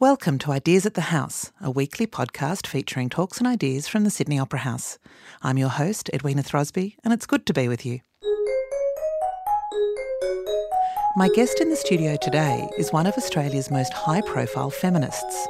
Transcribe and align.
Welcome 0.00 0.38
to 0.38 0.52
Ideas 0.52 0.86
at 0.86 0.94
the 0.94 1.10
House, 1.10 1.50
a 1.60 1.72
weekly 1.72 2.06
podcast 2.06 2.68
featuring 2.68 3.08
talks 3.08 3.38
and 3.38 3.48
ideas 3.48 3.88
from 3.88 4.04
the 4.04 4.10
Sydney 4.10 4.38
Opera 4.38 4.60
House. 4.60 4.96
I'm 5.42 5.58
your 5.58 5.70
host, 5.70 6.08
Edwina 6.14 6.44
Throsby, 6.44 6.94
and 7.02 7.12
it's 7.12 7.26
good 7.26 7.44
to 7.46 7.52
be 7.52 7.66
with 7.66 7.84
you. 7.84 7.98
My 11.16 11.28
guest 11.34 11.60
in 11.60 11.68
the 11.68 11.74
studio 11.74 12.16
today 12.22 12.68
is 12.78 12.92
one 12.92 13.08
of 13.08 13.14
Australia's 13.14 13.72
most 13.72 13.92
high 13.92 14.20
profile 14.20 14.70
feminists. 14.70 15.48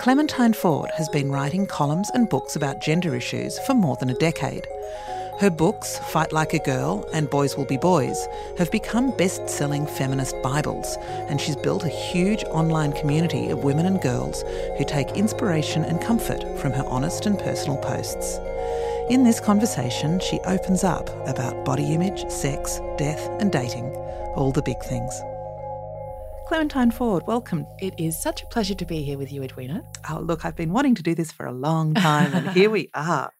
Clementine 0.00 0.54
Ford 0.54 0.90
has 0.96 1.10
been 1.10 1.30
writing 1.30 1.66
columns 1.66 2.10
and 2.14 2.30
books 2.30 2.56
about 2.56 2.80
gender 2.80 3.14
issues 3.14 3.58
for 3.66 3.74
more 3.74 3.96
than 4.00 4.08
a 4.08 4.14
decade. 4.14 4.66
Her 5.40 5.50
books, 5.50 5.98
Fight 5.98 6.32
Like 6.32 6.54
a 6.54 6.60
Girl 6.60 7.04
and 7.12 7.28
Boys 7.28 7.56
Will 7.56 7.64
Be 7.64 7.76
Boys, 7.76 8.28
have 8.56 8.70
become 8.70 9.10
best 9.16 9.48
selling 9.48 9.84
feminist 9.84 10.40
Bibles, 10.42 10.96
and 11.28 11.40
she's 11.40 11.56
built 11.56 11.82
a 11.82 11.88
huge 11.88 12.44
online 12.44 12.92
community 12.92 13.50
of 13.50 13.64
women 13.64 13.84
and 13.84 14.00
girls 14.00 14.44
who 14.78 14.84
take 14.84 15.10
inspiration 15.10 15.82
and 15.82 16.00
comfort 16.00 16.44
from 16.60 16.70
her 16.72 16.84
honest 16.86 17.26
and 17.26 17.36
personal 17.36 17.76
posts. 17.78 18.38
In 19.10 19.24
this 19.24 19.40
conversation, 19.40 20.20
she 20.20 20.38
opens 20.40 20.84
up 20.84 21.08
about 21.26 21.64
body 21.64 21.92
image, 21.92 22.30
sex, 22.30 22.80
death, 22.96 23.28
and 23.40 23.50
dating, 23.50 23.86
all 24.36 24.52
the 24.52 24.62
big 24.62 24.80
things. 24.84 25.20
Clementine 26.46 26.92
Ford, 26.92 27.24
welcome. 27.26 27.66
It 27.80 27.94
is 27.98 28.16
such 28.16 28.44
a 28.44 28.46
pleasure 28.46 28.76
to 28.76 28.86
be 28.86 29.02
here 29.02 29.18
with 29.18 29.32
you, 29.32 29.42
Edwina. 29.42 29.82
Oh, 30.08 30.20
look, 30.20 30.44
I've 30.44 30.56
been 30.56 30.72
wanting 30.72 30.94
to 30.94 31.02
do 31.02 31.16
this 31.16 31.32
for 31.32 31.44
a 31.44 31.52
long 31.52 31.94
time, 31.94 32.32
and 32.34 32.50
here 32.50 32.70
we 32.70 32.90
are. 32.94 33.32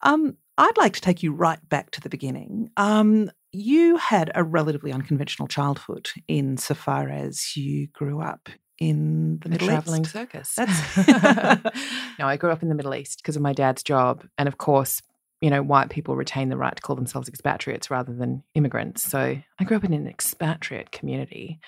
Um, 0.00 0.36
I'd 0.62 0.78
like 0.78 0.92
to 0.92 1.00
take 1.00 1.24
you 1.24 1.32
right 1.32 1.58
back 1.68 1.90
to 1.90 2.00
the 2.00 2.08
beginning. 2.08 2.70
Um, 2.76 3.32
you 3.50 3.96
had 3.96 4.30
a 4.36 4.44
relatively 4.44 4.92
unconventional 4.92 5.48
childhood 5.48 6.08
insofar 6.28 7.08
as 7.08 7.56
you 7.56 7.88
grew 7.88 8.20
up 8.20 8.48
in 8.78 9.40
the, 9.40 9.48
the 9.48 9.50
Middle 9.50 9.66
traveling 9.66 10.02
East. 10.02 10.12
circus. 10.12 10.54
That's 10.54 10.96
no, 12.20 12.28
I 12.28 12.36
grew 12.36 12.50
up 12.52 12.62
in 12.62 12.68
the 12.68 12.76
Middle 12.76 12.94
East 12.94 13.18
because 13.18 13.34
of 13.34 13.42
my 13.42 13.52
dad's 13.52 13.82
job, 13.82 14.24
and 14.38 14.46
of 14.46 14.58
course, 14.58 15.02
you 15.40 15.50
know, 15.50 15.64
white 15.64 15.90
people 15.90 16.14
retain 16.14 16.48
the 16.48 16.56
right 16.56 16.76
to 16.76 16.82
call 16.82 16.94
themselves 16.94 17.28
expatriates 17.28 17.90
rather 17.90 18.12
than 18.12 18.44
immigrants. 18.54 19.02
So 19.02 19.36
I 19.58 19.64
grew 19.64 19.76
up 19.76 19.84
in 19.84 19.92
an 19.92 20.06
expatriate 20.06 20.92
community, 20.92 21.58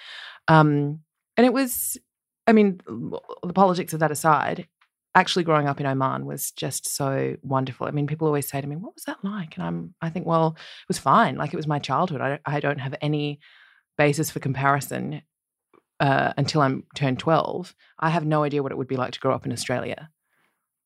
um, 0.46 1.00
and 1.36 1.44
it 1.44 1.52
was, 1.52 1.98
I 2.46 2.52
mean, 2.52 2.80
the 2.86 3.52
politics 3.52 3.92
of 3.92 3.98
that 3.98 4.12
aside, 4.12 4.68
actually 5.14 5.44
growing 5.44 5.68
up 5.68 5.80
in 5.80 5.86
Oman 5.86 6.26
was 6.26 6.50
just 6.50 6.88
so 6.88 7.36
wonderful. 7.42 7.86
I 7.86 7.92
mean, 7.92 8.06
people 8.06 8.26
always 8.26 8.48
say 8.48 8.60
to 8.60 8.66
me, 8.66 8.76
"What 8.76 8.94
was 8.94 9.04
that 9.04 9.18
like?" 9.22 9.56
And 9.56 9.64
I'm, 9.64 9.94
I 10.00 10.10
think, 10.10 10.26
well, 10.26 10.56
it 10.56 10.88
was 10.88 10.98
fine. 10.98 11.36
Like 11.36 11.52
it 11.52 11.56
was 11.56 11.66
my 11.66 11.78
childhood. 11.78 12.20
I, 12.20 12.40
I 12.46 12.60
don't 12.60 12.80
have 12.80 12.94
any 13.00 13.40
basis 13.96 14.30
for 14.30 14.40
comparison 14.40 15.22
uh, 16.00 16.32
until 16.36 16.60
I'm 16.60 16.84
turned 16.94 17.18
12. 17.18 17.74
I 17.98 18.10
have 18.10 18.26
no 18.26 18.42
idea 18.42 18.62
what 18.62 18.72
it 18.72 18.78
would 18.78 18.88
be 18.88 18.96
like 18.96 19.12
to 19.12 19.20
grow 19.20 19.34
up 19.34 19.46
in 19.46 19.52
Australia. 19.52 20.10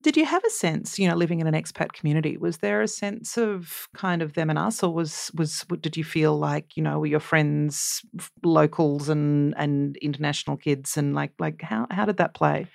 Did 0.03 0.17
you 0.17 0.25
have 0.25 0.45
a 0.45 0.51
sense, 0.51 0.97
you 0.99 1.09
know, 1.09 1.17
living 1.17 1.41
in 1.41 1.49
an 1.49 1.55
expat 1.55 1.93
community? 1.93 2.37
Was 2.37 2.59
there 2.59 2.83
a 2.83 2.89
sense 2.89 3.37
of 3.37 3.89
kind 3.97 4.23
of 4.23 4.35
them 4.35 4.49
and 4.49 4.59
us, 4.59 4.83
or 4.83 4.95
was 4.95 5.33
was 5.35 5.65
did 5.81 5.97
you 5.97 6.05
feel 6.05 6.39
like 6.39 6.77
you 6.77 6.85
know 6.85 7.01
were 7.01 7.07
your 7.07 7.19
friends 7.19 8.03
locals 8.45 9.09
and 9.09 9.55
and 9.57 9.97
international 9.97 10.57
kids 10.57 10.97
and 10.97 11.17
like 11.17 11.33
like 11.41 11.63
how 11.63 11.89
how 11.91 12.05
did 12.05 12.19
that 12.19 12.35
play? 12.35 12.69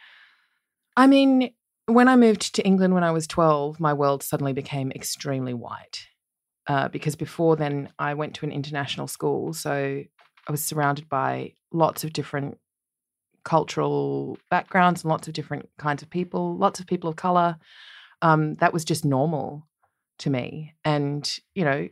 I 0.96 1.08
mean, 1.08 1.54
when 1.86 2.08
I 2.08 2.16
moved 2.16 2.56
to 2.56 2.66
England 2.66 2.94
when 2.94 3.04
I 3.04 3.12
was 3.12 3.28
12, 3.28 3.80
my 3.80 3.94
world 3.94 4.24
suddenly 4.24 4.54
became 4.54 4.92
extremely 4.92 5.54
white. 5.54 6.08
Uh, 6.66 6.88
because 6.88 7.16
before 7.16 7.56
then, 7.56 7.90
I 8.00 8.14
went 8.14 8.36
to 8.36 8.46
an 8.46 8.52
international 8.52 9.08
school. 9.08 9.54
So 9.54 10.04
I 10.48 10.52
was 10.52 10.64
surrounded 10.64 11.10
by 11.10 11.54
lots 11.72 12.04
of 12.04 12.14
different 12.14 12.58
cultural 13.44 14.38
backgrounds 14.50 15.04
and 15.04 15.10
lots 15.10 15.28
of 15.28 15.34
different 15.34 15.70
kinds 15.78 16.02
of 16.02 16.10
people, 16.10 16.56
lots 16.56 16.80
of 16.80 16.88
people 16.88 17.10
of 17.10 17.18
color. 17.18 17.58
Um, 18.22 18.56
that 18.56 18.72
was 18.72 18.86
just 18.86 19.04
normal 19.04 19.68
to 20.20 20.30
me. 20.30 20.74
And, 20.86 21.30
you 21.54 21.66
know, 21.66 21.90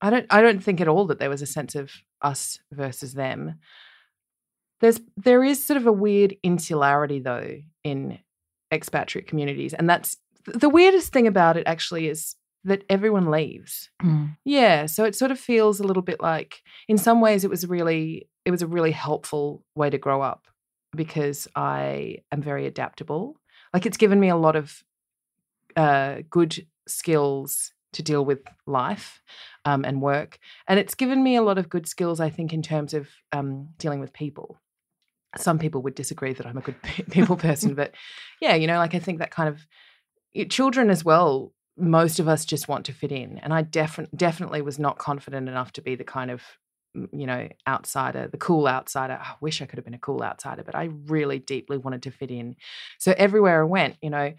I 0.00 0.10
don't 0.10 0.26
I 0.28 0.42
don't 0.42 0.62
think 0.62 0.80
at 0.80 0.88
all 0.88 1.06
that 1.06 1.18
there 1.18 1.30
was 1.30 1.40
a 1.40 1.46
sense 1.46 1.74
of 1.74 1.90
us 2.20 2.58
versus 2.72 3.14
them. 3.14 3.60
There's 4.84 5.00
there 5.16 5.42
is 5.42 5.64
sort 5.64 5.78
of 5.78 5.86
a 5.86 5.92
weird 5.92 6.36
insularity 6.42 7.18
though 7.18 7.56
in 7.84 8.18
expatriate 8.70 9.26
communities. 9.26 9.72
And 9.72 9.88
that's 9.88 10.18
the 10.44 10.68
weirdest 10.68 11.10
thing 11.10 11.26
about 11.26 11.56
it 11.56 11.66
actually 11.66 12.06
is 12.06 12.36
that 12.64 12.84
everyone 12.90 13.30
leaves. 13.30 13.88
Mm. 14.02 14.36
Yeah, 14.44 14.84
so 14.84 15.04
it 15.04 15.14
sort 15.14 15.30
of 15.30 15.40
feels 15.40 15.80
a 15.80 15.84
little 15.84 16.02
bit 16.02 16.20
like 16.20 16.62
in 16.86 16.98
some 16.98 17.22
ways 17.22 17.44
it 17.44 17.50
was 17.50 17.66
really 17.66 18.28
it 18.44 18.50
was 18.50 18.60
a 18.60 18.66
really 18.66 18.90
helpful 18.90 19.64
way 19.74 19.88
to 19.88 19.96
grow 19.96 20.20
up 20.20 20.48
because 20.94 21.48
I 21.56 22.18
am 22.30 22.42
very 22.42 22.66
adaptable. 22.66 23.36
Like 23.72 23.86
it's 23.86 23.96
given 23.96 24.20
me 24.20 24.28
a 24.28 24.36
lot 24.36 24.54
of 24.54 24.82
uh, 25.76 26.16
good 26.28 26.66
skills 26.86 27.72
to 27.94 28.02
deal 28.02 28.22
with 28.22 28.42
life 28.66 29.22
um, 29.64 29.82
and 29.82 30.02
work, 30.02 30.38
and 30.68 30.78
it's 30.78 30.94
given 30.94 31.22
me 31.22 31.36
a 31.36 31.42
lot 31.42 31.56
of 31.56 31.70
good 31.70 31.88
skills. 31.88 32.20
I 32.20 32.28
think 32.28 32.52
in 32.52 32.60
terms 32.60 32.92
of 32.92 33.08
um, 33.32 33.70
dealing 33.78 34.00
with 34.00 34.12
people. 34.12 34.60
Some 35.40 35.58
people 35.58 35.82
would 35.82 35.94
disagree 35.94 36.32
that 36.32 36.46
I'm 36.46 36.58
a 36.58 36.62
good 36.62 36.76
people 37.10 37.36
person, 37.36 37.74
but 37.74 37.94
yeah, 38.40 38.54
you 38.54 38.66
know, 38.66 38.78
like 38.78 38.94
I 38.94 38.98
think 38.98 39.18
that 39.18 39.30
kind 39.30 39.48
of 39.48 39.66
children 40.48 40.90
as 40.90 41.04
well 41.04 41.52
most 41.76 42.20
of 42.20 42.28
us 42.28 42.44
just 42.44 42.68
want 42.68 42.86
to 42.86 42.92
fit 42.92 43.10
in 43.10 43.38
and 43.38 43.52
i 43.52 43.62
definitely 43.62 44.16
definitely 44.16 44.62
was 44.62 44.78
not 44.78 44.98
confident 44.98 45.48
enough 45.48 45.72
to 45.72 45.82
be 45.82 45.94
the 45.94 46.04
kind 46.04 46.30
of 46.30 46.42
you 47.12 47.26
know 47.26 47.48
outsider 47.66 48.28
the 48.28 48.38
cool 48.38 48.68
outsider. 48.68 49.18
Ah, 49.20 49.32
I 49.32 49.36
wish 49.40 49.60
i 49.60 49.66
could 49.66 49.78
have 49.78 49.84
been 49.84 49.94
a 49.94 49.98
cool 49.98 50.22
outsider 50.22 50.62
but 50.62 50.76
i 50.76 50.90
really 51.06 51.40
deeply 51.40 51.76
wanted 51.76 52.02
to 52.02 52.10
fit 52.10 52.30
in. 52.30 52.56
So 52.98 53.14
everywhere 53.16 53.62
i 53.62 53.64
went 53.64 53.96
you 54.00 54.10
know 54.10 54.32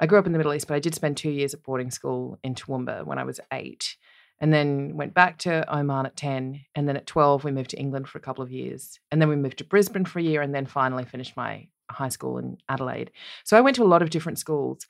i 0.00 0.06
grew 0.06 0.18
up 0.18 0.26
in 0.26 0.32
the 0.32 0.38
middle 0.38 0.54
east 0.54 0.66
but 0.66 0.74
i 0.74 0.80
did 0.80 0.94
spend 0.94 1.16
two 1.16 1.30
years 1.30 1.52
at 1.52 1.62
boarding 1.62 1.90
school 1.90 2.38
in 2.42 2.54
toowoomba 2.54 3.04
when 3.04 3.18
i 3.18 3.24
was 3.24 3.40
eight 3.52 3.96
and 4.40 4.52
then 4.52 4.96
went 4.96 5.14
back 5.14 5.38
to 5.38 5.64
oman 5.74 6.06
at 6.06 6.16
10 6.16 6.60
and 6.74 6.88
then 6.88 6.96
at 6.96 7.06
12 7.06 7.44
we 7.44 7.52
moved 7.52 7.70
to 7.70 7.78
england 7.78 8.08
for 8.08 8.18
a 8.18 8.20
couple 8.20 8.42
of 8.42 8.52
years 8.52 8.98
and 9.10 9.20
then 9.20 9.28
we 9.28 9.36
moved 9.36 9.58
to 9.58 9.64
brisbane 9.64 10.04
for 10.04 10.18
a 10.18 10.22
year 10.22 10.42
and 10.42 10.54
then 10.54 10.66
finally 10.66 11.04
finished 11.04 11.36
my 11.36 11.66
high 11.90 12.08
school 12.08 12.38
in 12.38 12.58
adelaide 12.68 13.10
so 13.44 13.56
i 13.56 13.60
went 13.60 13.76
to 13.76 13.82
a 13.82 13.84
lot 13.84 14.02
of 14.02 14.10
different 14.10 14.38
schools 14.38 14.86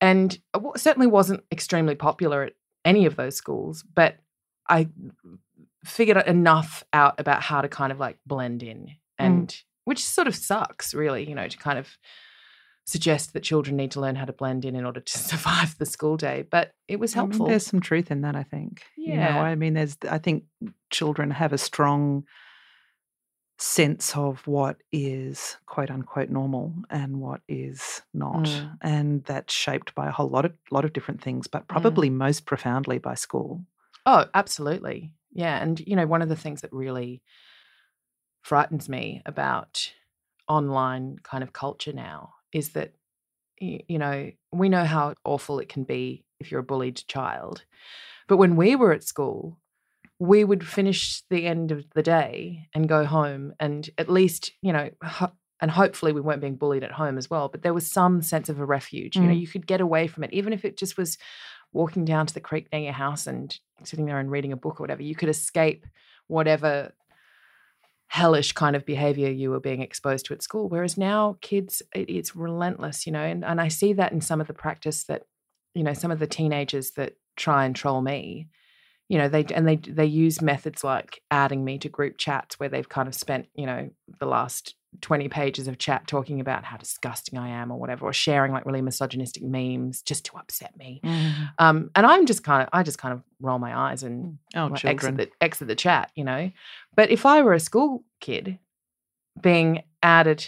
and 0.00 0.38
certainly 0.76 1.06
wasn't 1.06 1.42
extremely 1.50 1.94
popular 1.94 2.44
at 2.44 2.52
any 2.84 3.06
of 3.06 3.16
those 3.16 3.36
schools 3.36 3.84
but 3.94 4.16
i 4.68 4.88
figured 5.84 6.16
enough 6.26 6.84
out 6.92 7.18
about 7.18 7.42
how 7.42 7.60
to 7.60 7.68
kind 7.68 7.92
of 7.92 8.00
like 8.00 8.18
blend 8.26 8.62
in 8.62 8.90
and 9.18 9.48
mm. 9.48 9.62
which 9.84 10.04
sort 10.04 10.26
of 10.26 10.34
sucks 10.34 10.94
really 10.94 11.28
you 11.28 11.34
know 11.34 11.48
to 11.48 11.56
kind 11.56 11.78
of 11.78 11.88
suggest 12.86 13.32
that 13.32 13.42
children 13.42 13.76
need 13.76 13.90
to 13.90 14.00
learn 14.00 14.14
how 14.16 14.24
to 14.24 14.32
blend 14.32 14.64
in 14.64 14.76
in 14.76 14.84
order 14.84 15.00
to 15.00 15.18
survive 15.30 15.76
the 15.78 15.86
school 15.86 16.16
day 16.16 16.44
but 16.50 16.72
it 16.88 16.98
was 17.00 17.14
helpful 17.14 17.36
I 17.36 17.38
mean, 17.46 17.50
there's 17.52 17.66
some 17.66 17.80
truth 17.80 18.10
in 18.10 18.20
that 18.22 18.36
i 18.36 18.42
think 18.42 18.82
yeah 18.96 19.12
you 19.12 19.34
know, 19.34 19.40
i 19.40 19.54
mean 19.54 19.74
there's 19.74 19.96
i 20.10 20.18
think 20.18 20.44
children 20.90 21.30
have 21.30 21.52
a 21.52 21.58
strong 21.58 22.24
sense 23.58 24.16
of 24.16 24.44
what 24.46 24.76
is 24.92 25.56
quote 25.66 25.88
unquote 25.90 26.28
normal 26.28 26.74
and 26.90 27.20
what 27.20 27.40
is 27.48 28.02
not 28.12 28.34
Mm. 28.44 28.78
and 28.82 29.24
that's 29.24 29.54
shaped 29.54 29.94
by 29.94 30.08
a 30.08 30.10
whole 30.10 30.28
lot 30.28 30.44
of 30.44 30.52
lot 30.72 30.84
of 30.84 30.92
different 30.92 31.22
things 31.22 31.46
but 31.46 31.68
probably 31.68 32.10
most 32.10 32.46
profoundly 32.46 32.98
by 32.98 33.14
school 33.14 33.64
Oh, 34.06 34.26
absolutely. 34.34 35.12
Yeah. 35.32 35.62
And, 35.62 35.80
you 35.80 35.96
know, 35.96 36.06
one 36.06 36.20
of 36.20 36.28
the 36.28 36.36
things 36.36 36.60
that 36.60 36.70
really 36.74 37.22
frightens 38.42 38.86
me 38.88 39.22
about 39.24 39.92
online 40.46 41.16
kind 41.22 41.42
of 41.42 41.54
culture 41.54 41.92
now 41.94 42.34
is 42.54 42.70
that, 42.70 42.94
you 43.60 43.98
know, 43.98 44.30
we 44.52 44.68
know 44.70 44.84
how 44.84 45.14
awful 45.24 45.58
it 45.58 45.68
can 45.68 45.84
be 45.84 46.24
if 46.40 46.50
you're 46.50 46.60
a 46.60 46.64
bullied 46.64 47.02
child. 47.06 47.64
But 48.28 48.38
when 48.38 48.56
we 48.56 48.74
were 48.76 48.92
at 48.92 49.04
school, 49.04 49.58
we 50.18 50.44
would 50.44 50.66
finish 50.66 51.22
the 51.28 51.44
end 51.46 51.72
of 51.72 51.84
the 51.94 52.02
day 52.02 52.68
and 52.74 52.88
go 52.88 53.04
home 53.04 53.52
and 53.60 53.90
at 53.98 54.08
least, 54.08 54.52
you 54.62 54.72
know, 54.72 54.88
ho- 55.02 55.32
and 55.60 55.70
hopefully 55.70 56.12
we 56.12 56.20
weren't 56.20 56.40
being 56.40 56.56
bullied 56.56 56.84
at 56.84 56.92
home 56.92 57.18
as 57.18 57.28
well, 57.28 57.48
but 57.48 57.62
there 57.62 57.74
was 57.74 57.90
some 57.90 58.22
sense 58.22 58.48
of 58.48 58.60
a 58.60 58.64
refuge. 58.64 59.16
You 59.16 59.22
know, 59.22 59.28
Mm. 59.34 59.40
you 59.40 59.48
could 59.48 59.66
get 59.66 59.80
away 59.80 60.06
from 60.06 60.24
it, 60.24 60.32
even 60.32 60.52
if 60.52 60.64
it 60.64 60.76
just 60.76 60.96
was 60.96 61.18
walking 61.72 62.04
down 62.04 62.26
to 62.26 62.34
the 62.34 62.40
creek 62.40 62.68
near 62.72 62.82
your 62.82 62.92
house 62.92 63.26
and 63.26 63.58
sitting 63.82 64.06
there 64.06 64.18
and 64.20 64.30
reading 64.30 64.52
a 64.52 64.56
book 64.56 64.78
or 64.80 64.84
whatever. 64.84 65.02
You 65.02 65.16
could 65.16 65.28
escape 65.28 65.84
whatever 66.28 66.92
hellish 68.14 68.52
kind 68.52 68.76
of 68.76 68.86
behavior 68.86 69.28
you 69.28 69.50
were 69.50 69.58
being 69.58 69.82
exposed 69.82 70.24
to 70.24 70.32
at 70.32 70.40
school. 70.40 70.68
Whereas 70.68 70.96
now, 70.96 71.36
kids, 71.40 71.82
it, 71.96 72.08
it's 72.08 72.36
relentless, 72.36 73.06
you 73.06 73.12
know, 73.12 73.24
and, 73.24 73.44
and 73.44 73.60
I 73.60 73.66
see 73.66 73.92
that 73.94 74.12
in 74.12 74.20
some 74.20 74.40
of 74.40 74.46
the 74.46 74.54
practice 74.54 75.02
that, 75.06 75.22
you 75.74 75.82
know, 75.82 75.94
some 75.94 76.12
of 76.12 76.20
the 76.20 76.28
teenagers 76.28 76.92
that 76.92 77.14
try 77.36 77.64
and 77.64 77.74
troll 77.74 78.02
me 78.02 78.46
you 79.08 79.18
know 79.18 79.28
they 79.28 79.44
and 79.44 79.66
they 79.68 79.76
they 79.76 80.06
use 80.06 80.40
methods 80.40 80.82
like 80.82 81.22
adding 81.30 81.64
me 81.64 81.78
to 81.78 81.88
group 81.88 82.16
chats 82.18 82.58
where 82.58 82.68
they've 82.68 82.88
kind 82.88 83.08
of 83.08 83.14
spent 83.14 83.48
you 83.54 83.66
know 83.66 83.90
the 84.18 84.26
last 84.26 84.74
20 85.00 85.28
pages 85.28 85.68
of 85.68 85.78
chat 85.78 86.06
talking 86.06 86.40
about 86.40 86.64
how 86.64 86.76
disgusting 86.76 87.38
I 87.38 87.48
am 87.48 87.70
or 87.70 87.78
whatever, 87.78 88.06
or 88.06 88.12
sharing 88.12 88.52
like 88.52 88.66
really 88.66 88.82
misogynistic 88.82 89.42
memes 89.42 90.02
just 90.02 90.24
to 90.26 90.36
upset 90.36 90.76
me. 90.76 91.00
Um, 91.58 91.90
and 91.94 92.06
I'm 92.06 92.26
just 92.26 92.44
kind 92.44 92.62
of, 92.62 92.68
I 92.72 92.82
just 92.82 92.98
kind 92.98 93.12
of 93.12 93.22
roll 93.40 93.58
my 93.58 93.76
eyes 93.76 94.02
and 94.02 94.38
oh 94.54 94.66
like, 94.66 94.84
exit 94.84 95.16
the 95.16 95.30
exit 95.40 95.68
the 95.68 95.74
chat, 95.74 96.10
you 96.14 96.24
know. 96.24 96.50
But 96.94 97.10
if 97.10 97.26
I 97.26 97.42
were 97.42 97.54
a 97.54 97.60
school 97.60 98.04
kid, 98.20 98.58
being 99.40 99.82
added, 100.02 100.46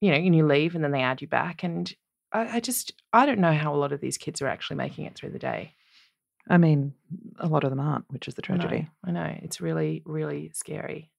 you 0.00 0.10
know, 0.10 0.16
and 0.16 0.34
you 0.34 0.46
leave 0.46 0.74
and 0.74 0.84
then 0.84 0.92
they 0.92 1.02
add 1.02 1.20
you 1.20 1.26
back. 1.26 1.64
And 1.64 1.92
I, 2.32 2.56
I 2.56 2.60
just, 2.60 2.92
I 3.12 3.26
don't 3.26 3.40
know 3.40 3.52
how 3.52 3.74
a 3.74 3.76
lot 3.76 3.92
of 3.92 4.00
these 4.00 4.18
kids 4.18 4.40
are 4.42 4.48
actually 4.48 4.76
making 4.76 5.06
it 5.06 5.16
through 5.16 5.30
the 5.30 5.38
day. 5.38 5.74
I 6.48 6.56
mean, 6.56 6.94
a 7.38 7.46
lot 7.46 7.64
of 7.64 7.70
them 7.70 7.80
aren't, 7.80 8.04
which 8.08 8.28
is 8.28 8.34
the 8.34 8.42
I 8.48 8.52
know, 8.52 8.60
tragedy. 8.60 8.88
I 9.04 9.10
know. 9.10 9.38
It's 9.42 9.60
really, 9.60 10.02
really 10.06 10.50
scary. 10.54 11.10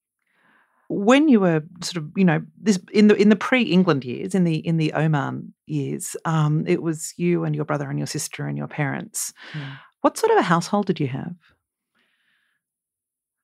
When 0.88 1.28
you 1.28 1.38
were 1.38 1.62
sort 1.82 1.98
of, 1.98 2.10
you 2.16 2.24
know, 2.24 2.42
this 2.60 2.80
in 2.92 3.06
the 3.06 3.14
in 3.14 3.28
the 3.28 3.36
pre-England 3.36 4.04
years, 4.04 4.34
in 4.34 4.42
the 4.42 4.56
in 4.56 4.76
the 4.76 4.92
Oman 4.92 5.54
years, 5.66 6.16
um, 6.24 6.64
it 6.66 6.82
was 6.82 7.14
you 7.16 7.44
and 7.44 7.54
your 7.54 7.64
brother 7.64 7.88
and 7.88 7.98
your 7.98 8.08
sister 8.08 8.46
and 8.46 8.58
your 8.58 8.66
parents. 8.66 9.32
Mm. 9.52 9.78
What 10.00 10.18
sort 10.18 10.32
of 10.32 10.38
a 10.38 10.42
household 10.42 10.86
did 10.86 10.98
you 10.98 11.06
have? 11.08 11.36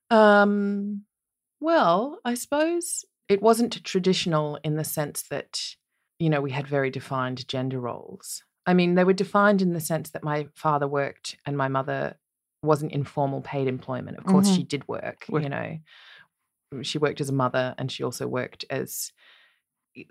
Um, 0.09 1.03
well, 1.59 2.19
I 2.25 2.33
suppose 2.33 3.05
it 3.29 3.41
wasn't 3.41 3.83
traditional 3.83 4.59
in 4.63 4.75
the 4.75 4.83
sense 4.83 5.23
that, 5.29 5.75
you 6.19 6.29
know, 6.29 6.41
we 6.41 6.51
had 6.51 6.67
very 6.67 6.89
defined 6.89 7.47
gender 7.47 7.79
roles. 7.79 8.43
I 8.67 8.73
mean, 8.73 8.95
they 8.95 9.03
were 9.05 9.13
defined 9.13 9.61
in 9.61 9.73
the 9.73 9.79
sense 9.79 10.09
that 10.11 10.23
my 10.23 10.47
father 10.53 10.87
worked 10.87 11.37
and 11.45 11.57
my 11.57 11.69
mother 11.69 12.17
wasn't 12.61 12.91
in 12.91 13.03
formal 13.05 13.41
paid 13.41 13.67
employment. 13.67 14.17
Of 14.17 14.25
course, 14.25 14.49
Mhm. 14.49 14.55
she 14.55 14.63
did 14.63 14.87
work, 14.87 15.25
you 15.29 15.47
know. 15.49 15.79
She 16.81 16.97
worked 16.97 17.21
as 17.21 17.29
a 17.29 17.33
mother 17.33 17.73
and 17.77 17.89
she 17.91 18.03
also 18.03 18.27
worked 18.27 18.65
as 18.69 19.13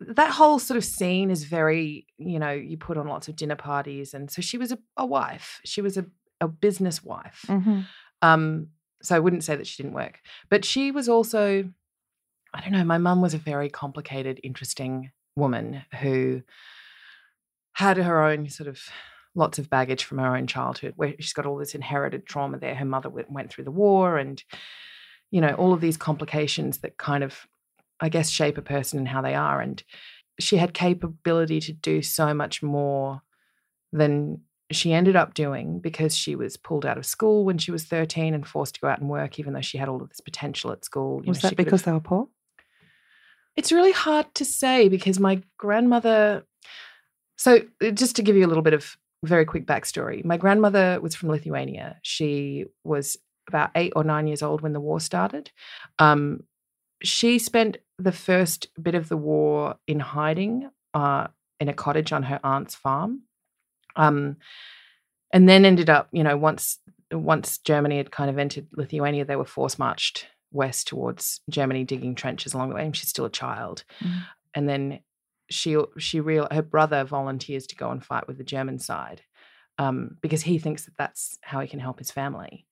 that 0.01 0.31
whole 0.33 0.59
sort 0.59 0.79
of 0.79 0.85
scene 0.85 1.31
is 1.31 1.45
very, 1.45 2.07
you 2.19 2.39
know, 2.39 2.51
you 2.51 2.77
put 2.77 2.97
on 2.97 3.07
lots 3.07 3.29
of 3.29 3.37
dinner 3.37 3.55
parties. 3.57 4.15
And 4.15 4.31
so 4.31 4.43
she 4.43 4.59
was 4.59 4.73
a, 4.73 4.79
a 4.97 5.07
wife. 5.07 5.61
She 5.65 5.81
was 5.81 5.97
a, 5.97 6.07
a 6.41 6.49
business 6.49 7.05
wife. 7.05 7.45
Mm-hmm. 7.47 7.81
Um, 8.23 8.69
so 9.03 9.15
I 9.15 9.21
wouldn't 9.21 9.45
say 9.45 9.55
that 9.55 9.67
she 9.67 9.83
didn't 9.83 9.95
work, 9.95 10.21
but 10.49 10.65
she 10.65 10.91
was 10.91 11.09
also, 11.09 11.71
I 12.55 12.61
don't 12.63 12.73
know, 12.73 12.85
my 12.85 12.99
mum 12.99 13.21
was 13.21 13.35
a 13.35 13.39
very 13.39 13.69
complicated, 13.69 14.41
interesting 14.43 15.13
woman 15.37 15.83
who 16.01 16.43
had 17.77 17.99
her 17.99 18.25
own 18.25 18.49
sort 18.49 18.69
of 18.69 18.81
lots 19.35 19.59
of 19.59 19.69
baggage 19.69 20.05
from 20.05 20.17
her 20.17 20.35
own 20.35 20.47
childhood, 20.47 20.95
where 20.97 21.15
she's 21.21 21.35
got 21.35 21.45
all 21.45 21.59
this 21.59 21.75
inherited 21.75 22.25
trauma 22.25 22.59
there. 22.59 22.75
Her 22.75 22.87
mother 22.87 23.11
went, 23.11 23.31
went 23.31 23.51
through 23.51 23.65
the 23.65 23.71
war 23.71 24.17
and, 24.17 24.43
you 25.31 25.43
know, 25.43 25.53
all 25.55 25.75
of 25.75 25.83
these 25.83 25.99
complications 25.99 26.79
that 26.79 26.97
kind 26.97 27.23
of, 27.23 27.47
I 28.01 28.09
guess, 28.09 28.31
shape 28.31 28.57
a 28.57 28.63
person 28.63 28.99
and 28.99 29.07
how 29.07 29.21
they 29.21 29.35
are. 29.35 29.61
And 29.61 29.83
she 30.41 30.57
had 30.57 30.73
capability 30.73 31.61
to 31.61 31.73
do 31.75 32.01
so 32.01 32.33
much 32.33 32.63
more 32.63 33.21
than 33.93 34.41
she 34.71 34.95
ended 34.95 35.15
up 35.15 35.35
doing 35.35 35.79
because 35.79 36.17
she 36.17 36.35
was 36.35 36.57
pulled 36.57 36.87
out 36.87 36.97
of 36.97 37.05
school 37.05 37.45
when 37.45 37.59
she 37.59 37.71
was 37.71 37.85
13 37.85 38.33
and 38.33 38.47
forced 38.47 38.77
to 38.77 38.81
go 38.81 38.89
out 38.89 39.01
and 39.01 39.11
work, 39.11 39.39
even 39.39 39.53
though 39.53 39.61
she 39.61 39.77
had 39.77 39.91
all 39.91 40.01
of 40.01 40.09
this 40.09 40.21
potential 40.21 40.73
at 40.73 40.83
school. 40.83 41.21
You 41.23 41.29
Was 41.29 41.43
know, 41.43 41.51
that 41.51 41.57
because 41.57 41.83
they 41.83 41.93
were 41.93 42.01
poor? 42.01 42.29
it's 43.55 43.73
really 43.73 43.93
hard 43.93 44.33
to 44.35 44.45
say 44.45 44.89
because 44.89 45.19
my 45.19 45.43
grandmother. 45.59 46.45
So, 47.37 47.61
uh, 47.85 47.91
just 47.91 48.17
to 48.17 48.23
give 48.23 48.37
you 48.37 48.47
a 48.47 48.49
little 48.49 48.63
bit 48.63 48.75
of 48.75 48.97
very 49.25 49.45
quick 49.45 49.67
backstory, 49.67 50.25
my 50.25 50.37
grandmother 50.37 50.99
was 51.01 51.15
from 51.15 51.29
Lithuania. 51.31 51.99
She 52.03 52.67
was 52.85 53.17
about 53.49 53.71
eight 53.75 53.93
or 53.97 54.05
nine 54.05 54.27
years 54.27 54.43
old 54.43 54.61
when 54.61 54.73
the 54.73 54.81
war 54.81 55.01
started. 55.01 55.51
Um, 55.99 56.45
she 57.03 57.39
spent 57.39 57.77
the 57.99 58.13
first 58.13 58.69
bit 58.83 58.95
of 58.95 59.09
the 59.09 59.17
war 59.17 59.77
in 59.87 60.01
hiding 60.01 60.71
uh, 60.95 61.29
in 61.61 61.69
a 61.69 61.75
cottage 61.75 62.13
on 62.13 62.25
her 62.25 62.41
aunt's 62.43 62.75
farm, 62.75 63.23
um, 63.97 64.37
and 65.33 65.49
then 65.49 65.65
ended 65.65 65.91
up, 65.91 66.09
you 66.13 66.23
know, 66.25 66.37
once 66.37 66.79
once 67.13 67.59
Germany 67.59 67.99
had 67.99 68.11
kind 68.11 68.29
of 68.31 68.39
entered 68.39 68.67
Lithuania, 68.73 69.25
they 69.25 69.37
were 69.37 69.45
force 69.45 69.79
marched 69.79 70.27
west 70.53 70.89
towards 70.89 71.41
Germany, 71.51 71.85
digging 71.85 72.15
trenches 72.15 72.53
along 72.55 72.71
the 72.71 72.75
way. 72.75 72.85
And 72.85 72.97
she's 72.97 73.11
still 73.11 73.25
a 73.27 73.31
child, 73.31 73.85
Mm. 74.01 74.23
and 74.55 74.69
then 74.69 75.01
she 75.51 75.77
she 75.99 76.21
real 76.21 76.49
her 76.51 76.63
brother 76.63 77.05
volunteers 77.05 77.67
to 77.69 77.77
go 77.77 77.91
and 77.91 78.05
fight 78.05 78.27
with 78.27 78.39
the 78.39 78.45
German 78.45 78.79
side 78.79 79.23
um, 79.79 80.17
because 80.21 80.43
he 80.43 80.59
thinks 80.59 80.85
that 80.85 80.97
that's 80.97 81.39
how 81.43 81.61
he 81.61 81.69
can 81.69 81.81
help 81.81 81.99
his 81.99 82.11
family. 82.11 82.67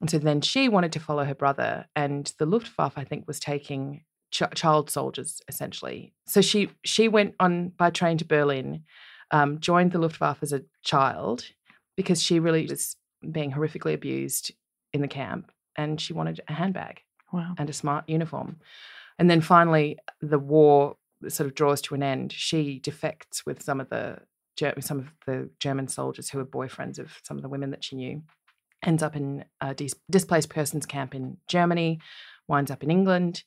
And 0.00 0.08
so 0.10 0.18
then 0.18 0.40
she 0.40 0.68
wanted 0.68 0.92
to 0.92 1.00
follow 1.00 1.24
her 1.24 1.34
brother, 1.34 1.86
and 1.96 2.32
the 2.38 2.46
Luftwaffe, 2.46 2.96
I 2.96 3.04
think, 3.04 3.26
was 3.26 3.40
taking 3.40 4.04
ch- 4.30 4.42
child 4.54 4.90
soldiers 4.90 5.42
essentially. 5.48 6.12
So 6.26 6.40
she 6.40 6.70
she 6.84 7.08
went 7.08 7.34
on 7.40 7.70
by 7.70 7.90
train 7.90 8.16
to 8.18 8.24
Berlin, 8.24 8.84
um, 9.30 9.58
joined 9.58 9.92
the 9.92 9.98
Luftwaffe 9.98 10.42
as 10.42 10.52
a 10.52 10.62
child 10.82 11.44
because 11.96 12.22
she 12.22 12.38
really 12.38 12.66
was 12.66 12.96
being 13.32 13.50
horrifically 13.52 13.92
abused 13.94 14.52
in 14.92 15.00
the 15.00 15.08
camp, 15.08 15.50
and 15.76 16.00
she 16.00 16.12
wanted 16.12 16.40
a 16.46 16.52
handbag 16.52 17.00
Wow. 17.32 17.54
and 17.58 17.68
a 17.68 17.72
smart 17.72 18.08
uniform. 18.08 18.60
And 19.18 19.28
then 19.28 19.40
finally, 19.40 19.98
the 20.22 20.38
war 20.38 20.96
sort 21.28 21.46
of 21.48 21.54
draws 21.54 21.80
to 21.82 21.94
an 21.94 22.02
end. 22.02 22.32
She 22.32 22.78
defects 22.78 23.44
with 23.44 23.62
some 23.62 23.80
of 23.80 23.88
the 23.88 24.18
some 24.80 24.98
of 24.98 25.12
the 25.24 25.48
German 25.60 25.86
soldiers 25.86 26.30
who 26.30 26.38
were 26.38 26.44
boyfriends 26.44 26.98
of 26.98 27.20
some 27.22 27.36
of 27.36 27.42
the 27.44 27.48
women 27.48 27.70
that 27.70 27.84
she 27.84 27.94
knew. 27.96 28.22
Ends 28.84 29.02
up 29.04 29.14
in 29.14 29.44
a 29.60 29.72
dis- 29.74 29.94
displaced 30.10 30.48
persons 30.50 30.84
camp 30.86 31.14
in 31.14 31.36
Germany, 31.46 32.00
winds 32.48 32.70
up 32.70 32.82
in 32.82 32.90
England, 32.90 33.44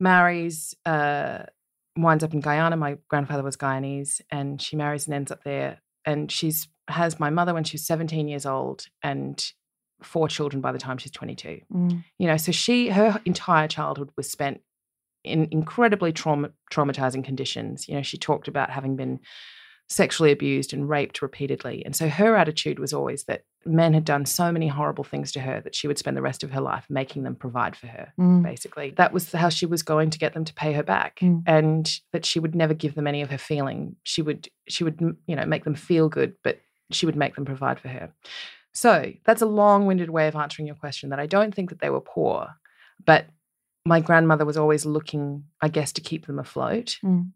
marries, 0.00 0.74
uh, 0.86 1.44
winds 1.96 2.24
up 2.24 2.32
in 2.34 2.40
Guyana. 2.40 2.76
My 2.76 2.98
grandfather 3.08 3.42
was 3.42 3.56
Guyanese, 3.56 4.20
and 4.30 4.60
she 4.60 4.76
marries 4.76 5.06
and 5.06 5.14
ends 5.14 5.30
up 5.30 5.44
there. 5.44 5.80
And 6.04 6.30
she's 6.30 6.68
has 6.88 7.18
my 7.18 7.30
mother 7.30 7.54
when 7.54 7.64
she's 7.64 7.86
17 7.86 8.28
years 8.28 8.44
old, 8.46 8.86
and 9.02 9.52
four 10.02 10.28
children 10.28 10.60
by 10.60 10.70
the 10.72 10.78
time 10.78 10.98
she's 10.98 11.12
22 11.12 11.60
Mm. 11.72 12.04
you 12.18 12.26
know 12.26 12.36
so 12.36 12.52
she 12.52 12.90
her 12.90 13.22
entire 13.24 13.66
childhood 13.68 14.10
was 14.18 14.30
spent 14.30 14.60
in 15.24 15.48
incredibly 15.50 16.12
trauma, 16.12 16.50
traumatizing 16.72 17.24
conditions 17.24 17.88
you 17.88 17.94
know 17.94 18.02
she 18.02 18.16
talked 18.18 18.48
about 18.48 18.70
having 18.70 18.96
been 18.96 19.18
sexually 19.86 20.32
abused 20.32 20.72
and 20.72 20.88
raped 20.88 21.20
repeatedly 21.20 21.84
and 21.84 21.94
so 21.94 22.08
her 22.08 22.36
attitude 22.36 22.78
was 22.78 22.92
always 22.94 23.24
that 23.24 23.42
men 23.66 23.92
had 23.92 24.04
done 24.04 24.24
so 24.24 24.50
many 24.50 24.66
horrible 24.66 25.04
things 25.04 25.30
to 25.32 25.40
her 25.40 25.60
that 25.60 25.74
she 25.74 25.86
would 25.86 25.98
spend 25.98 26.16
the 26.16 26.22
rest 26.22 26.42
of 26.42 26.50
her 26.50 26.60
life 26.60 26.86
making 26.88 27.22
them 27.22 27.34
provide 27.34 27.76
for 27.76 27.86
her 27.86 28.10
Mm. 28.18 28.42
basically 28.42 28.94
that 28.96 29.12
was 29.12 29.30
how 29.32 29.50
she 29.50 29.66
was 29.66 29.82
going 29.82 30.08
to 30.10 30.18
get 30.18 30.32
them 30.32 30.44
to 30.46 30.54
pay 30.54 30.72
her 30.72 30.82
back 30.82 31.18
Mm. 31.20 31.42
and 31.46 32.00
that 32.12 32.24
she 32.24 32.40
would 32.40 32.54
never 32.54 32.72
give 32.74 32.94
them 32.94 33.06
any 33.06 33.20
of 33.20 33.30
her 33.30 33.38
feeling 33.38 33.96
she 34.04 34.22
would 34.22 34.48
she 34.68 34.84
would 34.84 34.98
you 35.26 35.36
know 35.36 35.44
make 35.46 35.64
them 35.64 35.74
feel 35.74 36.08
good 36.08 36.34
but 36.42 36.60
she 36.90 37.04
would 37.06 37.16
make 37.16 37.34
them 37.34 37.44
provide 37.44 37.78
for 37.78 37.88
her 37.88 38.10
so 38.72 39.12
that's 39.24 39.42
a 39.42 39.46
long-winded 39.46 40.10
way 40.10 40.28
of 40.28 40.34
answering 40.36 40.66
your 40.66 40.76
question 40.76 41.10
that 41.10 41.20
i 41.20 41.26
don't 41.26 41.54
think 41.54 41.68
that 41.70 41.80
they 41.80 41.90
were 41.90 42.00
poor 42.00 42.48
but 43.04 43.26
my 43.86 44.00
grandmother 44.00 44.44
was 44.44 44.56
always 44.56 44.86
looking 44.86 45.44
i 45.60 45.68
guess 45.68 45.92
to 45.92 46.00
keep 46.00 46.26
them 46.26 46.38
afloat. 46.38 46.98
Mm. 47.02 47.32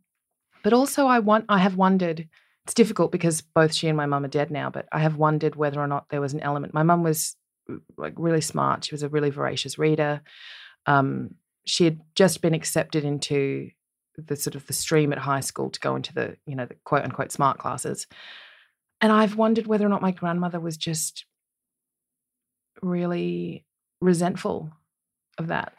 but 0.62 0.73
also 0.73 1.06
i 1.06 1.19
want 1.19 1.44
i 1.49 1.58
have 1.58 1.77
wondered 1.77 2.29
it's 2.65 2.75
difficult 2.75 3.11
because 3.11 3.41
both 3.41 3.72
she 3.72 3.89
and 3.89 3.96
my 3.96 4.06
mum 4.06 4.25
are 4.25 4.29
dead 4.29 4.51
now 4.51 4.70
but 4.70 4.87
i 4.93 4.99
have 4.99 5.17
wondered 5.17 5.56
whether 5.56 5.81
or 5.81 5.87
not 5.87 6.08
there 6.11 6.20
was 6.20 6.32
an 6.32 6.41
element 6.41 6.75
my 6.75 6.82
mum 6.82 7.03
was 7.03 7.37
uh, 7.70 7.77
like 7.96 8.15
really 8.17 8.41
smart 8.41 8.84
she 8.84 8.94
was 8.94 9.03
a 9.03 9.08
really 9.08 9.31
voracious 9.31 9.79
reader. 9.79 10.22
Um, 10.87 11.34
she 11.67 11.84
had 11.84 12.01
just 12.15 12.41
been 12.41 12.55
accepted 12.55 13.05
into 13.05 13.70
the 14.17 14.37
sort 14.37 14.55
of 14.55 14.67
the 14.67 14.72
stream 14.72 15.13
at 15.13 15.19
high 15.19 15.41
school 15.41 15.69
to 15.69 15.81
go 15.81 15.94
into 15.96 16.15
the 16.15 16.37
you 16.46 16.56
know 16.56 16.65
the 16.65 16.77
quote 16.84 17.05
unquote 17.05 17.31
smart 17.31 17.58
classes. 17.58 18.06
And 19.01 19.13
i've 19.13 19.37
wondered 19.37 19.67
whether 19.67 19.87
or 19.87 19.91
not 19.91 20.03
my 20.03 20.11
grandmother 20.11 20.58
was 20.58 20.77
just 20.77 21.25
really 22.82 23.65
resentful 24.01 24.72
of 25.37 25.49
that 25.49 25.72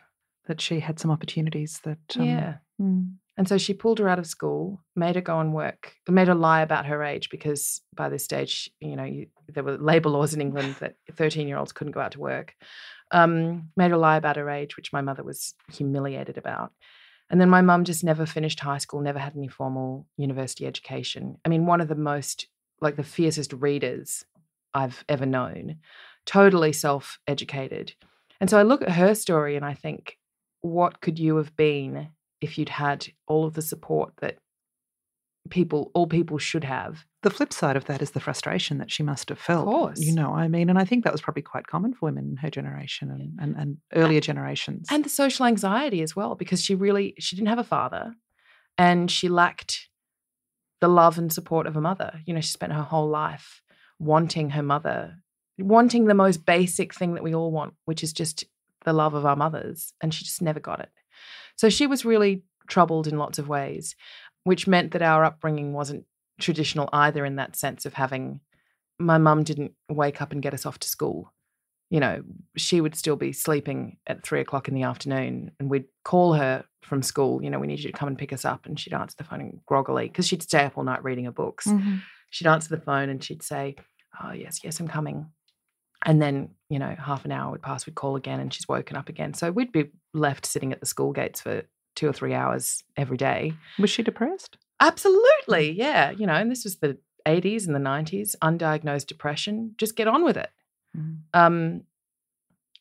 That 0.50 0.60
she 0.60 0.82
had 0.82 1.00
some 1.00 1.12
opportunities 1.12 1.79
that. 1.84 2.00
Um, 2.18 2.25
yeah 2.25 2.56
mm. 2.82 3.13
and 3.38 3.48
so 3.48 3.58
she 3.58 3.74
pulled 3.74 4.00
her 4.00 4.10
out 4.10 4.20
of 4.20 4.25
school, 4.25 4.82
made 4.96 5.15
her 5.15 5.22
go 5.22 5.39
and 5.39 5.53
work, 5.53 5.94
made 6.08 6.27
her 6.27 6.36
lie 6.36 6.62
about 6.62 6.88
her 6.88 7.03
age 7.03 7.29
because 7.29 7.82
by 7.96 8.10
this 8.10 8.24
stage, 8.24 8.70
you 8.79 8.96
know, 8.96 9.03
you, 9.03 9.27
there 9.48 9.63
were 9.63 9.77
labour 9.77 10.10
laws 10.10 10.34
in 10.34 10.41
England 10.41 10.75
that 10.79 10.96
13 11.13 11.48
year 11.48 11.58
olds 11.58 11.72
couldn't 11.72 11.94
go 11.94 12.01
out 12.01 12.13
to 12.13 12.20
work. 12.20 12.56
Um, 13.12 13.70
made 13.75 13.91
her 13.91 13.98
lie 13.98 14.18
about 14.18 14.36
her 14.36 14.50
age, 14.50 14.75
which 14.75 14.94
my 14.94 15.01
mother 15.01 15.24
was 15.24 15.53
humiliated 15.72 16.38
about. 16.38 16.72
And 17.32 17.39
then 17.39 17.50
my 17.50 17.62
mum 17.62 17.84
just 17.84 18.03
never 18.03 18.25
finished 18.25 18.60
high 18.60 18.79
school, 18.79 19.01
never 19.01 19.20
had 19.20 19.36
any 19.36 19.48
formal 19.48 20.08
university 20.18 20.65
education. 20.65 21.38
I 21.46 21.50
mean, 21.50 21.65
one 21.65 21.82
of 21.82 21.88
the 21.88 21.96
most, 21.96 22.48
like 22.82 22.96
the 22.96 23.03
fiercest 23.03 23.53
readers 23.53 24.25
I've 24.74 25.03
ever 25.08 25.25
known, 25.25 25.77
totally 26.25 26.74
self 26.74 27.20
educated. 27.27 27.94
And 28.39 28.50
so 28.50 28.58
I 28.58 28.63
look 28.63 28.82
at 28.82 28.91
her 28.91 29.15
story 29.15 29.56
and 29.56 29.65
I 29.65 29.74
think, 29.74 30.18
what 30.62 31.01
could 31.01 31.20
you 31.20 31.38
have 31.38 31.56
been 31.56 32.10
if 32.42 32.58
you'd 32.58 32.70
had 32.70 33.08
all 33.28 33.46
of 33.46 33.54
the 33.54 33.62
support 33.62 34.13
that 34.22 34.38
people 35.50 35.89
all 35.94 36.06
people 36.08 36.38
should 36.38 36.63
have 36.63 37.06
The 37.24 37.30
flip 37.30 37.51
side 37.54 37.75
of 37.75 37.86
that 37.86 38.01
is 38.01 38.12
the 38.12 38.20
frustration 38.20 38.78
that 38.78 38.92
she 38.92 39.04
must 39.04 39.30
have 39.30 39.39
felt. 39.39 39.66
course. 39.66 40.00
You 40.00 40.13
know, 40.13 40.34
I 40.34 40.48
mean, 40.48 40.70
and 40.70 40.78
I 40.78 40.86
think 40.86 41.04
that 41.04 41.13
was 41.13 41.22
probably 41.22 41.42
quite 41.42 41.68
common 41.68 41.94
for 41.94 42.06
women 42.06 42.30
in 42.30 42.38
her 42.38 42.50
generation 42.50 43.10
and, 43.10 43.39
and, 43.39 43.56
and 43.58 43.78
earlier 43.94 44.22
generations. 44.22 44.88
and 44.92 45.04
the 45.04 45.10
social 45.10 45.46
anxiety 45.46 46.01
as 46.01 46.16
well 46.16 46.36
because 46.36 46.63
she 46.63 46.75
really 46.75 47.16
she 47.20 47.36
didn't 47.36 47.50
have 47.50 47.60
a 47.60 47.63
father 47.63 48.13
and 48.78 49.10
she 49.10 49.28
lacked 49.28 49.89
the 50.82 50.88
love 50.88 51.18
and 51.18 51.34
support 51.34 51.68
of 51.68 51.75
a 51.75 51.82
mother 51.82 52.22
you 52.25 52.34
know 52.34 52.42
she 52.42 52.51
spent 52.51 52.74
her 52.74 52.84
whole 52.84 53.10
life 53.10 53.62
wanting 53.98 54.51
her 54.51 54.63
mother 54.63 55.16
wanting 55.58 56.06
the 56.06 56.13
most 56.13 56.46
basic 56.46 56.94
thing 56.94 57.16
that 57.16 57.24
we 57.24 57.36
all 57.36 57.51
want 57.51 57.74
which 57.86 58.04
is 58.04 58.13
just 58.13 58.46
the 58.86 58.93
love 58.93 59.13
of 59.13 59.25
our 59.25 59.36
mothers 59.36 59.93
and 60.01 60.13
she 60.13 60.24
just 60.24 60.41
never 60.41 60.59
got 60.59 60.79
it 60.79 60.89
so 61.55 61.67
she 61.69 61.88
was 61.88 62.05
really 62.05 62.43
troubled 62.69 63.05
in 63.05 63.17
lots 63.17 63.38
of 63.38 63.50
ways, 63.50 63.95
which 64.45 64.67
meant 64.67 64.91
that 64.91 65.01
our 65.01 65.25
upbringing 65.25 65.74
wasn't 65.74 66.05
traditional 66.39 66.88
either 66.93 67.25
in 67.25 67.36
that 67.36 67.57
sense 67.57 67.86
of 67.86 67.95
having 67.95 68.39
my 68.98 69.17
mum 69.17 69.43
didn't 69.43 69.74
wake 69.89 70.21
up 70.21 70.31
and 70.31 70.41
get 70.41 70.53
us 70.53 70.65
off 70.65 70.79
to 70.79 70.88
school. 70.88 71.33
You 71.89 72.00
know, 72.00 72.21
she 72.55 72.79
would 72.79 72.95
still 72.95 73.15
be 73.15 73.33
sleeping 73.33 73.98
at 74.07 74.24
three 74.24 74.39
o'clock 74.39 74.67
in 74.67 74.75
the 74.75 74.83
afternoon, 74.83 75.51
and 75.59 75.69
we'd 75.69 75.86
call 76.05 76.33
her 76.33 76.63
from 76.81 77.01
school. 77.01 77.43
You 77.43 77.50
know, 77.50 77.59
we 77.59 77.67
need 77.67 77.79
you 77.79 77.91
to 77.91 77.98
come 77.98 78.07
and 78.07 78.17
pick 78.17 78.31
us 78.31 78.45
up, 78.45 78.65
and 78.65 78.79
she'd 78.79 78.93
answer 78.93 79.15
the 79.17 79.24
phone 79.24 79.59
groggily 79.65 80.07
because 80.07 80.27
she'd 80.27 80.43
stay 80.43 80.63
up 80.63 80.77
all 80.77 80.83
night 80.83 81.03
reading 81.03 81.25
her 81.25 81.31
books. 81.31 81.67
Mm-hmm. 81.67 81.98
She'd 82.29 82.48
answer 82.48 82.69
the 82.69 82.81
phone 82.81 83.09
and 83.09 83.21
she'd 83.24 83.41
say, 83.41 83.75
"Oh 84.24 84.31
yes, 84.31 84.59
yes, 84.63 84.79
I'm 84.79 84.88
coming." 84.88 85.31
And 86.06 86.22
then, 86.22 86.51
you 86.70 86.79
know, 86.79 86.96
half 86.98 87.25
an 87.25 87.32
hour 87.32 87.51
would 87.51 87.62
pass, 87.62 87.86
we'd 87.86 87.96
call 87.96 88.15
again, 88.15 88.39
and 88.39 88.53
she's 88.53 88.68
woken 88.68 88.96
up 88.96 89.10
again. 89.10 89.34
So 89.34 89.51
we'd 89.51 89.72
be 89.72 89.89
left 90.13 90.46
sitting 90.46 90.72
at 90.72 90.79
the 90.79 90.86
school 90.86 91.12
gates 91.12 91.41
for 91.41 91.63
two 91.96 92.08
or 92.08 92.13
three 92.13 92.34
hours 92.34 92.84
every 92.96 93.18
day. 93.18 93.53
Was 93.77 93.89
she 93.89 94.03
depressed? 94.03 94.58
Absolutely. 94.79 95.72
Yeah. 95.72 96.12
You 96.12 96.25
know, 96.25 96.34
and 96.34 96.50
this 96.50 96.63
was 96.63 96.77
the 96.77 96.98
80s 97.25 97.68
and 97.68 97.75
the 97.75 97.79
90s, 97.79 98.36
undiagnosed 98.41 99.08
depression. 99.08 99.75
Just 99.77 99.96
get 99.96 100.08
on 100.08 100.24
with 100.24 100.38
it. 100.38 100.50
Mm. 100.98 101.18
Um, 101.34 101.82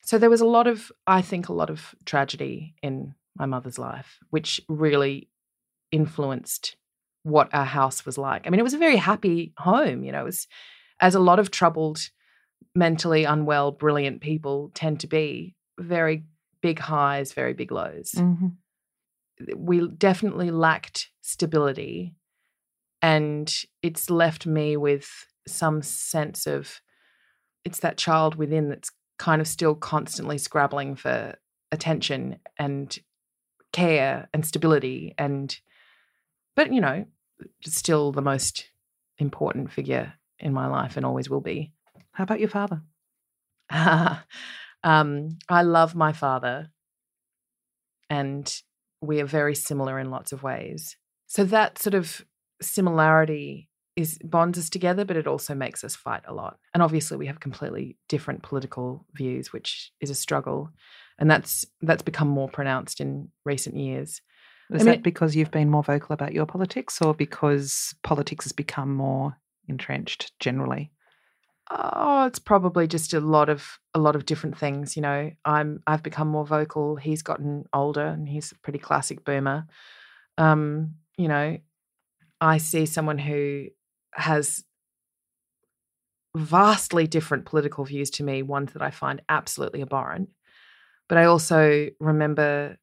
so 0.02 0.16
there 0.16 0.30
was 0.30 0.40
a 0.40 0.46
lot 0.46 0.66
of, 0.66 0.92
I 1.06 1.20
think, 1.20 1.48
a 1.48 1.52
lot 1.52 1.70
of 1.70 1.94
tragedy 2.04 2.74
in 2.82 3.14
my 3.36 3.46
mother's 3.46 3.78
life, 3.78 4.18
which 4.30 4.60
really 4.68 5.28
influenced 5.92 6.76
what 7.24 7.52
our 7.52 7.64
house 7.64 8.06
was 8.06 8.16
like. 8.16 8.46
I 8.46 8.50
mean, 8.50 8.60
it 8.60 8.64
was 8.64 8.74
a 8.74 8.78
very 8.78 8.96
happy 8.96 9.52
home. 9.58 10.04
You 10.04 10.12
know, 10.12 10.20
it 10.20 10.24
was 10.24 10.46
as 11.00 11.14
a 11.14 11.20
lot 11.20 11.38
of 11.38 11.50
troubled, 11.50 12.10
mentally 12.78 13.24
unwell, 13.24 13.72
brilliant 13.72 14.20
people 14.20 14.70
tend 14.74 15.00
to 15.00 15.06
be 15.06 15.56
very 15.78 16.24
big 16.60 16.78
highs, 16.78 17.32
very 17.32 17.52
big 17.52 17.72
lows. 17.72 18.12
Mhm. 18.12 18.56
We 19.56 19.88
definitely 19.88 20.50
lacked 20.50 21.10
stability. 21.20 22.14
And 23.02 23.52
it's 23.82 24.10
left 24.10 24.46
me 24.46 24.76
with 24.76 25.26
some 25.46 25.82
sense 25.82 26.46
of 26.46 26.80
it's 27.64 27.80
that 27.80 27.96
child 27.96 28.34
within 28.34 28.68
that's 28.68 28.90
kind 29.18 29.40
of 29.40 29.48
still 29.48 29.74
constantly 29.74 30.38
scrabbling 30.38 30.96
for 30.96 31.36
attention 31.70 32.38
and 32.56 32.98
care 33.72 34.28
and 34.32 34.44
stability. 34.44 35.14
And, 35.18 35.56
but, 36.56 36.72
you 36.72 36.80
know, 36.80 37.06
still 37.64 38.10
the 38.12 38.22
most 38.22 38.70
important 39.18 39.70
figure 39.70 40.14
in 40.38 40.52
my 40.52 40.66
life 40.66 40.96
and 40.96 41.04
always 41.06 41.28
will 41.28 41.40
be. 41.40 41.72
How 42.18 42.24
about 42.24 42.40
your 42.40 42.48
father? 42.48 42.82
um, 44.82 45.38
I 45.48 45.62
love 45.62 45.94
my 45.94 46.12
father, 46.12 46.68
and 48.10 48.52
we 49.00 49.20
are 49.20 49.24
very 49.24 49.54
similar 49.54 50.00
in 50.00 50.10
lots 50.10 50.32
of 50.32 50.42
ways. 50.42 50.96
So 51.28 51.44
that 51.44 51.78
sort 51.78 51.94
of 51.94 52.26
similarity 52.60 53.68
is 53.94 54.18
bonds 54.24 54.58
us 54.58 54.68
together, 54.68 55.04
but 55.04 55.16
it 55.16 55.28
also 55.28 55.54
makes 55.54 55.84
us 55.84 55.94
fight 55.94 56.22
a 56.26 56.34
lot. 56.34 56.58
And 56.74 56.82
obviously, 56.82 57.16
we 57.16 57.28
have 57.28 57.38
completely 57.38 57.96
different 58.08 58.42
political 58.42 59.06
views, 59.14 59.52
which 59.52 59.92
is 60.00 60.10
a 60.10 60.14
struggle, 60.16 60.70
and 61.20 61.30
that's 61.30 61.66
that's 61.82 62.02
become 62.02 62.26
more 62.26 62.48
pronounced 62.48 63.00
in 63.00 63.28
recent 63.44 63.76
years. 63.76 64.22
Is 64.72 64.82
I 64.82 64.86
that 64.86 65.04
because 65.04 65.36
you've 65.36 65.52
been 65.52 65.70
more 65.70 65.84
vocal 65.84 66.14
about 66.14 66.32
your 66.32 66.46
politics 66.46 67.00
or 67.00 67.14
because 67.14 67.94
politics 68.02 68.44
has 68.44 68.52
become 68.52 68.92
more 68.92 69.36
entrenched 69.68 70.32
generally? 70.40 70.90
Oh, 71.70 72.24
it's 72.26 72.38
probably 72.38 72.86
just 72.86 73.12
a 73.12 73.20
lot 73.20 73.48
of 73.50 73.78
a 73.94 73.98
lot 73.98 74.16
of 74.16 74.24
different 74.24 74.56
things. 74.56 74.96
You 74.96 75.02
know, 75.02 75.30
I'm 75.44 75.82
I've 75.86 76.02
become 76.02 76.28
more 76.28 76.46
vocal. 76.46 76.96
He's 76.96 77.22
gotten 77.22 77.64
older, 77.74 78.06
and 78.06 78.28
he's 78.28 78.52
a 78.52 78.58
pretty 78.58 78.78
classic 78.78 79.24
boomer. 79.24 79.66
Um, 80.38 80.94
you 81.18 81.28
know, 81.28 81.58
I 82.40 82.58
see 82.58 82.86
someone 82.86 83.18
who 83.18 83.66
has 84.14 84.64
vastly 86.36 87.06
different 87.06 87.44
political 87.46 87.84
views 87.84 88.10
to 88.10 88.24
me. 88.24 88.42
Ones 88.42 88.72
that 88.72 88.82
I 88.82 88.90
find 88.90 89.22
absolutely 89.28 89.82
abhorrent, 89.82 90.30
but 91.08 91.18
I 91.18 91.24
also 91.24 91.88
remember, 92.00 92.78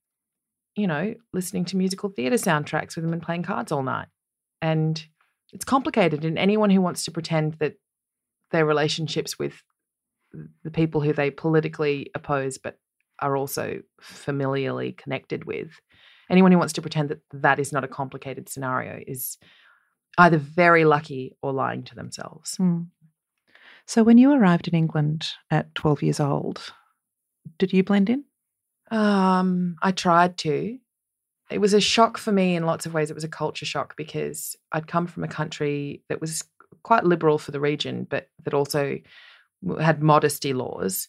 you 0.75 0.88
know, 0.88 1.15
listening 1.34 1.65
to 1.65 1.77
musical 1.77 2.10
theatre 2.10 2.38
soundtracks 2.38 2.96
with 2.96 3.06
him 3.06 3.13
and 3.13 3.22
playing 3.24 3.44
cards 3.44 3.72
all 3.72 3.84
night, 3.84 4.08
and 4.62 5.04
it's 5.54 5.65
complicated. 5.65 6.25
And 6.25 6.38
anyone 6.39 6.70
who 6.72 6.82
wants 6.82 7.06
to 7.06 7.12
pretend 7.12 7.56
that 7.56 7.75
their 8.52 8.66
relationships 8.66 9.38
with 9.40 9.62
the 10.64 10.72
people 10.72 11.02
who 11.02 11.14
they 11.14 11.32
politically 11.32 12.12
oppose 12.16 12.58
but 12.58 12.78
are 13.20 13.38
also 13.38 13.82
familiarly 14.02 14.92
connected 14.92 15.46
with. 15.46 15.80
Anyone 16.30 16.52
who 16.52 16.58
wants 16.58 16.74
to 16.74 16.82
pretend 16.82 17.10
that 17.10 17.22
that 17.34 17.60
is 17.60 17.72
not 17.72 17.84
a 17.84 17.88
complicated 17.88 18.50
scenario 18.50 19.00
is 19.06 19.38
either 20.18 20.38
very 20.38 20.86
lucky 20.86 21.36
or 21.42 21.54
lying 21.54 21.84
to 21.84 21.96
themselves. 21.96 22.58
Mm. 22.58 22.88
So, 23.86 24.04
when 24.04 24.18
you 24.18 24.32
arrived 24.32 24.68
in 24.68 24.74
England 24.74 25.28
at 25.52 25.75
12 25.75 26.02
years 26.02 26.20
old, 26.20 26.74
did 27.60 27.72
you 27.72 27.84
blend 27.84 28.10
in? 28.10 28.24
Um, 28.90 29.75
I 29.82 29.92
tried 29.92 30.38
to. 30.40 30.80
It 31.52 31.60
was 31.60 31.75
a 31.75 31.82
shock 31.82 32.18
for 32.18 32.32
me 32.32 32.56
in 32.56 32.66
lots 32.66 32.88
of 32.88 32.94
ways. 32.96 33.12
It 33.12 33.16
was 33.16 33.24
a 33.24 33.30
culture 33.30 33.66
shock 33.66 33.96
because 33.96 34.56
I'd 34.72 34.88
come 34.88 35.06
from 35.06 35.24
a 35.24 35.28
country 35.28 36.04
that 36.10 36.20
was 36.20 36.44
quite 36.86 37.04
liberal 37.04 37.38
for 37.39 37.51
the 37.51 37.60
region, 37.60 38.06
but 38.10 38.30
that 38.44 38.54
also 38.54 39.00
had 39.82 40.04
modesty 40.04 40.54
laws. 40.54 41.08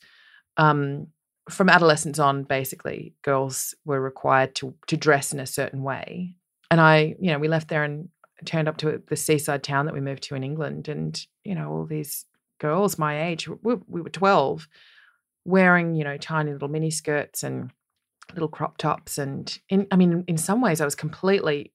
Um, 0.56 1.08
from 1.50 1.68
adolescence 1.68 2.18
on, 2.18 2.44
basically, 2.44 3.14
girls 3.22 3.74
were 3.84 4.00
required 4.00 4.54
to 4.56 4.74
to 4.86 4.96
dress 4.96 5.32
in 5.32 5.40
a 5.40 5.46
certain 5.46 5.82
way. 5.82 6.34
And 6.70 6.80
I, 6.80 7.14
you 7.20 7.30
know, 7.30 7.38
we 7.38 7.48
left 7.48 7.68
there 7.68 7.84
and 7.84 8.08
turned 8.44 8.68
up 8.68 8.76
to 8.78 9.02
the 9.06 9.16
seaside 9.16 9.62
town 9.62 9.86
that 9.86 9.94
we 9.94 10.00
moved 10.00 10.22
to 10.24 10.34
in 10.34 10.42
England, 10.42 10.88
and 10.88 11.26
you 11.44 11.54
know, 11.54 11.70
all 11.70 11.86
these 11.86 12.24
girls 12.58 12.98
my 12.98 13.28
age, 13.28 13.48
we, 13.48 13.74
we 13.86 14.00
were 14.00 14.18
twelve, 14.20 14.66
wearing 15.44 15.94
you 15.94 16.04
know 16.04 16.16
tiny 16.16 16.52
little 16.52 16.68
mini 16.68 16.90
skirts 16.90 17.44
and 17.44 17.70
little 18.32 18.48
crop 18.48 18.78
tops, 18.78 19.18
and 19.18 19.58
in, 19.68 19.86
I 19.92 19.96
mean, 19.96 20.24
in 20.26 20.38
some 20.38 20.60
ways, 20.60 20.80
I 20.80 20.84
was 20.84 20.96
completely 20.96 21.72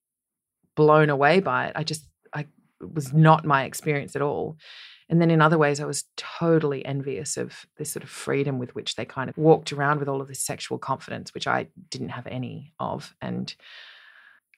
blown 0.75 1.09
away 1.09 1.39
by 1.39 1.67
it. 1.67 1.73
I 1.75 1.83
just, 1.83 2.07
was 2.93 3.13
not 3.13 3.45
my 3.45 3.63
experience 3.63 4.15
at 4.15 4.21
all. 4.21 4.57
And 5.09 5.21
then 5.21 5.29
in 5.29 5.41
other 5.41 5.57
ways, 5.57 5.81
I 5.81 5.85
was 5.85 6.05
totally 6.15 6.85
envious 6.85 7.35
of 7.35 7.65
this 7.77 7.91
sort 7.91 8.03
of 8.03 8.09
freedom 8.09 8.59
with 8.59 8.73
which 8.75 8.95
they 8.95 9.03
kind 9.03 9.29
of 9.29 9.37
walked 9.37 9.73
around 9.73 9.99
with 9.99 10.07
all 10.07 10.21
of 10.21 10.29
this 10.29 10.39
sexual 10.39 10.77
confidence, 10.77 11.33
which 11.33 11.47
I 11.47 11.67
didn't 11.89 12.09
have 12.09 12.27
any 12.27 12.73
of. 12.79 13.13
And 13.21 13.53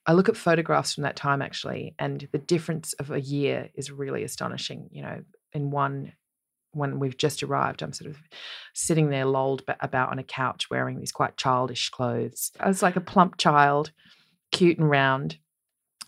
I 0.05 0.13
look 0.13 0.29
at 0.29 0.37
photographs 0.37 0.93
from 0.93 1.03
that 1.03 1.15
time 1.15 1.41
actually, 1.41 1.95
and 1.97 2.27
the 2.31 2.37
difference 2.37 2.93
of 2.93 3.09
a 3.09 3.19
year 3.21 3.69
is 3.73 3.89
really 3.89 4.23
astonishing. 4.23 4.89
You 4.91 5.01
know, 5.01 5.23
in 5.53 5.71
one, 5.71 6.13
when 6.71 6.99
we've 6.99 7.17
just 7.17 7.41
arrived, 7.41 7.81
I'm 7.81 7.93
sort 7.93 8.11
of 8.11 8.17
sitting 8.73 9.09
there 9.09 9.25
lolled 9.25 9.63
about 9.79 10.09
on 10.09 10.19
a 10.19 10.23
couch 10.23 10.69
wearing 10.69 10.99
these 10.99 11.11
quite 11.11 11.37
childish 11.37 11.89
clothes. 11.89 12.51
I 12.59 12.67
was 12.67 12.83
like 12.83 12.95
a 12.95 13.01
plump 13.01 13.37
child, 13.37 13.91
cute 14.51 14.77
and 14.77 14.89
round. 14.89 15.37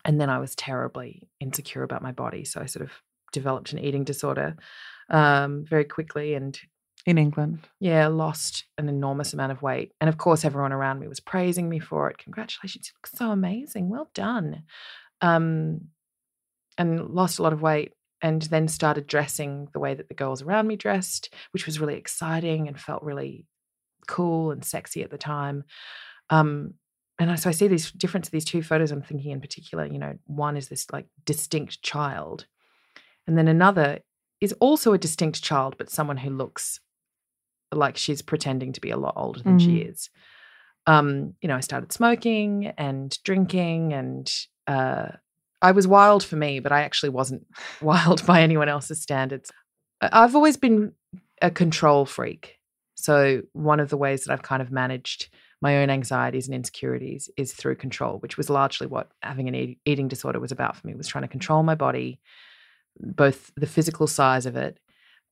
And 0.05 0.21
then 0.21 0.29
I 0.29 0.37
was 0.39 0.55
terribly 0.55 1.27
insecure 1.39 1.83
about 1.83 2.03
my 2.03 2.11
body. 2.11 2.45
So 2.45 2.61
I 2.61 2.67
sort 2.67 2.85
of 2.85 2.91
developed 3.33 3.73
an 3.73 3.79
eating 3.79 4.03
disorder 4.03 4.55
um, 5.09 5.65
very 5.67 5.83
quickly 5.83 6.35
and 6.35 6.57
In 7.05 7.17
England. 7.17 7.59
yeah, 7.79 8.07
lost 8.07 8.65
an 8.77 8.87
enormous 8.87 9.33
amount 9.33 9.51
of 9.51 9.61
weight. 9.61 9.91
And 9.99 10.07
of 10.07 10.17
course, 10.17 10.45
everyone 10.45 10.71
around 10.71 10.99
me 10.99 11.07
was 11.07 11.19
praising 11.19 11.67
me 11.67 11.79
for 11.79 12.09
it. 12.09 12.17
Congratulations, 12.19 12.87
you 12.87 12.93
look 12.97 13.07
so 13.07 13.31
amazing. 13.31 13.89
Well 13.89 14.09
done. 14.13 14.63
Um, 15.21 15.89
and 16.77 17.09
lost 17.09 17.39
a 17.39 17.43
lot 17.43 17.53
of 17.53 17.61
weight 17.61 17.93
and 18.21 18.41
then 18.43 18.67
started 18.67 19.07
dressing 19.07 19.67
the 19.73 19.79
way 19.79 19.93
that 19.93 20.07
the 20.07 20.13
girls 20.13 20.41
around 20.41 20.67
me 20.67 20.75
dressed, 20.75 21.33
which 21.51 21.65
was 21.65 21.79
really 21.79 21.95
exciting 21.95 22.67
and 22.67 22.79
felt 22.79 23.03
really 23.03 23.45
cool 24.07 24.51
and 24.51 24.63
sexy 24.63 25.01
at 25.03 25.09
the 25.09 25.17
time. 25.17 25.63
Um, 26.29 26.73
and 27.17 27.39
so 27.39 27.49
I 27.49 27.53
see 27.53 27.67
these 27.67 27.91
difference, 27.91 28.29
these 28.29 28.45
two 28.45 28.61
photos 28.61 28.91
I'm 28.91 29.01
thinking 29.01 29.31
in 29.31 29.41
particular, 29.41 29.85
you 29.85 29.99
know, 29.99 30.17
one 30.25 30.57
is 30.57 30.67
this 30.67 30.87
like 30.91 31.05
distinct 31.25 31.81
child. 31.81 32.45
And 33.25 33.37
then 33.37 33.47
another 33.47 33.99
is 34.41 34.53
also 34.59 34.93
a 34.93 34.97
distinct 34.97 35.41
child, 35.41 35.75
but 35.77 35.89
someone 35.89 36.17
who 36.17 36.29
looks 36.29 36.79
like 37.71 37.97
she's 37.97 38.21
pretending 38.21 38.73
to 38.73 38.81
be 38.81 38.91
a 38.91 38.97
lot 38.97 39.13
older 39.15 39.41
than 39.41 39.59
she 39.59 39.77
is. 39.77 40.09
Um, 40.87 41.33
you 41.41 41.47
know, 41.47 41.55
I 41.55 41.61
started 41.61 41.91
smoking 41.91 42.73
and 42.77 43.17
drinking, 43.23 43.93
and 43.93 44.31
uh, 44.67 45.07
I 45.61 45.71
was 45.71 45.87
wild 45.87 46.23
for 46.23 46.35
me, 46.35 46.59
but 46.59 46.71
I 46.71 46.81
actually 46.81 47.09
wasn't 47.09 47.47
wild 47.81 48.25
by 48.25 48.41
anyone 48.41 48.69
else's 48.69 49.01
standards. 49.01 49.51
I've 50.01 50.35
always 50.35 50.57
been 50.57 50.93
a 51.41 51.49
control 51.49 52.05
freak. 52.05 52.59
So, 52.95 53.41
one 53.53 53.79
of 53.79 53.89
the 53.89 53.97
ways 53.97 54.23
that 54.23 54.33
I've 54.33 54.43
kind 54.43 54.61
of 54.61 54.71
managed 54.71 55.29
my 55.61 55.77
own 55.77 55.89
anxieties 55.89 56.47
and 56.47 56.55
insecurities 56.55 57.29
is 57.37 57.53
through 57.53 57.75
control, 57.75 58.19
which 58.19 58.37
was 58.37 58.49
largely 58.49 58.87
what 58.87 59.11
having 59.21 59.47
an 59.47 59.55
eat- 59.55 59.79
eating 59.85 60.07
disorder 60.07 60.39
was 60.39 60.51
about 60.51 60.75
for 60.75 60.87
me, 60.87 60.95
was 60.95 61.07
trying 61.07 61.23
to 61.23 61.27
control 61.27 61.63
my 61.63 61.75
body, 61.75 62.19
both 62.99 63.51
the 63.55 63.67
physical 63.67 64.07
size 64.07 64.45
of 64.45 64.55
it, 64.55 64.79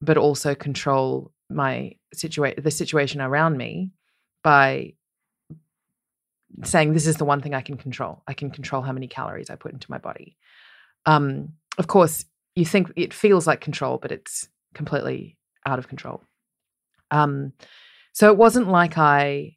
but 0.02 0.18
also 0.18 0.56
control 0.56 1.32
my 1.50 1.94
situation, 2.14 2.64
the 2.64 2.72
situation 2.72 3.22
around 3.22 3.58
me 3.58 3.92
by 4.44 4.94
saying 6.64 6.94
this 6.94 7.08
is 7.08 7.18
the 7.18 7.26
one 7.26 7.42
thing 7.42 7.54
I 7.54 7.62
can 7.62 7.78
control. 7.78 8.22
I 8.28 8.34
can 8.34 8.52
control 8.52 8.82
how 8.82 8.92
many 8.92 9.08
calories 9.08 9.50
I 9.50 9.56
put 9.56 9.74
into 9.74 9.90
my 9.90 9.98
body. 9.98 10.38
Um, 11.06 11.54
of 11.78 11.88
course, 11.88 12.26
you 12.56 12.66
think 12.66 12.92
it 12.96 13.14
feels 13.14 13.48
like 13.48 13.62
control, 13.62 13.98
but 13.98 14.12
it's 14.12 14.48
completely 14.74 15.38
out 15.66 15.80
of 15.80 15.88
control. 15.88 16.22
Um, 17.12 17.54
so 18.14 18.32
it 18.32 18.38
wasn't 18.38 18.68
like 18.68 18.98
I 18.98 19.56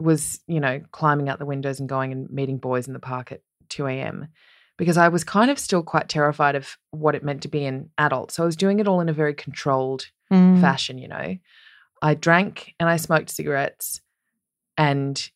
was, 0.00 0.40
you 0.46 0.60
know, 0.60 0.80
climbing 0.92 1.28
out 1.28 1.38
the 1.38 1.46
windows 1.46 1.80
and 1.80 1.88
going 1.88 2.12
and 2.12 2.30
meeting 2.30 2.58
boys 2.58 2.86
in 2.86 2.92
the 2.92 2.98
park 3.00 3.32
at 3.32 3.40
2 3.70 3.86
a.m. 3.86 4.28
because 4.76 4.96
I 4.96 5.08
was 5.08 5.24
kind 5.24 5.50
of 5.50 5.58
still 5.58 5.82
quite 5.82 6.08
terrified 6.08 6.54
of 6.54 6.76
what 6.90 7.14
it 7.14 7.24
meant 7.24 7.42
to 7.42 7.48
be 7.48 7.64
an 7.64 7.90
adult. 7.98 8.30
So 8.32 8.42
I 8.42 8.46
was 8.46 8.56
doing 8.56 8.78
it 8.78 8.88
all 8.88 9.00
in 9.00 9.08
a 9.08 9.12
very 9.14 9.34
controlled 9.34 10.06
Mm. 10.32 10.60
fashion, 10.60 10.98
you 10.98 11.06
know. 11.06 11.36
I 12.02 12.14
drank 12.14 12.74
and 12.80 12.88
I 12.88 12.96
smoked 12.96 13.30
cigarettes 13.30 14.00
and 14.76 15.30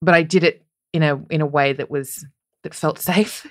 but 0.00 0.14
I 0.14 0.22
did 0.22 0.44
it 0.44 0.64
in 0.92 1.02
a 1.02 1.20
in 1.28 1.40
a 1.40 1.46
way 1.46 1.72
that 1.72 1.90
was 1.90 2.24
that 2.62 2.72
felt 2.74 2.98
safe. 3.00 3.46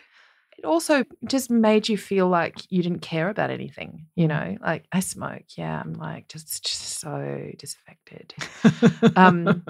It 0.57 0.65
also 0.65 1.03
just 1.25 1.51
made 1.51 1.87
you 1.87 1.97
feel 1.97 2.27
like 2.29 2.55
you 2.71 2.81
didn't 2.81 3.01
care 3.01 3.29
about 3.29 3.51
anything, 3.51 4.07
you 4.15 4.27
know. 4.27 4.57
Like 4.61 4.85
I 4.91 5.01
smoke, 5.01 5.43
yeah, 5.57 5.79
I'm 5.79 5.93
like 5.93 6.29
just 6.29 6.65
just 6.65 6.99
so 6.99 7.51
disaffected. 7.57 8.33
Um, 9.15 9.63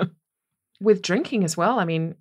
With 0.79 1.01
drinking 1.01 1.43
as 1.43 1.57
well, 1.57 1.79
I 1.79 1.85
mean, 1.85 2.15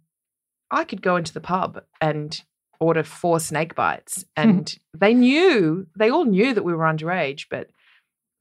I 0.70 0.84
could 0.84 1.02
go 1.02 1.16
into 1.16 1.32
the 1.32 1.40
pub 1.40 1.82
and 2.00 2.40
order 2.80 3.02
four 3.02 3.40
snake 3.40 3.74
bites 3.74 4.24
and 4.36 4.76
they 4.94 5.14
knew, 5.14 5.86
they 5.96 6.10
all 6.10 6.24
knew 6.24 6.54
that 6.54 6.64
we 6.64 6.74
were 6.74 6.84
underage, 6.84 7.46
but 7.50 7.68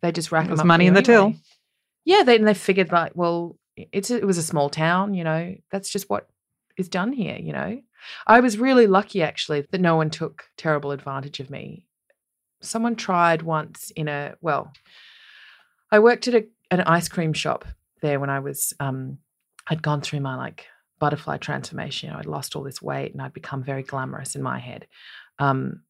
they 0.02 0.12
just 0.12 0.32
rack 0.32 0.48
them 0.48 0.60
up 0.60 0.66
money 0.66 0.88
in 0.88 0.94
the 0.94 1.02
till. 1.02 1.34
Yeah, 2.06 2.24
they 2.24 2.36
and 2.36 2.48
they 2.48 2.54
figured 2.54 2.92
like, 2.92 3.14
well, 3.16 3.58
it's 3.76 4.12
a, 4.12 4.18
it 4.18 4.26
was 4.26 4.38
a 4.38 4.44
small 4.44 4.70
town, 4.70 5.14
you 5.14 5.24
know. 5.24 5.56
That's 5.72 5.90
just 5.90 6.10
what 6.10 6.30
is 6.78 6.88
done 6.88 7.12
here, 7.12 7.38
you 7.38 7.52
know. 7.52 7.82
I 8.28 8.40
was 8.40 8.58
really 8.58 8.88
lucky 8.88 9.24
actually 9.24 9.62
that 9.72 9.82
no 9.82 9.96
one 9.96 10.10
took 10.10 10.46
terrible 10.58 10.92
advantage 10.92 11.40
of 11.40 11.50
me. 11.50 11.88
Someone 12.62 12.96
tried 12.96 13.42
once 13.42 13.92
in 13.96 14.08
a 14.08 14.36
well, 14.42 14.72
I 15.92 16.00
worked 16.00 16.28
at 16.28 16.36
a, 16.36 16.46
an 16.72 16.82
ice 16.82 17.08
cream 17.08 17.34
shop 17.34 17.66
there 18.02 18.20
when 18.20 18.30
I 18.30 18.40
was 18.40 18.74
um 18.80 19.18
I'd 19.68 19.82
gone 19.82 20.02
through 20.02 20.22
my 20.22 20.36
like 20.36 20.66
butterfly 21.00 21.38
transformation. 21.38 22.08
You 22.08 22.14
know, 22.14 22.20
I'd 22.20 22.26
lost 22.26 22.56
all 22.56 22.64
this 22.64 22.82
weight 22.82 23.14
and 23.14 23.22
I'd 23.22 23.34
become 23.34 23.64
very 23.64 23.84
glamorous 23.84 24.36
in 24.36 24.42
my 24.42 24.60
head. 24.60 24.88
Um, 25.40 25.82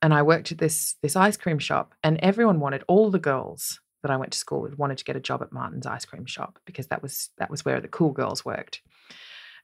and 0.00 0.12
I 0.12 0.22
worked 0.22 0.52
at 0.52 0.58
this 0.58 0.96
this 1.02 1.14
ice 1.16 1.36
cream 1.36 1.58
shop, 1.58 1.94
and 2.02 2.18
everyone 2.20 2.58
wanted 2.60 2.82
all 2.88 3.10
the 3.10 3.18
girls 3.20 3.80
that 4.02 4.10
I 4.10 4.16
went 4.16 4.32
to 4.32 4.38
school 4.38 4.60
with 4.60 4.76
wanted 4.76 4.98
to 4.98 5.04
get 5.04 5.14
a 5.14 5.20
job 5.20 5.42
at 5.42 5.52
Martin's 5.52 5.86
ice 5.86 6.04
cream 6.04 6.26
shop 6.26 6.58
because 6.66 6.88
that 6.88 7.02
was 7.02 7.30
that 7.38 7.50
was 7.50 7.64
where 7.64 7.80
the 7.80 7.86
cool 7.88 8.10
girls 8.10 8.44
worked. 8.44 8.82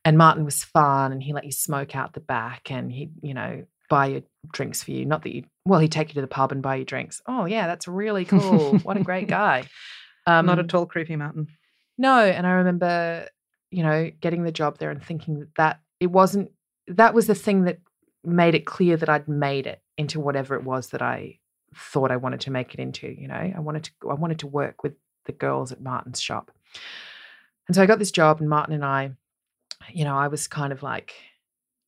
And 0.05 0.17
Martin 0.17 0.45
was 0.45 0.63
fun, 0.63 1.11
and 1.11 1.21
he 1.23 1.33
let 1.33 1.45
you 1.45 1.51
smoke 1.51 1.97
out 1.97 2.13
the 2.13 2.21
back, 2.21 2.71
and 2.71 2.93
he 2.93 3.11
you 3.21 3.35
know 3.35 3.65
buy 3.91 4.07
your 4.07 4.23
drinks 4.53 4.81
for 4.83 4.93
you. 4.93 5.05
Not 5.05 5.23
that 5.25 5.35
you 5.35 5.43
well, 5.65 5.81
he'd 5.81 5.91
take 5.91 6.09
you 6.11 6.15
to 6.15 6.21
the 6.21 6.29
pub 6.29 6.53
and 6.53 6.63
buy 6.63 6.77
you 6.77 6.85
drinks. 6.85 7.21
Oh 7.27 7.45
yeah, 7.45 7.67
that's 7.67 7.89
really 7.89 8.25
cool. 8.25 8.79
what 8.79 8.97
a 8.97 9.03
great 9.03 9.27
guy. 9.41 9.65
Um, 10.25 10.47
Not 10.47 10.61
at 10.61 10.73
all 10.73 10.87
creepy, 10.87 11.17
Martin. 11.17 11.49
no, 11.97 12.21
and 12.21 12.47
I 12.47 12.51
remember, 12.51 13.27
you 13.71 13.83
know, 13.83 14.11
getting 14.21 14.45
the 14.45 14.53
job 14.53 14.79
there 14.79 14.91
and 14.91 15.03
thinking 15.03 15.41
that, 15.41 15.55
that 15.57 15.81
it 16.01 16.11
wasn't 16.11 16.51
that 16.89 17.15
was 17.15 17.27
the 17.27 17.35
thing 17.35 17.65
that 17.65 17.79
made 18.25 18.55
it 18.55 18.67
clear 18.67 18.97
that 18.97 19.09
I'd 19.09 19.29
made 19.29 19.67
it 19.67 19.83
into 19.97 20.21
whatever 20.21 20.55
it 20.55 20.65
was 20.65 20.89
that 20.89 21.03
I 21.03 21.39
thought 21.75 22.11
I 22.11 22.17
wanted 22.17 22.41
to 22.41 22.51
make 22.51 22.75
it 22.75 22.81
into, 22.81 23.09
you 23.09 23.29
know. 23.29 23.35
I 23.35 23.61
wanted 23.61 23.85
to 23.85 24.11
I 24.11 24.15
wanted 24.15 24.41
to 24.41 24.47
work 24.47 24.83
with 24.83 24.95
the 25.27 25.33
girls 25.33 25.73
at 25.73 25.83
Martin's 25.83 26.21
shop. 26.21 26.51
And 27.67 27.75
so 27.75 27.83
I 27.83 27.87
got 27.87 27.99
this 27.99 28.11
job 28.11 28.41
and 28.41 28.49
Martin 28.49 28.75
and 28.75 28.85
I, 28.85 29.13
you 29.93 30.05
know, 30.05 30.17
I 30.17 30.29
was 30.29 30.49
kind 30.49 30.73
of 30.73 30.83
like 30.83 31.15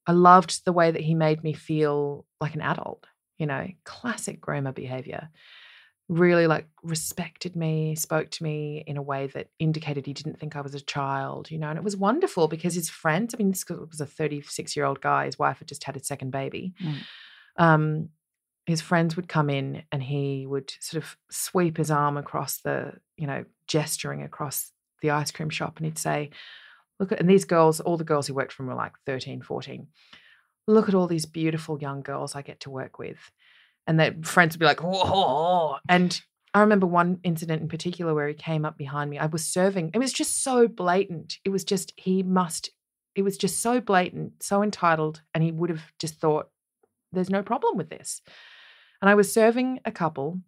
I 0.07 0.13
loved 0.13 0.65
the 0.65 0.73
way 0.73 0.91
that 0.91 1.01
he 1.01 1.15
made 1.15 1.43
me 1.43 1.53
feel 1.53 2.27
like 2.41 2.55
an 2.55 2.61
adult, 2.61 3.07
you 3.39 3.47
know, 3.47 3.67
classic 3.85 4.41
groomer 4.41 4.75
behavior 4.75 5.31
really 6.11 6.49
like 6.49 6.67
respected 6.83 7.55
me, 7.55 7.95
spoke 7.95 8.31
to 8.33 8.43
me 8.43 8.83
in 8.85 8.97
a 8.97 9.03
way 9.03 9.29
that 9.29 9.49
indicated 9.61 10.07
he 10.07 10.13
didn't 10.13 10.41
think 10.41 10.57
I 10.57 10.61
was 10.61 10.75
a 10.75 10.81
child, 10.81 11.53
you 11.53 11.59
know, 11.59 11.69
and 11.69 11.79
it 11.79 11.85
was 11.85 11.97
wonderful 11.97 12.49
because 12.49 12.75
his 12.75 12.91
friends, 12.91 13.33
I 13.33 13.39
mean, 13.39 13.53
this 13.53 13.65
was 13.69 14.01
a 14.01 14.07
36 14.07 14.77
year 14.77 14.85
old 14.85 15.01
guy, 15.01 15.27
his 15.27 15.39
wife 15.39 15.61
had 15.61 15.69
just 15.69 15.85
had 15.85 15.97
a 15.97 16.03
second 16.03 16.33
baby. 16.33 16.75
Mm. 16.83 16.95
Um, 17.57 18.09
his 18.67 18.81
friends 18.81 19.15
would 19.15 19.29
come 19.29 19.49
in 19.49 19.85
and 19.93 20.03
he 20.03 20.47
would 20.47 20.75
sort 20.81 21.03
of 21.03 21.17
sweep 21.31 21.77
his 21.77 21.93
arm 21.93 22.17
across 22.17 22.59
the, 22.59 22.95
you 23.17 23.29
know, 23.29 23.45
gesturing 23.69 24.23
across 24.23 24.73
the 25.03 25.11
ice 25.11 25.31
cream 25.31 25.49
shop 25.49 25.77
and 25.77 25.87
he'd 25.87 25.99
say, 25.99 26.31
Look 26.99 27.13
at, 27.13 27.21
and 27.21 27.31
these 27.31 27.47
girls, 27.47 27.81
all 27.81 27.97
the 27.97 28.05
girls 28.05 28.27
he 28.27 28.33
worked 28.33 28.53
from 28.53 28.67
were 28.67 28.75
like 28.75 28.93
13, 29.07 29.43
14. 29.43 29.87
Look 30.67 30.89
at 30.89 30.95
all 30.95 31.07
these 31.07 31.25
beautiful 31.25 31.81
young 31.81 32.03
girls 32.03 32.35
I 32.35 32.43
get 32.43 32.61
to 32.61 32.71
work 32.71 32.99
with 32.99 33.31
and 33.87 33.99
their 33.99 34.15
friends 34.23 34.55
would 34.55 34.61
be 34.61 34.67
like, 34.67 34.83
whoa. 34.83 35.77
And 35.89 36.21
I 36.53 36.61
remember 36.61 36.87
one 36.87 37.21
incident 37.23 37.63
in 37.63 37.69
particular 37.69 38.15
where 38.15 38.29
he 38.29 38.35
came 38.35 38.65
up 38.65 38.77
behind 38.77 39.11
me. 39.11 39.19
I 39.19 39.27
was 39.27 39.45
serving. 39.45 39.91
It 39.95 39.99
was 39.99 40.13
just 40.13 40.43
so 40.43 40.67
blatant. 40.67 41.39
It 41.45 41.51
was 41.51 41.65
just, 41.65 41.93
he 41.97 42.23
must, 42.23 42.71
it 43.15 43.23
was 43.23 43.37
just 43.37 43.61
so 43.61 43.81
blatant, 43.81 44.43
so 44.43 44.63
entitled. 44.63 45.23
And 45.35 45.45
he 45.45 45.53
would 45.53 45.71
have 45.71 45.93
just 45.99 46.17
thought, 46.17 46.51
there's 47.13 47.31
no 47.31 47.43
problem 47.43 47.77
with 47.77 47.91
this. 47.91 48.21
And 49.01 49.09
I 49.09 49.15
was 49.15 49.33
serving 49.33 49.81
a 49.85 49.93
couple 49.93 50.41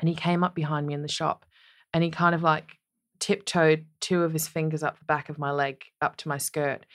and 0.00 0.08
he 0.08 0.14
came 0.14 0.42
up 0.42 0.54
behind 0.54 0.86
me 0.86 0.94
in 0.94 1.02
the 1.02 1.08
shop 1.08 1.44
and 1.92 2.02
he 2.02 2.10
kind 2.10 2.34
of 2.34 2.42
like 2.42 2.78
tiptoed 3.20 3.86
two 4.00 4.22
of 4.22 4.32
his 4.32 4.48
fingers 4.48 4.82
up 4.82 4.98
the 4.98 5.04
back 5.04 5.28
of 5.28 5.38
my 5.38 5.50
leg 5.50 5.84
up 6.00 6.16
to 6.16 6.28
my 6.28 6.38
skirt. 6.38 6.86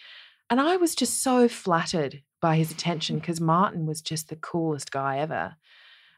And 0.49 0.59
I 0.59 0.77
was 0.77 0.95
just 0.95 1.21
so 1.21 1.47
flattered 1.47 2.21
by 2.39 2.55
his 2.55 2.71
attention 2.71 3.19
because 3.19 3.41
Martin 3.41 3.85
was 3.85 4.01
just 4.01 4.29
the 4.29 4.35
coolest 4.35 4.91
guy 4.91 5.19
ever. 5.19 5.55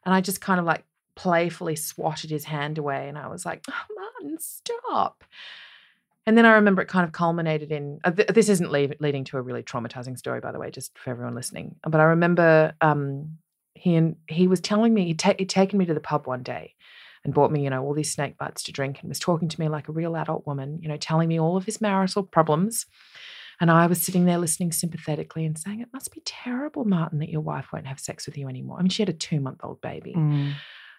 And 0.05 0.13
I 0.13 0.21
just 0.21 0.41
kind 0.41 0.59
of 0.59 0.65
like 0.65 0.83
playfully 1.15 1.75
swatted 1.75 2.29
his 2.29 2.45
hand 2.45 2.77
away. 2.77 3.09
And 3.09 3.17
I 3.17 3.27
was 3.27 3.45
like, 3.45 3.63
oh, 3.69 3.95
Martin, 3.95 4.37
stop. 4.39 5.23
And 6.25 6.37
then 6.37 6.45
I 6.45 6.53
remember 6.53 6.81
it 6.81 6.87
kind 6.87 7.05
of 7.05 7.11
culminated 7.11 7.71
in 7.71 7.99
uh, 8.03 8.11
th- 8.11 8.29
this 8.29 8.49
isn't 8.49 8.71
leave, 8.71 8.93
leading 8.99 9.23
to 9.25 9.37
a 9.37 9.41
really 9.41 9.63
traumatizing 9.63 10.17
story, 10.17 10.39
by 10.39 10.51
the 10.51 10.59
way, 10.59 10.69
just 10.69 10.97
for 10.97 11.09
everyone 11.09 11.35
listening. 11.35 11.75
But 11.83 11.99
I 11.99 12.05
remember 12.05 12.73
um, 12.81 13.37
he 13.73 13.95
and 13.95 14.15
he 14.27 14.47
was 14.47 14.61
telling 14.61 14.93
me 14.93 15.05
he'd, 15.05 15.19
ta- 15.19 15.33
he'd 15.37 15.49
taken 15.49 15.79
me 15.79 15.85
to 15.85 15.93
the 15.93 15.99
pub 15.99 16.27
one 16.27 16.43
day 16.43 16.75
and 17.23 17.33
bought 17.33 17.51
me, 17.51 17.63
you 17.63 17.69
know, 17.69 17.83
all 17.83 17.93
these 17.93 18.13
snake 18.13 18.37
bites 18.37 18.63
to 18.63 18.71
drink 18.71 18.99
and 19.01 19.09
was 19.09 19.19
talking 19.19 19.49
to 19.49 19.59
me 19.59 19.67
like 19.69 19.89
a 19.89 19.91
real 19.91 20.15
adult 20.15 20.45
woman, 20.45 20.79
you 20.81 20.87
know, 20.87 20.97
telling 20.97 21.27
me 21.27 21.39
all 21.39 21.57
of 21.57 21.65
his 21.65 21.81
marital 21.81 22.23
problems. 22.23 22.85
And 23.61 23.69
I 23.69 23.87
was 23.87 24.01
sitting 24.01 24.25
there 24.25 24.37
listening 24.37 24.71
sympathetically 24.71 25.45
and 25.45 25.57
saying, 25.57 25.81
It 25.81 25.89
must 25.93 26.13
be 26.13 26.21
terrible, 26.25 26.85
Martin, 26.85 27.19
that 27.19 27.29
your 27.29 27.41
wife 27.41 27.67
won't 27.73 27.87
have 27.87 27.99
sex 27.99 28.25
with 28.25 28.37
you 28.37 28.47
anymore. 28.47 28.77
I 28.79 28.81
mean, 28.81 28.89
she 28.89 29.01
had 29.01 29.09
a 29.09 29.13
two 29.13 29.39
month 29.39 29.59
old 29.63 29.81
baby. 29.81 30.13
Mm. 30.15 30.53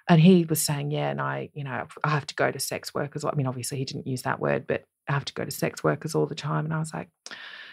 And 0.08 0.20
he 0.20 0.44
was 0.44 0.60
saying, 0.60 0.90
Yeah, 0.90 1.10
and 1.10 1.20
I, 1.20 1.50
you 1.54 1.64
know, 1.64 1.86
I 2.04 2.08
have 2.10 2.26
to 2.26 2.34
go 2.34 2.50
to 2.50 2.60
sex 2.60 2.94
workers. 2.94 3.24
I 3.24 3.34
mean, 3.34 3.46
obviously 3.46 3.78
he 3.78 3.84
didn't 3.84 4.06
use 4.06 4.22
that 4.22 4.40
word, 4.40 4.66
but 4.66 4.84
I 5.08 5.12
have 5.12 5.24
to 5.26 5.34
go 5.34 5.44
to 5.44 5.50
sex 5.50 5.82
workers 5.82 6.14
all 6.14 6.26
the 6.26 6.34
time. 6.34 6.64
And 6.64 6.74
I 6.74 6.78
was 6.78 6.92
like, 6.92 7.08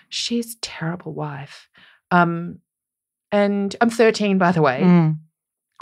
She's 0.10 0.56
a 0.56 0.60
terrible 0.62 1.14
wife. 1.14 1.70
Um, 2.12 2.60
and 3.32 3.76
I'm 3.82 3.90
13, 3.90 4.38
by 4.38 4.54
the 4.54 4.62
way. 4.62 4.82
Mm. 4.82 5.18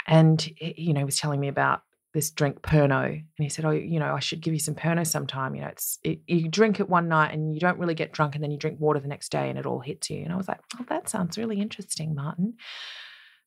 And, 0.08 0.48
you 0.60 0.92
know, 0.92 1.00
he 1.00 1.04
was 1.04 1.18
telling 1.18 1.38
me 1.38 1.48
about 1.48 1.82
this 2.16 2.30
drink 2.30 2.62
Pernod. 2.62 3.10
And 3.10 3.26
he 3.36 3.50
said, 3.50 3.66
Oh, 3.66 3.70
you 3.70 4.00
know, 4.00 4.14
I 4.14 4.20
should 4.20 4.40
give 4.40 4.54
you 4.54 4.58
some 4.58 4.74
Pernod 4.74 5.06
sometime. 5.06 5.54
You 5.54 5.60
know, 5.60 5.68
it's, 5.68 5.98
it, 6.02 6.20
you 6.26 6.48
drink 6.48 6.80
it 6.80 6.88
one 6.88 7.08
night 7.08 7.34
and 7.34 7.52
you 7.52 7.60
don't 7.60 7.78
really 7.78 7.94
get 7.94 8.10
drunk 8.10 8.34
and 8.34 8.42
then 8.42 8.50
you 8.50 8.56
drink 8.56 8.80
water 8.80 8.98
the 8.98 9.06
next 9.06 9.30
day 9.30 9.50
and 9.50 9.58
it 9.58 9.66
all 9.66 9.80
hits 9.80 10.08
you. 10.08 10.22
And 10.22 10.32
I 10.32 10.36
was 10.36 10.48
like, 10.48 10.60
Oh, 10.80 10.86
that 10.88 11.10
sounds 11.10 11.36
really 11.36 11.60
interesting, 11.60 12.14
Martin. 12.14 12.54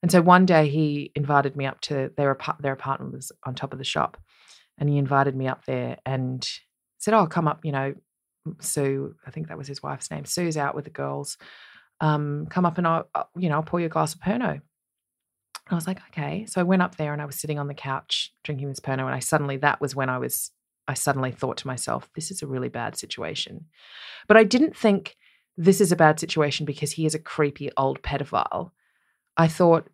And 0.03 0.11
so 0.11 0.21
one 0.21 0.45
day 0.45 0.69
he 0.69 1.11
invited 1.15 1.55
me 1.55 1.65
up 1.65 1.81
to 1.81 2.11
their, 2.15 2.29
apart- 2.29 2.61
their 2.61 2.73
apartment 2.73 3.13
was 3.13 3.31
on 3.43 3.55
top 3.55 3.73
of 3.73 3.79
the 3.79 3.83
shop. 3.83 4.17
And 4.77 4.87
he 4.87 4.99
invited 4.99 5.35
me 5.35 5.47
up 5.47 5.65
there 5.65 5.97
and 6.05 6.47
said, 6.99 7.15
Oh, 7.15 7.25
come 7.25 7.47
up, 7.47 7.65
you 7.65 7.71
know, 7.71 7.95
Sue, 8.61 9.15
I 9.25 9.31
think 9.31 9.47
that 9.47 9.57
was 9.57 9.67
his 9.67 9.81
wife's 9.81 10.11
name. 10.11 10.25
Sue's 10.25 10.57
out 10.57 10.75
with 10.75 10.85
the 10.85 10.91
girls. 10.91 11.37
Um, 12.01 12.45
come 12.51 12.67
up 12.67 12.77
and 12.77 12.85
I'll, 12.85 13.09
you 13.35 13.49
know, 13.49 13.55
I'll 13.55 13.63
pour 13.63 13.79
you 13.79 13.87
a 13.87 13.89
glass 13.89 14.13
of 14.13 14.21
Pernod. 14.21 14.61
I 15.71 15.75
was 15.75 15.87
like, 15.87 15.99
okay. 16.09 16.45
So 16.47 16.59
I 16.59 16.63
went 16.63 16.81
up 16.81 16.97
there 16.97 17.13
and 17.13 17.21
I 17.21 17.25
was 17.25 17.35
sitting 17.35 17.59
on 17.59 17.67
the 17.67 17.73
couch 17.73 18.33
drinking 18.43 18.69
this 18.69 18.79
Pernod. 18.79 19.05
And 19.05 19.15
I 19.15 19.19
suddenly, 19.19 19.57
that 19.57 19.79
was 19.81 19.95
when 19.95 20.09
I 20.09 20.17
was, 20.17 20.51
I 20.87 20.93
suddenly 20.95 21.31
thought 21.31 21.57
to 21.57 21.67
myself, 21.67 22.09
this 22.15 22.31
is 22.31 22.41
a 22.41 22.47
really 22.47 22.69
bad 22.69 22.95
situation. 22.97 23.65
But 24.27 24.37
I 24.37 24.43
didn't 24.43 24.75
think 24.75 25.15
this 25.57 25.79
is 25.81 25.91
a 25.91 25.95
bad 25.95 26.19
situation 26.19 26.65
because 26.65 26.91
he 26.93 27.05
is 27.05 27.13
a 27.15 27.19
creepy 27.19 27.69
old 27.77 28.01
pedophile. 28.01 28.71
I 29.37 29.47
thought 29.47 29.87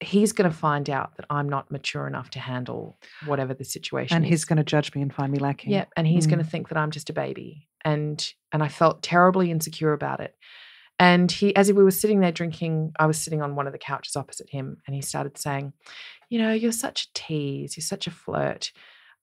he's 0.00 0.32
going 0.32 0.50
to 0.50 0.56
find 0.56 0.90
out 0.90 1.16
that 1.16 1.26
I'm 1.30 1.48
not 1.48 1.70
mature 1.70 2.06
enough 2.06 2.30
to 2.30 2.38
handle 2.38 2.98
whatever 3.24 3.54
the 3.54 3.64
situation 3.64 4.16
And 4.16 4.24
is. 4.26 4.30
he's 4.30 4.44
going 4.44 4.58
to 4.58 4.64
judge 4.64 4.94
me 4.94 5.02
and 5.02 5.12
find 5.14 5.32
me 5.32 5.38
lacking. 5.38 5.72
Yeah, 5.72 5.86
and 5.96 6.06
he's 6.06 6.26
going 6.26 6.38
Mm. 6.38 6.44
to 6.44 6.50
think 6.50 6.68
that 6.68 6.76
I'm 6.78 6.90
just 6.90 7.08
a 7.10 7.14
baby, 7.14 7.68
and 7.84 8.32
and 8.52 8.62
I 8.62 8.68
felt 8.68 9.02
terribly 9.02 9.50
insecure 9.50 9.92
about 9.92 10.20
it. 10.20 10.34
And 10.98 11.30
he, 11.30 11.54
as 11.56 11.70
we 11.72 11.84
were 11.84 11.90
sitting 11.90 12.20
there 12.20 12.32
drinking, 12.32 12.92
I 12.98 13.06
was 13.06 13.20
sitting 13.20 13.42
on 13.42 13.54
one 13.54 13.66
of 13.66 13.72
the 13.72 13.78
couches 13.78 14.16
opposite 14.16 14.48
him, 14.48 14.78
and 14.86 14.94
he 14.94 15.02
started 15.02 15.36
saying, 15.36 15.72
"You 16.30 16.38
know, 16.38 16.52
you're 16.52 16.72
such 16.72 17.04
a 17.04 17.12
tease. 17.14 17.76
You're 17.76 17.82
such 17.82 18.06
a 18.06 18.10
flirt. 18.10 18.72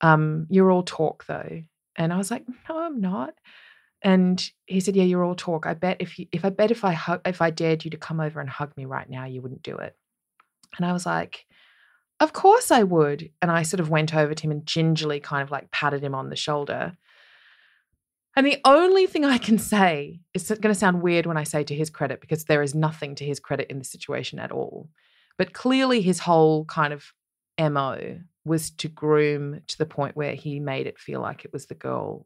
Um, 0.02 0.48
you're 0.50 0.72
all 0.72 0.84
talk 0.84 1.26
though." 1.26 1.64
And 1.96 2.14
I 2.14 2.18
was 2.18 2.30
like, 2.32 2.46
"No, 2.70 2.80
I'm 2.80 3.02
not." 3.02 3.34
And 4.04 4.44
he 4.66 4.80
said, 4.82 4.96
"Yeah, 4.96 5.04
you're 5.06 5.24
all 5.24 5.36
talk. 5.36 5.66
I 5.66 5.74
bet 5.74 5.98
if 6.00 6.20
you, 6.20 6.28
if 6.32 6.46
I 6.46 6.50
bet 6.50 6.72
if 6.72 6.84
I 6.86 7.20
if 7.26 7.42
I 7.42 7.50
dared 7.50 7.86
you 7.86 7.92
to 7.92 7.98
come 7.98 8.20
over 8.20 8.40
and 8.40 8.50
hug 8.50 8.76
me 8.78 8.86
right 8.86 9.10
now, 9.10 9.26
you 9.26 9.42
wouldn't 9.42 9.64
do 9.64 9.78
it." 9.78 9.96
And 10.78 10.86
I 10.86 10.94
was 10.94 11.06
like, 11.06 11.46
"Of 12.20 12.34
course 12.34 12.70
I 12.72 12.84
would." 12.84 13.32
And 13.42 13.50
I 13.52 13.64
sort 13.64 13.80
of 13.80 13.90
went 13.90 14.14
over 14.14 14.34
to 14.36 14.44
him 14.44 14.52
and 14.52 14.66
gingerly 14.66 15.20
kind 15.20 15.42
of 15.42 15.52
like 15.52 15.72
patted 15.72 16.04
him 16.04 16.14
on 16.16 16.30
the 16.30 16.36
shoulder. 16.36 16.98
And 18.36 18.46
the 18.48 18.60
only 18.65 19.06
thing 19.06 19.26
I 19.26 19.38
can 19.38 19.58
say 19.60 20.19
is 20.34 20.48
going 20.50 20.74
to 20.74 20.76
sound 20.76 21.02
weird 21.02 21.26
when 21.26 21.38
I 21.38 21.43
say 21.43 21.63
to 21.63 21.76
his 21.76 21.89
credit 21.89 22.19
because 22.22 22.46
there 22.46 22.63
is 22.63 22.74
nothing 22.74 23.15
to 23.15 23.26
his 23.26 23.39
credit 23.39 23.67
in 23.69 23.78
the 23.80 23.86
situation 23.86 24.39
at 24.39 24.52
all. 24.52 24.89
But 25.38 25.54
clearly, 25.54 26.02
his 26.02 26.19
whole 26.19 26.65
kind 26.65 26.93
of 26.93 27.13
MO 27.60 28.19
was 28.46 28.72
to 28.72 28.88
groom 28.88 29.62
to 29.67 29.78
the 29.78 29.86
point 29.86 30.15
where 30.15 30.34
he 30.36 30.60
made 30.60 30.88
it 30.88 31.00
feel 31.00 31.22
like 31.22 31.46
it 31.46 31.54
was 31.54 31.67
the 31.67 31.76
girl 31.76 32.26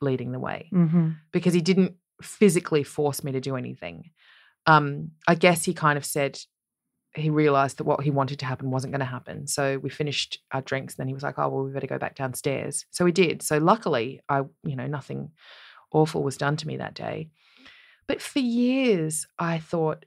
leading 0.00 0.32
the 0.32 0.38
way 0.38 0.68
Mm-hmm. 0.72 1.10
because 1.32 1.54
he 1.54 1.60
didn't 1.60 1.94
physically 2.22 2.82
force 2.84 3.22
me 3.24 3.32
to 3.32 3.40
do 3.40 3.56
anything. 3.56 4.10
Um, 4.66 5.12
I 5.26 5.34
guess 5.34 5.64
he 5.64 5.72
kind 5.74 5.96
of 5.96 6.04
said 6.04 6.38
he 7.14 7.28
realized 7.30 7.78
that 7.78 7.84
what 7.84 8.02
he 8.02 8.10
wanted 8.10 8.38
to 8.38 8.46
happen 8.46 8.70
wasn't 8.70 8.92
going 8.92 9.00
to 9.00 9.04
happen. 9.06 9.46
So 9.46 9.78
we 9.78 9.90
finished 9.90 10.38
our 10.52 10.60
drinks, 10.62 10.94
and 10.94 10.98
then 10.98 11.08
he 11.08 11.14
was 11.14 11.22
like, 11.22 11.38
"Oh 11.38 11.48
well, 11.48 11.64
we 11.64 11.72
better 11.72 11.86
go 11.86 11.98
back 11.98 12.14
downstairs." 12.16 12.86
So 12.90 13.04
we 13.04 13.12
did. 13.12 13.42
So 13.42 13.58
luckily, 13.58 14.20
I 14.28 14.42
you 14.62 14.76
know 14.76 14.86
nothing 14.86 15.30
awful 15.92 16.22
was 16.22 16.36
done 16.36 16.56
to 16.56 16.66
me 16.66 16.76
that 16.76 16.94
day. 16.94 17.30
But 18.06 18.22
for 18.22 18.38
years, 18.38 19.26
I 19.38 19.58
thought 19.58 20.04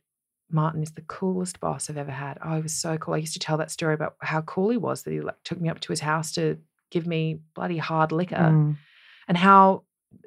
Martin 0.49 0.83
is 0.83 0.91
the 0.91 1.01
coolest 1.01 1.59
boss 1.59 1.89
I've 1.89 1.97
ever 1.97 2.11
had. 2.11 2.37
Oh, 2.43 2.55
he 2.55 2.61
was 2.61 2.73
so 2.73 2.97
cool. 2.97 3.15
I 3.15 3.17
used 3.17 3.33
to 3.33 3.39
tell 3.39 3.57
that 3.57 3.71
story 3.71 3.93
about 3.93 4.15
how 4.21 4.41
cool 4.41 4.69
he 4.69 4.77
was 4.77 5.03
that 5.03 5.11
he 5.11 5.19
like, 5.21 5.41
took 5.43 5.59
me 5.59 5.69
up 5.69 5.79
to 5.81 5.91
his 5.91 5.99
house 6.01 6.31
to 6.33 6.57
give 6.91 7.07
me 7.07 7.39
bloody 7.55 7.77
hard 7.77 8.11
liquor 8.11 8.35
Mm. 8.35 8.77
and 9.27 9.37
how 9.37 9.83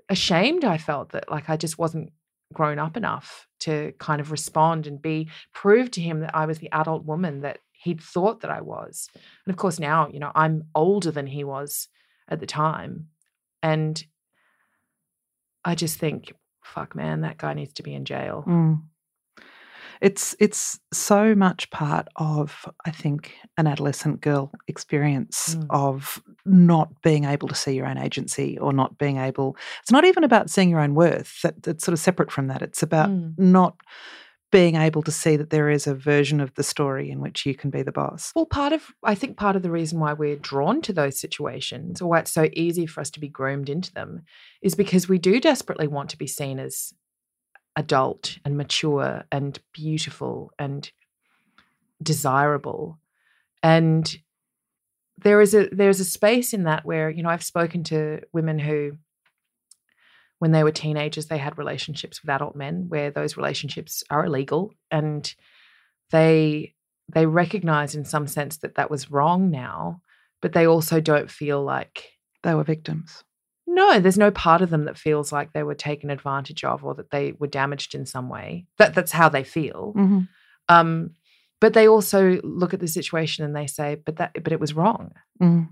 ashamed 0.09 0.65
I 0.65 0.79
felt 0.79 1.11
that 1.13 1.31
like 1.31 1.49
I 1.49 1.57
just 1.57 1.79
wasn't 1.79 2.13
grown 2.53 2.79
up 2.79 2.97
enough 2.97 3.47
to 3.61 3.93
kind 3.99 4.21
of 4.21 4.31
respond 4.31 4.87
and 4.87 5.01
be 5.01 5.29
prove 5.53 5.91
to 5.93 6.01
him 6.01 6.21
that 6.21 6.35
I 6.35 6.47
was 6.47 6.59
the 6.59 6.71
adult 6.73 7.05
woman 7.05 7.41
that 7.41 7.59
he'd 7.73 8.01
thought 8.01 8.41
that 8.41 8.51
I 8.51 8.61
was. 8.61 9.09
And 9.15 9.53
of 9.53 9.57
course 9.57 9.79
now, 9.79 10.09
you 10.09 10.19
know, 10.19 10.33
I'm 10.35 10.65
older 10.75 11.11
than 11.11 11.27
he 11.27 11.45
was 11.45 11.89
at 12.29 12.41
the 12.41 12.47
time. 12.47 13.09
And 13.63 14.03
I 15.65 15.75
just 15.75 15.99
think, 15.99 16.33
fuck 16.63 16.95
man, 16.95 17.23
that 17.23 17.39
guy 17.39 17.55
needs 17.55 17.75
to 17.75 17.83
be 17.83 17.95
in 17.95 18.05
jail. 18.05 18.45
Mm. 18.47 18.83
It's 20.01 20.35
it's 20.39 20.79
so 20.93 21.35
much 21.35 21.71
part 21.71 22.09
of 22.17 22.67
I 22.85 22.91
think 22.91 23.35
an 23.57 23.67
adolescent 23.67 24.21
girl 24.21 24.53
experience 24.69 25.55
Mm. 25.57 25.67
of 25.71 26.23
not 26.45 27.03
being 27.03 27.25
able 27.25 27.49
to 27.49 27.55
see 27.55 27.73
your 27.73 27.87
own 27.87 27.99
agency 27.99 28.59
or 28.59 28.73
not 28.73 28.99
being 28.99 29.17
able. 29.19 29.57
It's 29.83 29.91
not 29.93 30.05
even 30.05 30.25
about 30.25 30.51
seeing 30.51 30.69
your 30.71 30.81
own 30.81 30.95
worth. 30.95 31.41
That 31.43 31.63
that's 31.63 31.85
sort 31.85 31.93
of 31.93 31.99
separate 31.99 32.31
from 32.31 32.49
that. 32.49 32.63
It's 32.63 32.83
about 32.83 33.09
Mm. 33.11 33.39
not 33.39 33.77
being 34.53 34.77
able 34.77 35.03
to 35.03 35.11
see 35.11 35.37
that 35.37 35.51
there 35.51 35.69
is 35.69 35.87
a 35.89 35.95
version 35.95 36.41
of 36.41 36.55
the 36.55 36.63
story 36.63 37.11
in 37.11 37.21
which 37.21 37.45
you 37.45 37.55
can 37.55 37.69
be 37.69 37.83
the 37.83 37.91
boss. 37.93 38.33
Well, 38.35 38.47
part 38.47 38.73
of 38.73 38.83
I 39.03 39.15
think 39.15 39.37
part 39.37 39.57
of 39.57 39.63
the 39.63 39.71
reason 39.73 39.99
why 39.99 40.13
we're 40.13 40.37
drawn 40.37 40.81
to 40.83 40.93
those 40.93 41.19
situations 41.19 42.01
or 42.01 42.09
why 42.11 42.21
it's 42.21 42.33
so 42.33 42.49
easy 42.53 42.87
for 42.87 43.01
us 43.01 43.11
to 43.11 43.21
be 43.21 43.29
groomed 43.29 43.69
into 43.69 43.93
them 43.93 44.23
is 44.63 44.75
because 44.75 45.09
we 45.09 45.19
do 45.19 45.41
desperately 45.41 45.89
want 45.89 46.11
to 46.11 46.17
be 46.17 46.27
seen 46.29 46.59
as 46.61 46.93
adult 47.77 48.39
and 48.45 48.57
mature 48.57 49.25
and 49.31 49.59
beautiful 49.73 50.53
and 50.59 50.91
desirable. 52.03 52.99
And 53.63 54.17
there 55.19 55.41
is 55.41 55.55
a 55.55 55.69
there's 55.71 56.01
a 56.01 56.05
space 56.05 56.53
in 56.53 56.65
that 56.65 56.85
where, 56.85 57.11
you 57.11 57.23
know, 57.23 57.29
I've 57.29 57.45
spoken 57.45 57.85
to 57.85 58.21
women 58.33 58.59
who 58.59 58.93
when 60.39 60.53
they 60.53 60.65
were 60.65 60.73
teenagers 60.73 61.27
they 61.27 61.39
had 61.39 61.57
relationships 61.57 62.23
with 62.23 62.31
adult 62.31 62.55
men 62.55 62.87
where 62.89 63.11
those 63.11 63.37
relationships 63.37 64.03
are 64.11 64.27
illegal 64.27 64.73
and 64.91 65.35
they 66.11 66.75
they 67.13 67.25
recognize 67.25 67.95
in 67.95 68.05
some 68.05 68.27
sense 68.27 68.59
that 68.59 68.75
that 68.75 68.91
was 68.91 69.11
wrong 69.11 69.51
now 69.51 70.03
but 70.43 70.53
they 70.53 70.67
also 70.67 71.01
don't 71.01 71.31
feel 71.31 71.63
like 71.63 72.11
They 72.43 72.55
were 72.55 72.65
victims. 72.65 73.25
No 73.67 73.99
there's 74.01 74.19
no 74.19 74.31
part 74.31 74.63
of 74.63 74.71
them 74.71 74.85
that 74.85 74.97
feels 74.99 75.33
like 75.33 75.53
they 75.53 75.63
were 75.63 75.75
taken 75.75 76.11
advantage 76.11 76.65
of 76.65 76.85
or 76.85 76.95
that 76.95 77.11
they 77.11 77.33
were 77.39 77.47
damaged 77.47 77.95
in 77.95 78.07
some 78.07 78.29
way 78.29 78.67
that 78.79 78.95
that's 78.95 79.13
how 79.13 79.29
they 79.29 79.45
feel 79.45 79.93
hmm 79.95 80.21
um 80.69 81.11
but 81.61 81.73
they 81.73 81.89
also 81.89 82.39
look 82.45 82.75
at 82.75 82.81
the 82.81 82.89
situation 82.89 83.45
and 83.45 83.55
they 83.57 83.67
say 83.67 83.95
but 84.05 84.17
that 84.17 84.33
but 84.43 84.53
it 84.53 84.61
was 84.61 84.75
wrong 84.75 85.13
Mm. 85.43 85.69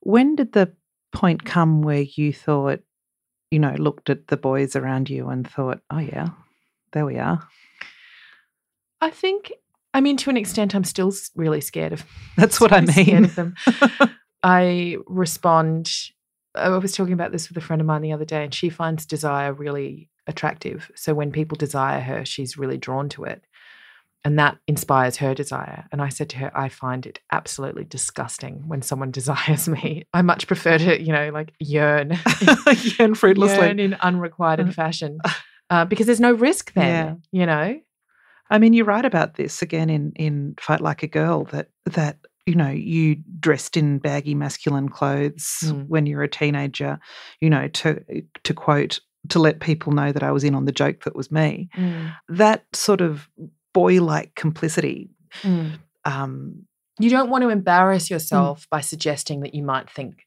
When 0.00 0.34
did 0.36 0.52
the 0.52 0.72
point 1.12 1.44
come 1.44 1.82
where 1.82 2.02
you 2.16 2.32
thought, 2.32 2.80
you 3.50 3.58
know, 3.58 3.74
looked 3.76 4.08
at 4.10 4.28
the 4.28 4.36
boys 4.36 4.74
around 4.74 5.10
you 5.10 5.28
and 5.28 5.46
thought, 5.48 5.80
oh 5.90 5.98
yeah, 5.98 6.28
there 6.92 7.04
we 7.04 7.18
are. 7.18 7.46
i 9.00 9.10
think 9.10 9.52
i 9.94 10.00
mean 10.00 10.16
to 10.16 10.30
an 10.30 10.36
extent 10.36 10.74
i'm 10.74 10.84
still 10.84 11.12
really 11.36 11.60
scared 11.60 11.92
of 11.92 12.04
That's 12.36 12.60
what 12.62 12.72
I 12.72 12.80
mean. 12.80 13.30
I 14.42 14.96
respond. 15.06 15.90
I 16.54 16.68
was 16.70 16.92
talking 16.92 17.12
about 17.12 17.32
this 17.32 17.48
with 17.48 17.56
a 17.56 17.60
friend 17.60 17.80
of 17.80 17.86
mine 17.86 18.02
the 18.02 18.12
other 18.12 18.24
day, 18.24 18.44
and 18.44 18.54
she 18.54 18.68
finds 18.68 19.06
desire 19.06 19.52
really 19.52 20.08
attractive. 20.26 20.90
So 20.94 21.14
when 21.14 21.32
people 21.32 21.56
desire 21.56 22.00
her, 22.00 22.24
she's 22.24 22.56
really 22.56 22.78
drawn 22.78 23.08
to 23.10 23.24
it. 23.24 23.44
And 24.22 24.38
that 24.38 24.58
inspires 24.66 25.16
her 25.16 25.34
desire. 25.34 25.86
And 25.90 26.02
I 26.02 26.10
said 26.10 26.28
to 26.30 26.36
her, 26.38 26.58
I 26.58 26.68
find 26.68 27.06
it 27.06 27.20
absolutely 27.32 27.84
disgusting 27.84 28.68
when 28.68 28.82
someone 28.82 29.10
desires 29.20 29.68
me. 29.68 30.04
I 30.12 30.22
much 30.22 30.46
prefer 30.46 30.78
to, 30.78 31.00
you 31.00 31.12
know, 31.12 31.30
like 31.30 31.52
yearn, 31.58 32.18
Yearn 32.98 33.14
fruitlessly. 33.14 33.66
yearn 33.66 33.80
in 33.80 33.94
unrequited 33.94 34.74
fashion 34.74 35.18
uh, 35.70 35.84
because 35.86 36.06
there's 36.06 36.20
no 36.20 36.32
risk 36.32 36.72
then, 36.74 37.22
you 37.32 37.46
know? 37.46 37.80
I 38.50 38.58
mean, 38.58 38.72
you 38.72 38.84
write 38.84 39.04
about 39.04 39.34
this 39.34 39.62
again 39.62 39.88
in 39.88 40.12
in 40.16 40.56
Fight 40.60 40.80
Like 40.80 41.04
a 41.04 41.06
Girl 41.06 41.44
that 41.52 41.68
that 41.86 42.18
you 42.50 42.56
know 42.56 42.70
you 42.70 43.16
dressed 43.38 43.76
in 43.76 43.98
baggy 43.98 44.34
masculine 44.34 44.88
clothes 44.88 45.46
Mm. 45.64 45.86
when 45.88 46.06
you're 46.06 46.22
a 46.22 46.28
teenager, 46.28 46.98
you 47.40 47.48
know 47.50 47.68
to 47.68 47.88
to 48.46 48.52
quote 48.54 49.00
to 49.28 49.38
let 49.38 49.60
people 49.60 49.92
know 49.92 50.10
that 50.12 50.22
I 50.22 50.32
was 50.32 50.44
in 50.44 50.54
on 50.54 50.64
the 50.64 50.72
joke 50.72 51.04
that 51.04 51.14
was 51.14 51.30
me. 51.30 51.68
That 52.28 52.64
sort 52.72 53.00
of 53.02 53.28
boy 53.74 54.02
like 54.02 54.34
complicity. 54.34 55.10
Mm. 55.42 55.72
Um, 56.04 56.66
You 56.98 57.10
don't 57.10 57.30
want 57.30 57.42
to 57.42 57.50
embarrass 57.50 58.10
yourself 58.10 58.66
by 58.70 58.80
suggesting 58.80 59.40
that 59.42 59.54
you 59.54 59.62
might 59.62 59.88
think 59.90 60.26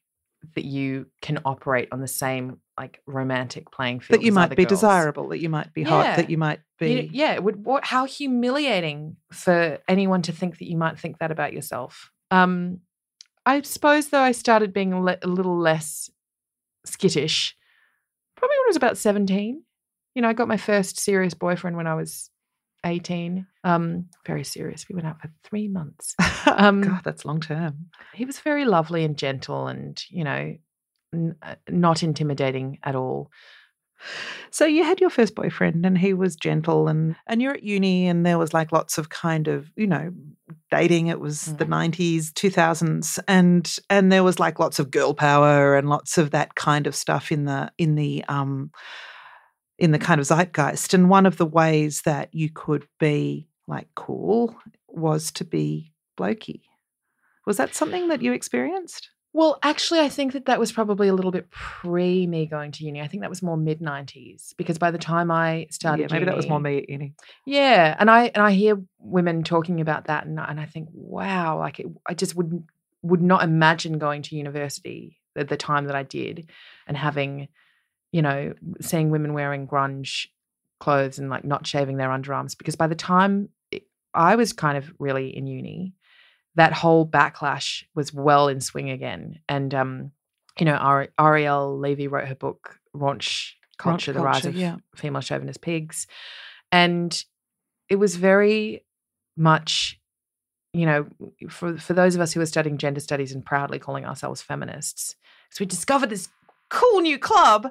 that 0.54 0.64
you 0.64 1.06
can 1.22 1.38
operate 1.44 1.88
on 1.90 2.00
the 2.00 2.08
same 2.08 2.60
like 2.78 3.00
romantic 3.06 3.70
playing 3.72 4.00
field. 4.00 4.20
that 4.20 4.24
you 4.26 4.32
might 4.32 4.50
be 4.50 4.64
girls. 4.64 4.80
desirable, 4.80 5.28
that 5.30 5.38
you 5.40 5.48
might 5.48 5.72
be 5.74 5.82
hot, 5.82 6.16
that 6.16 6.28
you 6.30 6.38
might 6.38 6.60
be. 6.78 6.92
You- 7.02 7.10
yeah, 7.12 7.32
it 7.34 7.42
would 7.42 7.64
what 7.64 7.84
how 7.84 8.04
humiliating 8.04 9.16
for 9.32 9.78
anyone 9.88 10.22
to 10.22 10.32
think 10.32 10.58
that 10.58 10.68
you 10.70 10.76
might 10.76 10.98
think 10.98 11.18
that 11.18 11.30
about 11.30 11.52
yourself. 11.52 12.10
Um 12.34 12.80
I 13.46 13.60
suppose 13.62 14.08
though 14.08 14.20
I 14.20 14.32
started 14.32 14.72
being 14.72 15.04
le- 15.04 15.18
a 15.22 15.26
little 15.28 15.58
less 15.58 16.10
skittish 16.86 17.56
probably 18.36 18.56
when 18.58 18.66
I 18.66 18.72
was 18.72 18.76
about 18.76 18.98
17. 18.98 19.62
You 20.14 20.22
know, 20.22 20.28
I 20.28 20.32
got 20.32 20.48
my 20.48 20.56
first 20.56 20.98
serious 20.98 21.34
boyfriend 21.34 21.76
when 21.76 21.86
I 21.86 21.94
was 21.94 22.30
18. 22.84 23.46
Um 23.64 24.06
very 24.26 24.44
serious. 24.44 24.86
We 24.88 24.94
went 24.94 25.06
out 25.06 25.20
for 25.20 25.30
3 25.44 25.68
months. 25.68 26.14
um, 26.46 26.80
God, 26.82 27.00
that's 27.04 27.24
long 27.24 27.40
term. 27.40 27.86
he 28.14 28.24
was 28.24 28.38
very 28.40 28.64
lovely 28.64 29.04
and 29.04 29.16
gentle 29.16 29.66
and 29.68 30.02
you 30.10 30.24
know 30.24 30.56
n- 31.14 31.36
uh, 31.42 31.54
not 31.68 32.02
intimidating 32.02 32.78
at 32.82 32.94
all 32.96 33.30
So 34.50 34.64
you 34.66 34.84
had 34.84 35.00
your 35.00 35.10
first 35.10 35.34
boyfriend 35.34 35.84
and 35.84 35.98
he 35.98 36.14
was 36.14 36.36
gentle 36.36 36.88
and 36.88 37.16
and 37.26 37.42
you're 37.42 37.54
at 37.54 37.62
uni 37.62 38.06
and 38.06 38.24
there 38.24 38.38
was 38.38 38.54
like 38.54 38.70
lots 38.72 38.98
of 38.98 39.08
kind 39.08 39.48
of, 39.48 39.70
you 39.76 39.86
know, 39.86 40.12
dating. 40.70 41.08
It 41.08 41.20
was 41.20 41.56
the 41.56 41.64
Mm. 41.66 41.92
90s, 41.92 42.32
2000s 42.32 43.18
and 43.26 43.76
and 43.90 44.12
there 44.12 44.22
was 44.24 44.38
like 44.38 44.58
lots 44.58 44.78
of 44.78 44.90
girl 44.90 45.14
power 45.14 45.76
and 45.76 45.88
lots 45.88 46.18
of 46.18 46.30
that 46.30 46.54
kind 46.54 46.86
of 46.86 46.94
stuff 46.94 47.32
in 47.32 47.44
the 47.46 47.72
in 47.78 47.94
the 47.96 48.24
um 48.28 48.70
in 49.78 49.90
the 49.90 49.98
kind 49.98 50.20
of 50.20 50.26
zeitgeist 50.26 50.94
and 50.94 51.10
one 51.10 51.26
of 51.26 51.36
the 51.36 51.46
ways 51.46 52.02
that 52.04 52.28
you 52.32 52.48
could 52.48 52.86
be 53.00 53.48
like 53.66 53.88
cool 53.96 54.54
was 54.88 55.32
to 55.32 55.44
be 55.44 55.92
blokey. 56.16 56.60
Was 57.46 57.56
that 57.56 57.74
something 57.74 58.08
that 58.08 58.22
you 58.22 58.32
experienced? 58.32 59.10
Well 59.34 59.58
actually 59.62 60.00
i 60.00 60.08
think 60.08 60.32
that 60.32 60.46
that 60.46 60.58
was 60.58 60.72
probably 60.72 61.08
a 61.08 61.12
little 61.14 61.30
bit 61.30 61.50
pre 61.50 62.26
me 62.26 62.46
going 62.46 62.72
to 62.72 62.84
uni 62.84 63.02
i 63.02 63.06
think 63.06 63.20
that 63.20 63.28
was 63.28 63.42
more 63.42 63.56
mid 63.58 63.80
90s 63.80 64.54
because 64.56 64.78
by 64.78 64.90
the 64.90 64.96
time 64.98 65.30
i 65.30 65.66
started 65.70 66.02
yeah, 66.02 66.08
maybe 66.10 66.24
that 66.24 66.36
was 66.36 66.48
more 66.48 66.60
me 66.60 66.78
at 66.78 66.88
uni. 66.88 67.12
yeah 67.44 67.94
and 67.98 68.10
i 68.10 68.30
and 68.34 68.42
i 68.42 68.52
hear 68.52 68.80
women 68.98 69.42
talking 69.44 69.80
about 69.82 70.06
that 70.06 70.24
and, 70.24 70.40
I- 70.40 70.46
and 70.50 70.58
i 70.58 70.64
think 70.64 70.88
wow 70.92 71.58
like 71.58 71.80
it, 71.80 71.86
i 72.06 72.14
just 72.14 72.34
would 72.34 72.66
would 73.02 73.20
not 73.22 73.42
imagine 73.42 73.98
going 73.98 74.22
to 74.22 74.36
university 74.36 75.18
at 75.36 75.48
the 75.48 75.56
time 75.58 75.86
that 75.88 75.96
i 75.96 76.04
did 76.04 76.48
and 76.86 76.96
having 76.96 77.48
you 78.12 78.22
know 78.22 78.54
seeing 78.80 79.10
women 79.10 79.34
wearing 79.34 79.66
grunge 79.66 80.28
clothes 80.78 81.18
and 81.18 81.28
like 81.28 81.44
not 81.44 81.66
shaving 81.66 81.96
their 81.96 82.08
underarms 82.08 82.56
because 82.56 82.76
by 82.76 82.86
the 82.86 82.94
time 82.94 83.48
i 84.14 84.36
was 84.36 84.52
kind 84.52 84.78
of 84.78 84.92
really 84.98 85.36
in 85.36 85.46
uni 85.46 85.92
that 86.56 86.72
whole 86.72 87.06
backlash 87.06 87.84
was 87.94 88.12
well 88.12 88.48
in 88.48 88.60
swing 88.60 88.90
again 88.90 89.40
and 89.48 89.74
um 89.74 90.12
you 90.58 90.64
know 90.64 90.74
Ari- 90.74 91.08
ariel 91.18 91.78
levy 91.78 92.08
wrote 92.08 92.28
her 92.28 92.34
book 92.34 92.78
raunch 92.94 93.54
culture, 93.78 94.12
the 94.12 94.18
culture, 94.18 94.26
rise 94.26 94.46
of 94.46 94.56
yeah. 94.56 94.76
female 94.94 95.20
chauvinist 95.20 95.60
pigs. 95.60 96.06
And 96.72 97.24
it 97.88 97.96
was 97.96 98.16
very 98.16 98.84
much, 99.36 99.98
you 100.72 100.86
know, 100.86 101.06
for, 101.48 101.76
for 101.76 101.92
those 101.92 102.14
of 102.14 102.20
us 102.20 102.32
who 102.32 102.40
are 102.40 102.46
studying 102.46 102.78
gender 102.78 103.00
studies 103.00 103.32
and 103.32 103.44
proudly 103.44 103.78
calling 103.78 104.04
ourselves 104.04 104.42
feminists, 104.42 105.16
because 105.48 105.60
we 105.60 105.66
discovered 105.66 106.10
this 106.10 106.28
cool 106.70 107.00
new 107.00 107.18
club, 107.18 107.70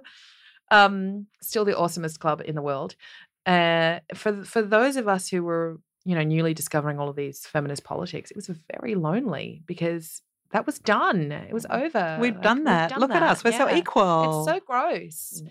um, 0.71 1.27
still 1.41 1.65
the 1.65 1.73
awesomest 1.73 2.19
club 2.19 2.41
in 2.45 2.55
the 2.55 2.61
world. 2.61 2.95
Uh, 3.45 3.99
for 4.15 4.45
for 4.45 4.61
those 4.61 4.95
of 4.95 5.07
us 5.07 5.27
who 5.27 5.43
were, 5.43 5.79
you 6.05 6.15
know, 6.15 6.23
newly 6.23 6.53
discovering 6.53 6.99
all 6.99 7.09
of 7.09 7.15
these 7.15 7.45
feminist 7.45 7.83
politics, 7.83 8.31
it 8.31 8.35
was 8.37 8.49
very 8.71 8.95
lonely 8.95 9.63
because 9.65 10.21
that 10.51 10.65
was 10.65 10.79
done. 10.79 11.31
It 11.31 11.53
was 11.53 11.65
over. 11.69 12.17
We've 12.19 12.33
Like, 12.35 12.43
done 12.43 12.63
that. 12.65 12.97
Look 12.99 13.11
at 13.11 13.23
us. 13.23 13.43
We're 13.43 13.53
so 13.53 13.69
equal. 13.73 14.43
It's 14.47 14.51
so 14.53 14.59
gross. 14.65 15.41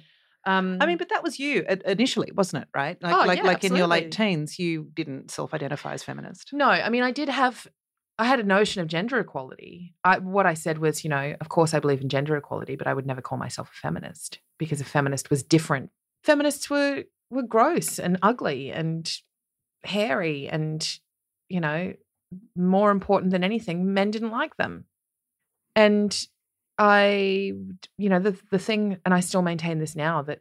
Um, 0.44 0.78
I 0.80 0.86
mean, 0.86 0.98
but 0.98 1.08
that 1.10 1.22
was 1.22 1.38
you 1.38 1.64
initially, 1.86 2.30
wasn't 2.34 2.64
it? 2.64 2.68
Right? 2.74 3.00
Like, 3.02 3.14
Oh, 3.14 3.26
like, 3.26 3.38
yeah, 3.38 3.44
like 3.44 3.64
in 3.64 3.76
your 3.76 3.86
late 3.86 4.10
teens, 4.12 4.58
you 4.58 4.88
didn't 4.94 5.30
self-identify 5.30 5.92
as 5.92 6.02
feminist. 6.02 6.50
No, 6.52 6.66
I 6.66 6.88
mean, 6.88 7.02
I 7.04 7.12
did 7.12 7.28
have, 7.28 7.66
I 8.18 8.24
had 8.24 8.40
a 8.40 8.44
notion 8.44 8.82
of 8.82 8.88
gender 8.88 9.18
equality. 9.20 9.94
I, 10.04 10.18
what 10.18 10.46
I 10.46 10.54
said 10.54 10.78
was, 10.78 11.04
you 11.04 11.10
know, 11.10 11.34
of 11.40 11.48
course 11.48 11.74
I 11.74 11.80
believe 11.80 12.00
in 12.00 12.08
gender 12.08 12.36
equality, 12.36 12.74
but 12.76 12.86
I 12.88 12.94
would 12.94 13.06
never 13.06 13.20
call 13.20 13.38
myself 13.38 13.70
a 13.72 13.76
feminist 13.80 14.40
because 14.58 14.80
a 14.80 14.84
feminist 14.84 15.30
was 15.30 15.42
different. 15.42 15.90
Feminists 16.24 16.68
were 16.68 17.04
were 17.30 17.42
gross 17.42 17.98
and 17.98 18.18
ugly 18.22 18.70
and 18.70 19.10
hairy 19.84 20.48
and, 20.48 20.98
you 21.48 21.60
know, 21.60 21.94
more 22.56 22.90
important 22.90 23.32
than 23.32 23.44
anything, 23.44 23.92
men 23.92 24.10
didn't 24.10 24.30
like 24.30 24.56
them. 24.56 24.84
And 25.76 26.16
I, 26.78 27.52
you 27.98 28.08
know, 28.08 28.18
the 28.18 28.36
the 28.50 28.58
thing, 28.58 28.98
and 29.04 29.14
I 29.14 29.20
still 29.20 29.42
maintain 29.42 29.78
this 29.78 29.94
now 29.94 30.22
that 30.22 30.40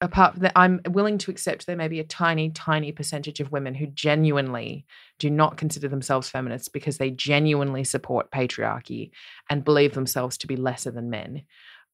apart 0.00 0.36
that, 0.36 0.52
I'm 0.54 0.80
willing 0.88 1.18
to 1.18 1.30
accept 1.30 1.66
there 1.66 1.76
may 1.76 1.88
be 1.88 2.00
a 2.00 2.04
tiny, 2.04 2.50
tiny 2.50 2.92
percentage 2.92 3.40
of 3.40 3.52
women 3.52 3.74
who 3.74 3.86
genuinely 3.86 4.86
do 5.18 5.30
not 5.30 5.56
consider 5.56 5.88
themselves 5.88 6.30
feminists 6.30 6.68
because 6.68 6.98
they 6.98 7.10
genuinely 7.10 7.84
support 7.84 8.30
patriarchy 8.30 9.10
and 9.50 9.64
believe 9.64 9.94
themselves 9.94 10.38
to 10.38 10.46
be 10.46 10.56
lesser 10.56 10.90
than 10.90 11.10
men. 11.10 11.42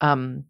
Um, 0.00 0.44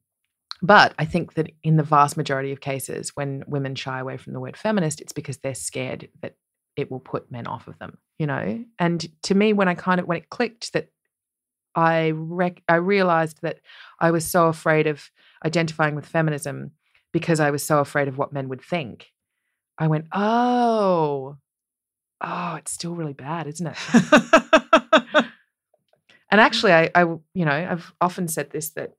but 0.65 0.95
I 0.99 1.05
think 1.05 1.35
that 1.35 1.53
in 1.63 1.77
the 1.77 1.83
vast 1.83 2.17
majority 2.17 2.51
of 2.51 2.63
cases, 2.63 3.11
when 3.15 3.45
women 3.47 3.75
shy 3.75 4.01
away 4.01 4.17
from 4.17 4.33
the 4.33 4.41
word 4.41 4.57
feminist, 4.57 5.03
it's 5.03 5.13
because 5.13 5.37
they're 5.37 5.55
scared 5.55 6.09
that 6.23 6.37
it 6.75 6.91
will 6.91 7.01
put 7.01 7.31
men 7.31 7.47
off 7.47 7.69
of 7.69 7.79
them, 7.79 7.99
you 8.19 8.27
know? 8.27 8.65
And 8.79 9.07
to 9.25 9.35
me, 9.35 9.53
when 9.53 9.69
I 9.69 9.75
kind 9.75 10.01
of, 10.01 10.07
when 10.07 10.17
it 10.17 10.31
clicked 10.31 10.73
that 10.73 10.89
I 11.75 12.13
rec- 12.15 12.63
I 12.67 12.77
realized 12.77 13.43
that 13.43 13.61
I 14.01 14.11
was 14.11 14.25
so 14.25 14.47
afraid 14.47 14.87
of 14.87 15.11
identifying 15.45 15.97
with 15.97 16.07
feminism 16.07 16.71
because 17.13 17.41
I 17.41 17.51
was 17.51 17.63
so 17.63 17.81
afraid 17.81 18.09
of 18.09 18.17
what 18.17 18.33
men 18.33 18.49
would 18.49 18.63
think. 18.63 19.13
I 19.77 19.89
went, 19.89 20.07
oh, 20.15 21.37
oh, 22.23 22.55
it's 22.55 22.73
still 22.73 22.95
really 22.95 23.13
bad, 23.13 23.49
isn't 23.49 23.67
it? 23.67 23.77
and 26.31 26.41
actually, 26.41 26.73
I, 26.73 26.91
I, 26.95 27.03
you 27.03 27.45
know, 27.45 27.69
I've 27.71 27.93
often 28.01 28.29
said 28.29 28.49
this 28.49 28.71
that 28.71 28.95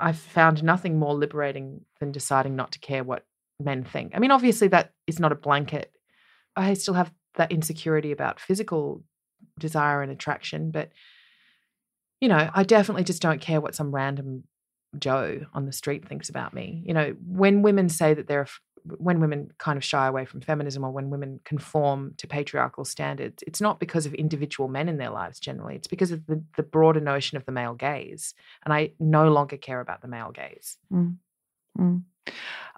I've 0.00 0.18
found 0.18 0.62
nothing 0.62 0.98
more 0.98 1.14
liberating 1.14 1.82
than 2.00 2.12
deciding 2.12 2.56
not 2.56 2.72
to 2.72 2.78
care 2.78 3.04
what 3.04 3.24
men 3.60 3.84
think. 3.84 4.12
I 4.14 4.18
mean, 4.18 4.30
obviously, 4.30 4.68
that 4.68 4.92
is 5.06 5.20
not 5.20 5.32
a 5.32 5.36
blanket. 5.36 5.92
I 6.56 6.74
still 6.74 6.94
have 6.94 7.12
that 7.36 7.52
insecurity 7.52 8.12
about 8.12 8.40
physical 8.40 9.02
desire 9.58 10.02
and 10.02 10.10
attraction, 10.10 10.70
but 10.70 10.90
you 12.20 12.28
know, 12.28 12.48
I 12.54 12.62
definitely 12.62 13.04
just 13.04 13.20
don't 13.20 13.40
care 13.40 13.60
what 13.60 13.74
some 13.74 13.94
random 13.94 14.44
Joe 14.98 15.40
on 15.52 15.66
the 15.66 15.72
street 15.72 16.08
thinks 16.08 16.28
about 16.28 16.54
me. 16.54 16.82
You 16.86 16.94
know, 16.94 17.14
when 17.26 17.62
women 17.62 17.88
say 17.88 18.14
that 18.14 18.28
they're, 18.28 18.46
when 18.84 19.20
women 19.20 19.50
kind 19.58 19.76
of 19.76 19.84
shy 19.84 20.06
away 20.06 20.24
from 20.24 20.40
feminism 20.40 20.84
or 20.84 20.90
when 20.90 21.10
women 21.10 21.40
conform 21.44 22.14
to 22.18 22.26
patriarchal 22.26 22.84
standards, 22.84 23.42
it's 23.46 23.60
not 23.60 23.80
because 23.80 24.06
of 24.06 24.14
individual 24.14 24.68
men 24.68 24.88
in 24.88 24.98
their 24.98 25.10
lives 25.10 25.40
generally. 25.40 25.74
It's 25.74 25.86
because 25.86 26.10
of 26.10 26.26
the, 26.26 26.42
the 26.56 26.62
broader 26.62 27.00
notion 27.00 27.36
of 27.36 27.46
the 27.46 27.52
male 27.52 27.74
gaze. 27.74 28.34
And 28.64 28.74
I 28.74 28.90
no 28.98 29.30
longer 29.30 29.56
care 29.56 29.80
about 29.80 30.02
the 30.02 30.08
male 30.08 30.32
gaze. 30.32 30.76
Mm. 30.92 31.16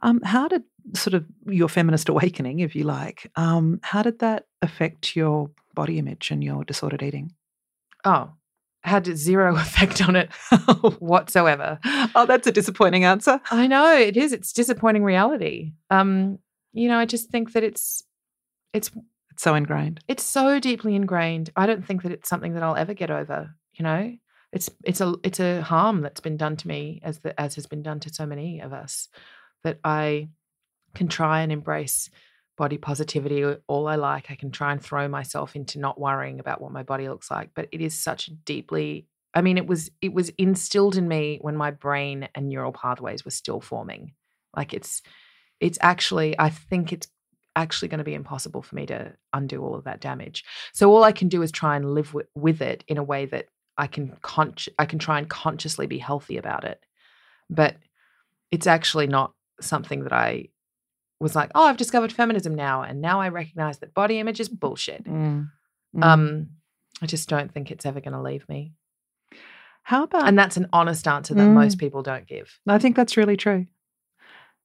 Um, 0.02 0.20
how 0.22 0.48
did 0.48 0.62
sort 0.94 1.14
of 1.14 1.24
your 1.46 1.68
feminist 1.68 2.08
awakening, 2.08 2.60
if 2.60 2.76
you 2.76 2.84
like, 2.84 3.30
um, 3.36 3.80
how 3.82 4.02
did 4.02 4.20
that 4.20 4.46
affect 4.62 5.16
your 5.16 5.50
body 5.74 5.98
image 5.98 6.30
and 6.30 6.42
your 6.42 6.64
disordered 6.64 7.02
eating? 7.02 7.32
Oh, 8.04 8.30
had 8.86 9.06
zero 9.16 9.54
effect 9.56 10.06
on 10.08 10.16
it 10.16 10.32
whatsoever. 11.00 11.78
oh, 12.14 12.24
that's 12.26 12.46
a 12.46 12.52
disappointing 12.52 13.04
answer. 13.04 13.40
I 13.50 13.66
know 13.66 13.94
it 13.96 14.16
is. 14.16 14.32
It's 14.32 14.52
disappointing 14.52 15.04
reality. 15.04 15.72
Um, 15.90 16.38
you 16.72 16.88
know, 16.88 16.98
I 16.98 17.04
just 17.04 17.30
think 17.30 17.52
that 17.52 17.62
it's 17.64 18.02
it's 18.72 18.90
It's 19.30 19.42
so 19.42 19.54
ingrained. 19.54 20.00
it's 20.08 20.22
so 20.22 20.58
deeply 20.60 20.94
ingrained. 20.94 21.50
I 21.56 21.66
don't 21.66 21.84
think 21.86 22.02
that 22.02 22.12
it's 22.12 22.28
something 22.28 22.54
that 22.54 22.62
I'll 22.62 22.76
ever 22.76 22.94
get 22.94 23.10
over. 23.10 23.50
You 23.74 23.82
know, 23.82 24.12
it's 24.52 24.70
it's 24.84 25.00
a 25.00 25.14
it's 25.22 25.40
a 25.40 25.60
harm 25.62 26.00
that's 26.02 26.20
been 26.20 26.36
done 26.36 26.56
to 26.56 26.68
me 26.68 27.00
as 27.02 27.18
the 27.20 27.38
as 27.40 27.54
has 27.56 27.66
been 27.66 27.82
done 27.82 28.00
to 28.00 28.14
so 28.14 28.24
many 28.26 28.60
of 28.60 28.72
us 28.72 29.08
that 29.64 29.78
I 29.84 30.28
can 30.94 31.08
try 31.08 31.40
and 31.42 31.50
embrace 31.52 32.08
body 32.56 32.78
positivity 32.78 33.44
uh, 33.44 33.56
all 33.66 33.86
I 33.86 33.96
like. 33.96 34.30
I 34.30 34.34
can 34.34 34.50
try 34.50 34.72
and 34.72 34.82
throw 34.82 35.08
myself 35.08 35.56
into 35.56 35.78
not 35.78 36.00
worrying 36.00 36.40
about 36.40 36.60
what 36.60 36.72
my 36.72 36.82
body 36.82 37.08
looks 37.08 37.30
like, 37.30 37.50
but 37.54 37.68
it 37.72 37.80
is 37.80 37.98
such 37.98 38.28
a 38.28 38.32
deeply 38.32 39.06
I 39.34 39.42
mean 39.42 39.58
it 39.58 39.66
was 39.66 39.90
it 40.00 40.14
was 40.14 40.30
instilled 40.30 40.96
in 40.96 41.08
me 41.08 41.38
when 41.42 41.56
my 41.56 41.70
brain 41.70 42.28
and 42.34 42.48
neural 42.48 42.72
pathways 42.72 43.24
were 43.24 43.30
still 43.30 43.60
forming. 43.60 44.12
Like 44.56 44.72
it's 44.72 45.02
it's 45.60 45.78
actually 45.80 46.38
I 46.38 46.50
think 46.50 46.92
it's 46.92 47.08
actually 47.54 47.88
going 47.88 47.98
to 47.98 48.04
be 48.04 48.14
impossible 48.14 48.62
for 48.62 48.74
me 48.74 48.86
to 48.86 49.14
undo 49.32 49.62
all 49.62 49.74
of 49.74 49.84
that 49.84 50.00
damage. 50.00 50.44
So 50.72 50.90
all 50.90 51.02
I 51.02 51.12
can 51.12 51.28
do 51.28 51.42
is 51.42 51.50
try 51.50 51.74
and 51.76 51.94
live 51.94 52.12
with, 52.12 52.26
with 52.34 52.60
it 52.60 52.84
in 52.86 52.98
a 52.98 53.02
way 53.02 53.24
that 53.26 53.46
I 53.78 53.86
can 53.86 54.16
con- 54.22 54.54
I 54.78 54.86
can 54.86 54.98
try 54.98 55.18
and 55.18 55.28
consciously 55.28 55.86
be 55.86 55.98
healthy 55.98 56.36
about 56.36 56.64
it. 56.64 56.84
But 57.50 57.76
it's 58.50 58.66
actually 58.66 59.06
not 59.06 59.32
something 59.60 60.04
that 60.04 60.12
I 60.12 60.48
was 61.20 61.34
like, 61.34 61.50
oh, 61.54 61.64
I've 61.64 61.76
discovered 61.76 62.12
feminism 62.12 62.54
now, 62.54 62.82
and 62.82 63.00
now 63.00 63.20
I 63.20 63.28
recognize 63.28 63.78
that 63.78 63.94
body 63.94 64.18
image 64.18 64.40
is 64.40 64.48
bullshit. 64.48 65.04
Mm. 65.04 65.50
Mm. 65.94 66.04
Um, 66.04 66.48
I 67.02 67.06
just 67.06 67.28
don't 67.28 67.52
think 67.52 67.70
it's 67.70 67.86
ever 67.86 68.00
going 68.00 68.12
to 68.14 68.20
leave 68.22 68.48
me, 68.48 68.72
how 69.82 70.02
about? 70.04 70.26
and 70.28 70.38
that's 70.38 70.56
an 70.56 70.68
honest 70.72 71.06
answer 71.08 71.34
that 71.34 71.48
Mm. 71.48 71.54
most 71.54 71.78
people 71.78 72.02
don't 72.02 72.26
give. 72.26 72.58
I 72.68 72.78
think 72.78 72.96
that's 72.96 73.16
really 73.16 73.36
true. 73.36 73.66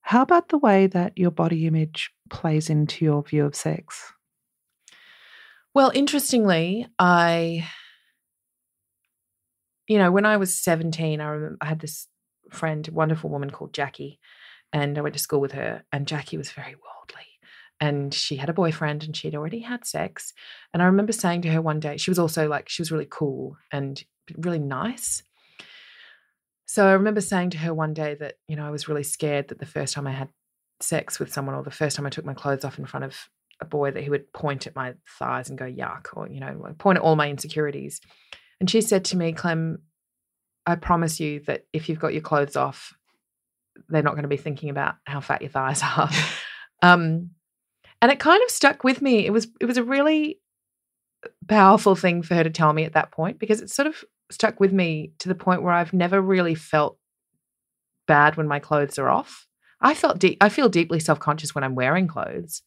How 0.02 0.22
about 0.22 0.48
the 0.48 0.58
way 0.58 0.88
that 0.88 1.16
your 1.16 1.30
body 1.30 1.66
image 1.66 2.10
plays 2.28 2.68
into 2.68 3.04
your 3.04 3.22
view 3.22 3.44
of 3.46 3.54
sex? 3.54 4.12
Well, 5.74 5.92
interestingly, 5.94 6.86
I, 6.98 7.66
you 9.86 9.98
know, 9.98 10.10
when 10.10 10.26
I 10.26 10.36
was 10.36 10.54
17, 10.54 11.20
I 11.20 11.24
remember 11.28 11.56
I 11.60 11.66
had 11.66 11.80
this 11.80 12.08
friend, 12.50 12.86
wonderful 12.88 13.30
woman 13.30 13.50
called 13.50 13.72
Jackie, 13.72 14.18
and 14.72 14.96
I 14.96 15.00
went 15.00 15.14
to 15.14 15.20
school 15.20 15.40
with 15.40 15.52
her, 15.52 15.84
and 15.92 16.06
Jackie 16.06 16.38
was 16.38 16.50
very 16.50 16.74
worldly. 16.74 17.26
And 17.80 18.14
she 18.14 18.36
had 18.36 18.48
a 18.48 18.54
boyfriend 18.54 19.02
and 19.02 19.16
she'd 19.16 19.34
already 19.34 19.58
had 19.58 19.84
sex. 19.84 20.32
And 20.72 20.80
I 20.80 20.86
remember 20.86 21.12
saying 21.12 21.42
to 21.42 21.50
her 21.50 21.60
one 21.60 21.80
day, 21.80 21.96
she 21.96 22.12
was 22.12 22.18
also 22.18 22.46
like, 22.46 22.68
she 22.68 22.80
was 22.80 22.92
really 22.92 23.08
cool 23.10 23.56
and 23.72 24.00
really 24.36 24.60
nice. 24.60 25.24
So 26.66 26.86
I 26.86 26.92
remember 26.92 27.20
saying 27.20 27.50
to 27.50 27.58
her 27.58 27.74
one 27.74 27.92
day 27.92 28.14
that, 28.14 28.34
you 28.46 28.54
know, 28.54 28.64
I 28.64 28.70
was 28.70 28.86
really 28.86 29.02
scared 29.02 29.48
that 29.48 29.58
the 29.58 29.66
first 29.66 29.94
time 29.94 30.06
I 30.06 30.12
had 30.12 30.28
sex 30.80 31.18
with 31.18 31.32
someone 31.32 31.56
or 31.56 31.64
the 31.64 31.72
first 31.72 31.96
time 31.96 32.06
I 32.06 32.10
took 32.10 32.24
my 32.24 32.34
clothes 32.34 32.64
off 32.64 32.78
in 32.78 32.86
front 32.86 33.04
of 33.04 33.16
a 33.62 33.64
boy 33.64 33.90
that 33.92 34.02
he 34.02 34.10
would 34.10 34.32
point 34.32 34.66
at 34.66 34.76
my 34.76 34.94
thighs 35.18 35.48
and 35.48 35.58
go 35.58 35.64
yuck 35.64 36.08
or 36.14 36.28
you 36.28 36.40
know 36.40 36.74
point 36.78 36.98
at 36.98 37.02
all 37.02 37.16
my 37.16 37.30
insecurities 37.30 38.00
and 38.60 38.68
she 38.68 38.80
said 38.80 39.04
to 39.04 39.16
me 39.16 39.32
clem 39.32 39.78
i 40.66 40.74
promise 40.74 41.20
you 41.20 41.40
that 41.40 41.64
if 41.72 41.88
you've 41.88 42.00
got 42.00 42.12
your 42.12 42.22
clothes 42.22 42.56
off 42.56 42.92
they're 43.88 44.02
not 44.02 44.12
going 44.12 44.22
to 44.22 44.28
be 44.28 44.36
thinking 44.36 44.70
about 44.70 44.94
how 45.04 45.20
fat 45.20 45.42
your 45.42 45.50
thighs 45.50 45.82
are. 45.96 46.10
Um 46.84 47.30
and 48.00 48.10
it 48.10 48.18
kind 48.18 48.42
of 48.42 48.50
stuck 48.50 48.82
with 48.82 49.00
me. 49.00 49.24
It 49.24 49.32
was 49.32 49.46
it 49.60 49.66
was 49.66 49.76
a 49.76 49.84
really 49.84 50.40
powerful 51.48 51.94
thing 51.94 52.22
for 52.22 52.34
her 52.34 52.44
to 52.44 52.50
tell 52.50 52.72
me 52.72 52.84
at 52.84 52.94
that 52.94 53.12
point 53.12 53.38
because 53.38 53.60
it 53.60 53.70
sort 53.70 53.86
of 53.86 54.04
stuck 54.30 54.60
with 54.60 54.72
me 54.72 55.12
to 55.18 55.28
the 55.28 55.34
point 55.34 55.62
where 55.62 55.72
i've 55.72 55.92
never 55.92 56.20
really 56.20 56.54
felt 56.54 56.98
bad 58.06 58.36
when 58.36 58.48
my 58.48 58.58
clothes 58.58 58.98
are 58.98 59.08
off. 59.08 59.46
I 59.80 59.94
felt 59.94 60.18
deep 60.18 60.38
i 60.40 60.48
feel 60.48 60.68
deeply 60.68 61.00
self-conscious 61.00 61.54
when 61.54 61.64
i'm 61.64 61.74
wearing 61.74 62.06
clothes 62.06 62.62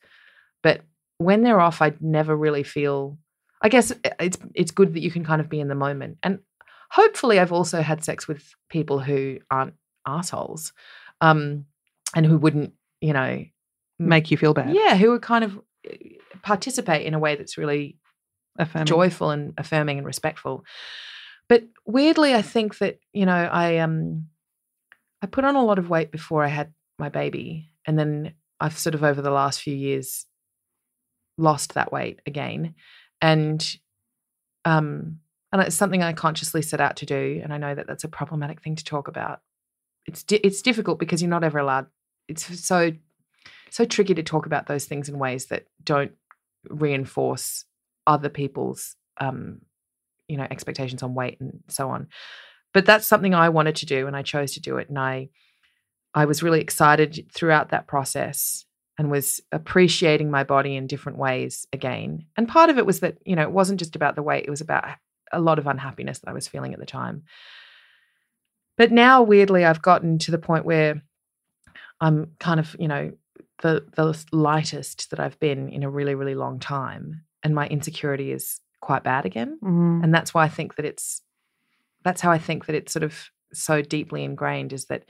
but 0.62 0.82
when 1.18 1.44
they're 1.44 1.62
off 1.62 1.82
i 1.82 1.94
never 2.02 2.36
really 2.36 2.64
feel 2.64 3.18
i 3.62 3.70
guess 3.70 3.94
it's 4.20 4.38
it's 4.54 4.72
good 4.72 4.94
that 4.94 5.02
you 5.02 5.12
can 5.12 5.24
kind 5.24 5.42
of 5.42 5.50
be 5.50 5.60
in 5.60 5.70
the 5.70 5.76
moment. 5.76 6.18
And 6.24 6.40
hopefully 6.92 7.40
i've 7.40 7.54
also 7.54 7.82
had 7.82 8.04
sex 8.04 8.28
with 8.28 8.44
people 8.70 9.00
who 9.00 9.40
aren't 9.50 9.76
assholes 10.06 10.74
um 11.22 11.66
and 12.16 12.26
who 12.26 12.38
wouldn't 12.38 12.74
you 13.02 13.14
know 13.14 13.44
Make 13.98 14.30
you 14.32 14.38
feel 14.38 14.54
bad? 14.54 14.74
yeah 14.76 14.96
who 14.96 15.12
would 15.12 15.22
kind 15.22 15.44
of 15.44 15.60
eh, 15.90 15.96
participate 16.44 17.06
in 17.06 17.14
a 17.14 17.20
way 17.20 17.36
that's 17.36 17.58
really 17.58 17.98
Affirming. 18.58 18.86
joyful 18.86 19.32
and 19.32 19.54
affirming 19.58 19.98
and 19.98 20.08
respectful 20.08 20.64
but 21.50 21.64
weirdly 21.86 22.34
i 22.34 22.42
think 22.42 22.78
that 22.80 23.00
you 23.14 23.26
know 23.26 23.34
i 23.52 23.78
um 23.80 24.28
I 25.22 25.28
put 25.28 25.46
on 25.46 25.56
a 25.56 25.64
lot 25.64 25.80
of 25.80 25.90
weight 25.90 26.12
before 26.12 26.44
I 26.44 26.50
had 26.50 26.72
my 27.00 27.10
baby. 27.10 27.72
And 27.88 27.98
then 27.98 28.34
I've 28.60 28.78
sort 28.78 28.94
of 28.94 29.04
over 29.04 29.24
the 29.24 29.32
last 29.32 29.60
few 29.60 29.74
years 29.74 30.28
lost 31.38 31.74
that 31.74 31.92
weight 31.92 32.20
again. 32.28 32.76
And 33.22 33.66
um 34.66 35.20
and 35.52 35.62
it's 35.64 35.76
something 35.76 36.04
I 36.04 36.14
consciously 36.14 36.62
set 36.62 36.82
out 36.82 36.98
to 36.98 37.06
do. 37.08 37.40
And 37.44 37.52
I 37.54 37.58
know 37.58 37.74
that 37.74 37.88
that's 37.88 38.04
a 38.04 38.10
problematic 38.10 38.62
thing 38.62 38.76
to 38.76 38.84
talk 38.84 39.08
about. 39.08 39.40
It's 40.06 40.24
di- 40.24 40.42
it's 40.44 40.62
difficult 40.62 41.00
because 41.00 41.22
you're 41.22 41.30
not 41.30 41.44
ever 41.44 41.60
allowed. 41.60 41.88
It's 42.28 42.66
so 42.66 42.92
so 43.70 43.86
tricky 43.86 44.14
to 44.14 44.24
talk 44.24 44.46
about 44.46 44.68
those 44.68 44.86
things 44.86 45.10
in 45.10 45.20
ways 45.20 45.48
that 45.48 45.66
don't 45.84 46.12
reinforce 46.70 47.66
other 48.08 48.30
people's 48.30 48.96
um, 49.20 49.62
you 50.28 50.38
know 50.38 50.48
expectations 50.50 51.04
on 51.04 51.16
weight 51.16 51.40
and 51.40 51.64
so 51.68 51.90
on. 51.90 52.08
But 52.74 52.86
that's 52.86 53.08
something 53.08 53.34
I 53.34 53.50
wanted 53.50 53.78
to 53.78 53.86
do, 53.86 54.08
and 54.08 54.16
I 54.16 54.22
chose 54.22 54.54
to 54.54 54.60
do 54.60 54.78
it. 54.78 54.90
And 54.90 55.00
I 55.00 55.30
I 56.14 56.26
was 56.26 56.42
really 56.42 56.62
excited 56.62 57.28
throughout 57.34 57.70
that 57.70 57.88
process 57.88 58.66
and 58.98 59.12
was 59.12 59.42
appreciating 59.52 60.32
my 60.32 60.44
body 60.44 60.76
in 60.76 60.88
different 60.88 61.18
ways 61.18 61.68
again. 61.74 62.26
And 62.38 62.48
part 62.48 62.70
of 62.70 62.78
it 62.78 62.86
was 62.86 63.02
that, 63.02 63.18
you 63.26 63.36
know, 63.36 63.42
it 63.42 63.52
wasn't 63.52 63.80
just 63.80 63.96
about 63.96 64.16
the 64.16 64.24
weight, 64.24 64.46
it 64.46 64.50
was 64.50 64.62
about 64.62 64.86
a 65.34 65.42
lot 65.42 65.60
of 65.60 65.68
unhappiness 65.68 66.20
that 66.20 66.30
I 66.30 66.34
was 66.34 66.48
feeling 66.48 66.74
at 66.74 66.80
the 66.80 66.86
time. 66.86 67.24
But 68.78 68.92
now, 68.92 69.24
weirdly, 69.24 69.66
I've 69.66 69.82
gotten 69.82 70.18
to 70.20 70.32
the 70.32 70.38
point 70.38 70.66
where 70.66 71.02
I'm 72.02 72.32
kind 72.40 72.60
of, 72.60 72.76
you 72.80 72.88
know, 72.88 73.14
the 73.62 73.86
the 73.96 74.26
lightest 74.32 75.10
that 75.12 75.20
I've 75.20 75.40
been 75.40 75.70
in 75.70 75.84
a 75.84 75.90
really, 75.90 76.16
really 76.16 76.36
long 76.36 76.60
time. 76.60 77.24
And 77.44 77.56
my 77.56 77.68
insecurity 77.68 78.32
is 78.32 78.60
quite 78.82 79.04
bad 79.04 79.26
again. 79.26 79.60
Mm. 79.64 80.04
And 80.04 80.14
that's 80.14 80.34
why 80.34 80.44
I 80.44 80.50
think 80.50 80.76
that 80.76 80.86
it's 80.86 81.22
that's 82.04 82.22
how 82.22 82.32
I 82.32 82.38
think 82.38 82.66
that 82.66 82.76
it's 82.76 82.94
sort 82.94 83.04
of 83.04 83.30
so 83.54 83.82
deeply 83.82 84.24
ingrained 84.24 84.74
is 84.74 84.86
that 84.86 85.06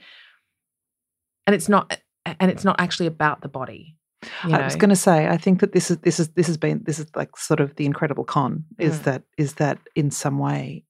and 1.46 1.54
it's 1.54 1.68
not 1.68 1.98
and 2.24 2.50
it's 2.50 2.64
not 2.64 2.80
actually 2.80 3.06
about 3.06 3.40
the 3.40 3.48
body. 3.48 3.96
You 4.44 4.50
know? 4.50 4.58
I 4.58 4.64
was 4.64 4.76
going 4.76 4.90
to 4.90 4.96
say, 4.96 5.28
I 5.28 5.36
think 5.36 5.60
that 5.60 5.72
this 5.72 5.90
is 5.90 5.98
this 5.98 6.18
is 6.18 6.28
this 6.30 6.46
has 6.46 6.56
been 6.56 6.82
this 6.84 6.98
is 6.98 7.06
like 7.14 7.36
sort 7.36 7.60
of 7.60 7.76
the 7.76 7.84
incredible 7.84 8.24
con 8.24 8.64
is 8.78 9.00
Mm. 9.00 9.04
that 9.04 9.22
is 9.36 9.54
that 9.54 9.78
in 9.94 10.10
some 10.10 10.38
way 10.38 10.84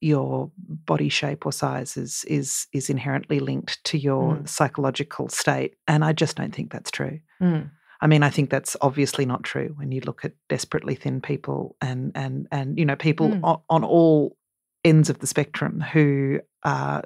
your 0.00 0.50
body 0.56 1.08
shape 1.08 1.46
or 1.46 1.52
size 1.52 1.96
is 1.96 2.24
is 2.28 2.66
is 2.72 2.90
inherently 2.90 3.40
linked 3.40 3.82
to 3.84 3.98
your 3.98 4.36
Mm. 4.36 4.48
psychological 4.48 5.28
state, 5.28 5.74
and 5.86 6.04
I 6.04 6.12
just 6.12 6.36
don't 6.36 6.54
think 6.54 6.72
that's 6.72 6.90
true. 6.90 7.20
Mm. 7.40 7.70
I 8.00 8.06
mean, 8.06 8.22
I 8.22 8.28
think 8.30 8.50
that's 8.50 8.76
obviously 8.82 9.24
not 9.24 9.44
true 9.44 9.72
when 9.76 9.90
you 9.92 10.00
look 10.02 10.24
at 10.24 10.32
desperately 10.48 10.94
thin 10.94 11.20
people 11.20 11.76
and 11.80 12.12
and 12.14 12.46
and 12.50 12.78
you 12.78 12.84
know 12.84 12.96
people 12.96 13.28
Mm. 13.28 13.40
on, 13.44 13.60
on 13.70 13.84
all 13.84 14.36
ends 14.84 15.08
of 15.08 15.20
the 15.20 15.26
spectrum 15.26 15.80
who 15.80 16.40
are 16.64 17.02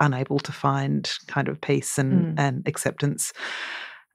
unable 0.00 0.38
to 0.40 0.50
find 0.52 1.12
kind 1.28 1.48
of 1.48 1.60
peace 1.60 1.98
and 1.98 2.12
Mm. 2.12 2.34
and 2.38 2.68
acceptance. 2.68 3.32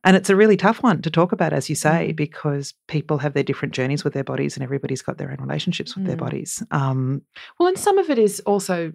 And 0.06 0.16
it's 0.16 0.30
a 0.30 0.36
really 0.36 0.56
tough 0.56 0.84
one 0.84 1.02
to 1.02 1.10
talk 1.10 1.32
about, 1.32 1.52
as 1.52 1.68
you 1.68 1.76
say, 1.76 2.10
Mm. 2.12 2.16
because 2.16 2.74
people 2.88 3.18
have 3.18 3.34
their 3.34 3.44
different 3.44 3.74
journeys 3.74 4.04
with 4.04 4.14
their 4.14 4.24
bodies, 4.24 4.56
and 4.56 4.64
everybody's 4.64 5.02
got 5.02 5.18
their 5.18 5.32
own 5.32 5.42
relationships 5.42 5.96
with 5.96 6.06
their 6.06 6.16
Mm. 6.16 6.20
bodies. 6.20 6.64
Um, 6.72 7.24
Well, 7.60 7.68
and 7.68 7.78
some 7.78 7.98
of 7.98 8.10
it 8.10 8.20
is 8.20 8.40
also, 8.42 8.94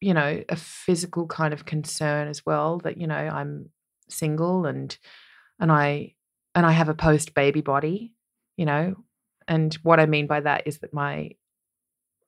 you 0.00 0.12
know, 0.12 0.42
a 0.48 0.56
physical 0.56 1.26
kind 1.28 1.54
of 1.54 1.64
concern 1.64 2.26
as 2.28 2.44
well. 2.44 2.78
That 2.78 2.98
you 2.98 3.06
know, 3.06 3.14
I'm 3.14 3.70
single 4.08 4.66
and 4.66 4.98
and 5.60 5.70
I 5.72 6.14
and 6.54 6.66
I 6.66 6.72
have 6.72 6.88
a 6.88 6.94
post 6.94 7.34
baby 7.34 7.60
body, 7.62 8.12
you 8.56 8.66
know, 8.66 8.96
and 9.48 9.72
what 9.84 10.00
I 10.00 10.06
mean 10.06 10.26
by 10.26 10.40
that 10.40 10.66
is 10.66 10.78
that 10.78 10.92
my 10.92 11.30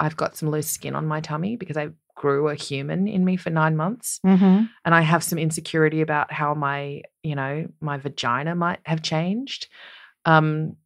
I've 0.01 0.17
got 0.17 0.37
some 0.37 0.51
loose 0.51 0.69
skin 0.71 0.95
on 0.95 1.07
my 1.07 1.21
tummy 1.21 1.57
because 1.57 1.77
I 1.77 1.89
grew 2.15 2.49
a 2.49 2.55
human 2.55 3.09
in 3.09 3.25
me 3.25 3.37
for 3.37 3.51
nine 3.51 3.77
months, 3.77 4.21
and 4.85 4.95
I 4.95 5.01
have 5.03 5.23
some 5.25 5.39
insecurity 5.39 6.01
about 6.01 6.33
how 6.33 6.55
my 6.55 7.03
you 7.23 7.35
know 7.35 7.67
my 7.81 7.97
vagina 7.99 8.55
might 8.55 8.81
have 8.85 9.03
changed, 9.03 9.69
um, 10.25 10.77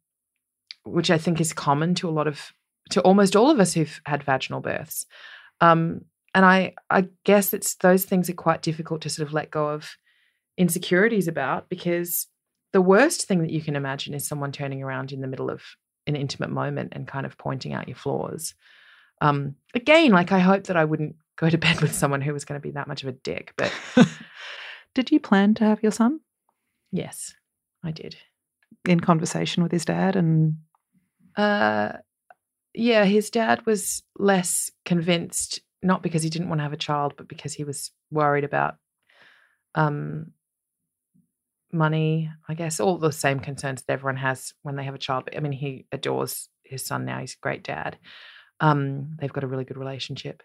which 0.83 1.11
I 1.11 1.17
think 1.17 1.39
is 1.39 1.53
common 1.53 1.95
to 1.95 2.09
a 2.09 2.11
lot 2.11 2.27
of 2.27 2.51
to 2.91 3.01
almost 3.01 3.35
all 3.35 3.49
of 3.51 3.59
us 3.59 3.73
who've 3.73 4.01
had 4.05 4.23
vaginal 4.23 4.61
births. 4.61 5.05
Um, 5.61 6.01
and 6.33 6.45
I 6.45 6.73
I 6.89 7.07
guess 7.23 7.53
it's 7.53 7.75
those 7.75 8.05
things 8.05 8.29
are 8.29 8.33
quite 8.33 8.61
difficult 8.61 9.01
to 9.01 9.09
sort 9.09 9.27
of 9.27 9.33
let 9.33 9.51
go 9.51 9.69
of 9.69 9.97
insecurities 10.57 11.27
about 11.27 11.69
because 11.69 12.27
the 12.73 12.81
worst 12.81 13.27
thing 13.27 13.41
that 13.41 13.51
you 13.51 13.61
can 13.61 13.75
imagine 13.75 14.13
is 14.13 14.27
someone 14.27 14.51
turning 14.51 14.83
around 14.83 15.11
in 15.11 15.21
the 15.21 15.27
middle 15.27 15.49
of 15.49 15.61
an 16.05 16.15
intimate 16.15 16.49
moment 16.49 16.93
and 16.95 17.07
kind 17.07 17.25
of 17.25 17.37
pointing 17.37 17.73
out 17.73 17.87
your 17.87 17.95
flaws. 17.95 18.53
Um, 19.21 19.55
again, 19.73 20.11
like 20.11 20.31
I 20.31 20.39
hope 20.39 20.65
that 20.65 20.77
I 20.77 20.85
wouldn't 20.85 21.15
go 21.37 21.49
to 21.49 21.57
bed 21.65 21.81
with 21.81 21.93
someone 21.93 22.21
who 22.21 22.33
was 22.33 22.45
going 22.45 22.59
to 22.59 22.65
be 22.65 22.71
that 22.71 22.87
much 22.87 23.03
of 23.03 23.09
a 23.09 23.13
dick, 23.13 23.53
but 23.57 23.71
Did 24.95 25.11
you 25.11 25.19
plan 25.19 25.53
to 25.55 25.63
have 25.65 25.83
your 25.83 25.91
son 25.91 26.19
yes, 26.91 27.33
I 27.83 27.91
did. 27.91 28.15
in 28.87 28.99
conversation 28.99 29.61
with 29.63 29.71
his 29.71 29.85
dad? 29.85 30.15
And 30.15 30.57
Uh, 31.37 31.93
yeah, 32.73 33.05
his 33.05 33.29
dad 33.29 33.65
was 33.65 34.03
less 34.17 34.71
convinced, 34.85 35.61
not 35.83 36.01
because 36.01 36.23
he 36.23 36.29
didn't 36.29 36.49
want 36.49 36.59
to 36.59 36.63
have 36.63 36.73
a 36.73 36.77
child, 36.77 37.13
but 37.17 37.27
because 37.27 37.53
he 37.53 37.63
was 37.63 37.91
worried 38.11 38.43
about 38.43 38.75
um, 39.75 40.33
money. 41.71 42.31
I 42.47 42.53
guess 42.55 42.79
all 42.79 42.97
the 42.97 43.11
same 43.11 43.39
concerns 43.39 43.83
that 43.83 43.93
everyone 43.93 44.17
has 44.17 44.53
when 44.63 44.75
they 44.75 44.83
have 44.83 44.95
a 44.95 44.99
child. 44.99 45.25
But 45.25 45.37
I 45.37 45.39
mean, 45.39 45.51
he 45.51 45.85
adores 45.91 46.49
his 46.63 46.85
son 46.85 47.05
now. 47.05 47.19
He's 47.19 47.33
a 47.35 47.41
great 47.43 47.63
dad. 47.63 47.97
Um, 48.61 49.15
they've 49.19 49.31
got 49.33 49.43
a 49.43 49.47
really 49.47 49.63
good 49.65 49.77
relationship. 49.77 50.43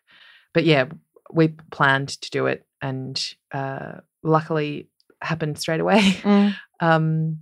But 0.53 0.64
yeah, 0.64 0.87
we 1.33 1.48
planned 1.70 2.09
to 2.20 2.31
do 2.31 2.46
it, 2.46 2.66
and 2.81 3.22
uh, 3.53 4.00
luckily 4.22 4.88
happened 5.20 5.59
straight 5.59 5.81
away. 5.81 6.16
Um, 6.81 7.38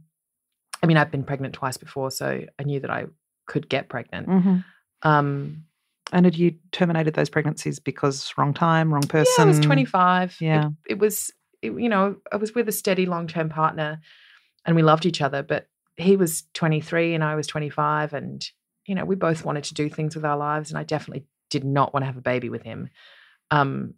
I 0.82 0.86
mean, 0.86 0.98
I've 0.98 1.10
been 1.10 1.24
pregnant 1.24 1.54
twice 1.54 1.76
before, 1.78 2.10
so 2.10 2.44
I 2.58 2.62
knew 2.64 2.80
that 2.80 2.90
I 2.90 3.06
could 3.46 3.68
get 3.68 3.88
pregnant. 3.88 4.28
Mhm. 4.28 4.64
Um, 5.02 5.64
and 6.12 6.26
had 6.26 6.36
you 6.36 6.56
terminated 6.70 7.14
those 7.14 7.30
pregnancies 7.30 7.80
because 7.80 8.32
wrong 8.36 8.52
time, 8.52 8.92
wrong 8.92 9.02
person? 9.02 9.32
yeah, 9.38 9.44
I 9.44 9.46
was 9.48 9.58
25. 9.60 10.36
It- 10.40 10.44
Yeah. 10.44 10.68
It, 10.86 10.98
was, 10.98 11.32
it, 11.62 11.72
you 11.72 11.88
know, 11.88 12.16
I 12.30 12.36
was 12.36 12.54
with 12.54 12.68
a 12.68 12.72
steady 12.72 13.06
long 13.06 13.26
term 13.26 13.48
partner 13.48 14.00
and 14.66 14.76
we 14.76 14.82
loved 14.82 15.06
each 15.06 15.22
other, 15.22 15.42
but 15.42 15.66
he 15.96 16.16
was 16.16 16.44
23 16.54 17.14
and 17.14 17.24
I 17.24 17.34
was 17.34 17.46
25. 17.46 18.12
And, 18.12 18.44
you 18.92 18.96
know, 18.96 19.06
we 19.06 19.14
both 19.14 19.42
wanted 19.42 19.64
to 19.64 19.72
do 19.72 19.88
things 19.88 20.14
with 20.14 20.22
our 20.22 20.36
lives. 20.36 20.68
And 20.70 20.78
I 20.78 20.82
definitely 20.82 21.24
did 21.48 21.64
not 21.64 21.94
want 21.94 22.02
to 22.02 22.06
have 22.08 22.18
a 22.18 22.20
baby 22.20 22.50
with 22.50 22.60
him. 22.62 22.90
Um, 23.50 23.94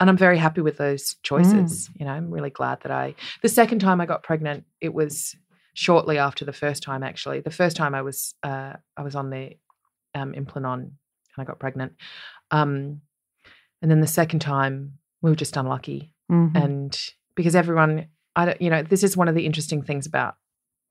and 0.00 0.10
I'm 0.10 0.16
very 0.16 0.38
happy 0.38 0.60
with 0.60 0.76
those 0.76 1.14
choices. 1.22 1.88
You 1.94 2.04
know, 2.04 2.10
I'm 2.10 2.32
really 2.32 2.50
glad 2.50 2.80
that 2.82 2.90
I, 2.90 3.14
the 3.42 3.48
second 3.48 3.78
time 3.78 4.00
I 4.00 4.06
got 4.06 4.24
pregnant, 4.24 4.64
it 4.80 4.92
was 4.92 5.36
shortly 5.74 6.18
after 6.18 6.44
the 6.44 6.52
first 6.52 6.82
time, 6.82 7.04
actually. 7.04 7.42
The 7.42 7.52
first 7.52 7.76
time 7.76 7.94
I 7.94 8.02
was, 8.02 8.34
uh, 8.42 8.72
I 8.96 9.02
was 9.04 9.14
on 9.14 9.30
the 9.30 9.52
um, 10.16 10.32
Implanon 10.32 10.80
and 10.80 11.38
I 11.38 11.44
got 11.44 11.60
pregnant. 11.60 11.92
Um, 12.50 13.02
and 13.82 13.88
then 13.88 14.00
the 14.00 14.08
second 14.08 14.40
time, 14.40 14.98
we 15.22 15.30
were 15.30 15.36
just 15.36 15.56
unlucky. 15.56 16.12
Mhm. 16.28 16.56
And 16.56 17.00
because 17.36 17.54
everyone, 17.54 18.08
I 18.34 18.46
don't, 18.46 18.60
you 18.60 18.68
know, 18.68 18.82
this 18.82 19.04
is 19.04 19.16
one 19.16 19.28
of 19.28 19.36
the 19.36 19.46
interesting 19.46 19.82
things 19.82 20.06
about 20.06 20.34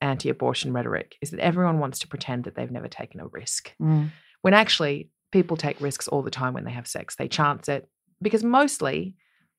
anti 0.05 0.29
abortion 0.29 0.71
rhetoric 0.73 1.15
is 1.21 1.31
that 1.31 1.39
everyone 1.39 1.79
wants 1.79 1.99
to 1.99 2.07
pretend 2.07 2.43
that 2.43 2.55
they've 2.55 2.71
never 2.71 2.87
taken 2.87 3.19
a 3.19 3.27
risk 3.27 3.73
Mm. 3.81 4.11
when 4.41 4.53
actually 4.53 5.09
people 5.31 5.57
take 5.57 5.81
risks 5.81 6.07
all 6.07 6.21
the 6.21 6.31
time 6.31 6.53
when 6.53 6.63
they 6.65 6.71
have 6.71 6.87
sex. 6.87 7.15
They 7.15 7.27
chance 7.27 7.67
it 7.67 7.89
because 8.21 8.43
mostly 8.43 9.15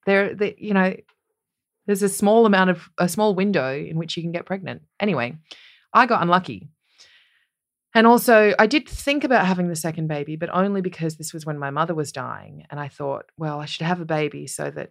they're, 0.06 0.34
they, 0.34 0.54
you 0.58 0.72
know, 0.72 0.94
there's 1.86 2.02
a 2.02 2.08
small 2.08 2.46
amount 2.46 2.70
of 2.70 2.88
a 2.98 3.08
small 3.08 3.34
window 3.34 3.74
in 3.74 3.96
which 3.98 4.16
you 4.16 4.22
can 4.22 4.32
get 4.32 4.46
pregnant. 4.46 4.82
Anyway, 5.00 5.36
I 5.92 6.06
got 6.06 6.22
unlucky. 6.22 6.68
And 7.94 8.06
also, 8.06 8.54
I 8.58 8.66
did 8.66 8.88
think 8.88 9.24
about 9.24 9.46
having 9.46 9.68
the 9.68 9.76
second 9.76 10.08
baby, 10.08 10.36
but 10.36 10.50
only 10.52 10.82
because 10.82 11.16
this 11.16 11.32
was 11.32 11.46
when 11.46 11.58
my 11.58 11.70
mother 11.70 11.94
was 11.94 12.12
dying. 12.12 12.66
And 12.70 12.78
I 12.78 12.88
thought, 12.88 13.26
well, 13.38 13.58
I 13.60 13.64
should 13.66 13.86
have 13.86 14.00
a 14.00 14.04
baby 14.04 14.46
so 14.46 14.70
that 14.70 14.90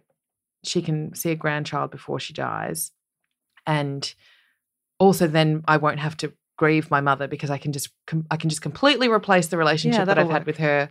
she 0.64 0.82
can 0.82 1.14
see 1.14 1.30
a 1.30 1.36
grandchild 1.36 1.90
before 1.92 2.18
she 2.18 2.32
dies. 2.32 2.90
And 3.66 4.12
also, 4.98 5.26
then 5.26 5.62
I 5.66 5.76
won't 5.76 6.00
have 6.00 6.16
to 6.18 6.32
grieve 6.56 6.90
my 6.90 7.00
mother 7.00 7.28
because 7.28 7.50
I 7.50 7.58
can 7.58 7.72
just 7.72 7.90
com- 8.06 8.26
I 8.30 8.36
can 8.36 8.48
just 8.48 8.62
completely 8.62 9.08
replace 9.08 9.48
the 9.48 9.58
relationship 9.58 10.00
that 10.00 10.06
that'll 10.06 10.24
I've 10.24 10.30
had 10.30 10.46
with 10.46 10.58
her 10.58 10.90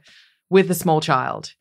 with 0.49 0.67
the 0.67 0.75
small 0.75 1.01
child. 1.01 1.53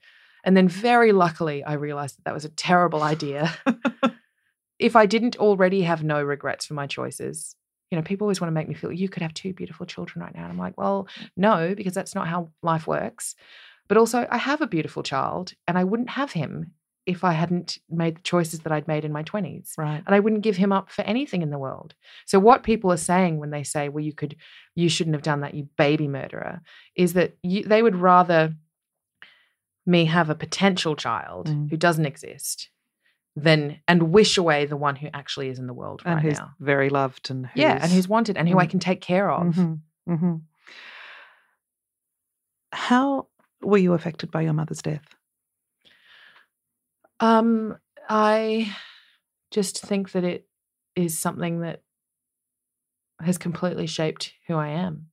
And 0.44 0.56
then 0.56 0.68
mm-hmm. 0.68 0.80
very 0.80 1.12
luckily, 1.12 1.64
I 1.64 1.74
realized 1.74 2.18
that 2.18 2.24
that 2.24 2.34
was 2.34 2.44
a 2.44 2.50
terrible 2.50 3.02
idea. 3.02 3.54
if 4.78 4.94
I 4.94 5.06
didn't 5.06 5.38
already 5.38 5.82
have 5.82 6.04
no 6.04 6.22
regrets 6.22 6.66
for 6.66 6.74
my 6.74 6.86
choices, 6.86 7.56
you 7.90 7.96
know, 7.96 8.02
people 8.02 8.26
always 8.26 8.40
want 8.40 8.50
to 8.50 8.54
make 8.54 8.68
me 8.68 8.74
feel 8.74 8.92
you 8.92 9.08
could 9.08 9.22
have 9.22 9.34
two 9.34 9.54
beautiful 9.54 9.86
children 9.86 10.22
right 10.22 10.34
now. 10.34 10.42
And 10.42 10.52
I'm 10.52 10.58
like, 10.58 10.76
well, 10.76 11.08
mm. 11.18 11.28
no, 11.36 11.74
because 11.74 11.94
that's 11.94 12.14
not 12.14 12.28
how 12.28 12.50
life 12.62 12.86
works. 12.86 13.34
But 13.88 13.98
also, 13.98 14.26
I 14.30 14.38
have 14.38 14.60
a 14.60 14.66
beautiful 14.66 15.02
child 15.02 15.52
and 15.66 15.78
I 15.78 15.84
wouldn't 15.84 16.10
have 16.10 16.32
him 16.32 16.72
if 17.06 17.22
I 17.24 17.32
hadn't 17.32 17.78
made 17.90 18.16
the 18.16 18.22
choices 18.22 18.60
that 18.60 18.72
I'd 18.72 18.88
made 18.88 19.04
in 19.04 19.12
my 19.12 19.22
20s. 19.22 19.72
Right. 19.76 20.02
And 20.06 20.14
I 20.14 20.20
wouldn't 20.20 20.42
give 20.42 20.56
him 20.56 20.72
up 20.72 20.90
for 20.90 21.02
anything 21.02 21.42
in 21.42 21.50
the 21.50 21.58
world. 21.58 21.94
So 22.26 22.38
what 22.38 22.62
people 22.62 22.90
are 22.90 22.96
saying 22.96 23.38
when 23.38 23.50
they 23.50 23.62
say, 23.62 23.88
well, 23.90 24.02
you 24.04 24.12
could, 24.14 24.36
you 24.74 24.88
shouldn't 24.88 25.14
have 25.14 25.22
done 25.22 25.40
that, 25.42 25.54
you 25.54 25.68
baby 25.76 26.08
murderer, 26.08 26.62
is 26.96 27.12
that 27.12 27.36
you, 27.42 27.62
they 27.64 27.82
would 27.82 27.96
rather 27.96 28.54
me 29.86 30.06
have 30.06 30.30
a 30.30 30.34
potential 30.34 30.96
child 30.96 31.48
Mm. 31.48 31.68
who 31.70 31.76
doesn't 31.76 32.06
exist 32.06 32.70
than 33.36 33.80
and 33.86 34.04
wish 34.10 34.38
away 34.38 34.64
the 34.64 34.76
one 34.76 34.96
who 34.96 35.08
actually 35.12 35.48
is 35.48 35.58
in 35.58 35.66
the 35.66 35.74
world 35.74 36.00
and 36.06 36.14
right 36.14 36.22
who's 36.24 36.38
now. 36.38 36.52
very 36.60 36.88
loved 36.88 37.30
and 37.30 37.46
who's, 37.48 37.60
Yeah, 37.60 37.78
and 37.82 37.92
who's 37.92 38.08
wanted 38.08 38.36
and 38.38 38.48
who 38.48 38.58
I 38.58 38.66
Mm. 38.66 38.70
can 38.70 38.78
take 38.80 39.00
care 39.02 39.30
of. 39.30 39.54
Mhm, 39.54 39.80
mhm. 40.08 40.40
How 42.72 43.26
were 43.60 43.78
you 43.78 43.92
affected 43.92 44.30
by 44.30 44.42
your 44.42 44.52
mother's 44.52 44.82
death? 44.82 45.14
Um, 47.20 47.76
I 48.08 48.74
just 49.50 49.80
think 49.80 50.12
that 50.12 50.24
it 50.24 50.46
is 50.96 51.18
something 51.18 51.60
that 51.60 51.82
has 53.20 53.38
completely 53.38 53.86
shaped 53.86 54.32
who 54.46 54.56
I 54.56 54.68
am. 54.68 55.06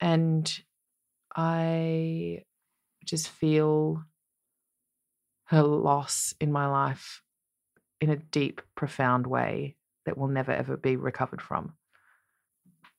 And 0.00 0.60
I 1.34 2.42
just 3.04 3.28
feel 3.28 4.02
her 5.46 5.62
loss 5.62 6.34
in 6.40 6.52
my 6.52 6.66
life 6.66 7.22
in 8.00 8.10
a 8.10 8.16
deep, 8.16 8.60
profound 8.74 9.26
way 9.26 9.76
that 10.04 10.18
will 10.18 10.28
never 10.28 10.52
ever 10.52 10.76
be 10.76 10.96
recovered 10.96 11.40
from. 11.40 11.74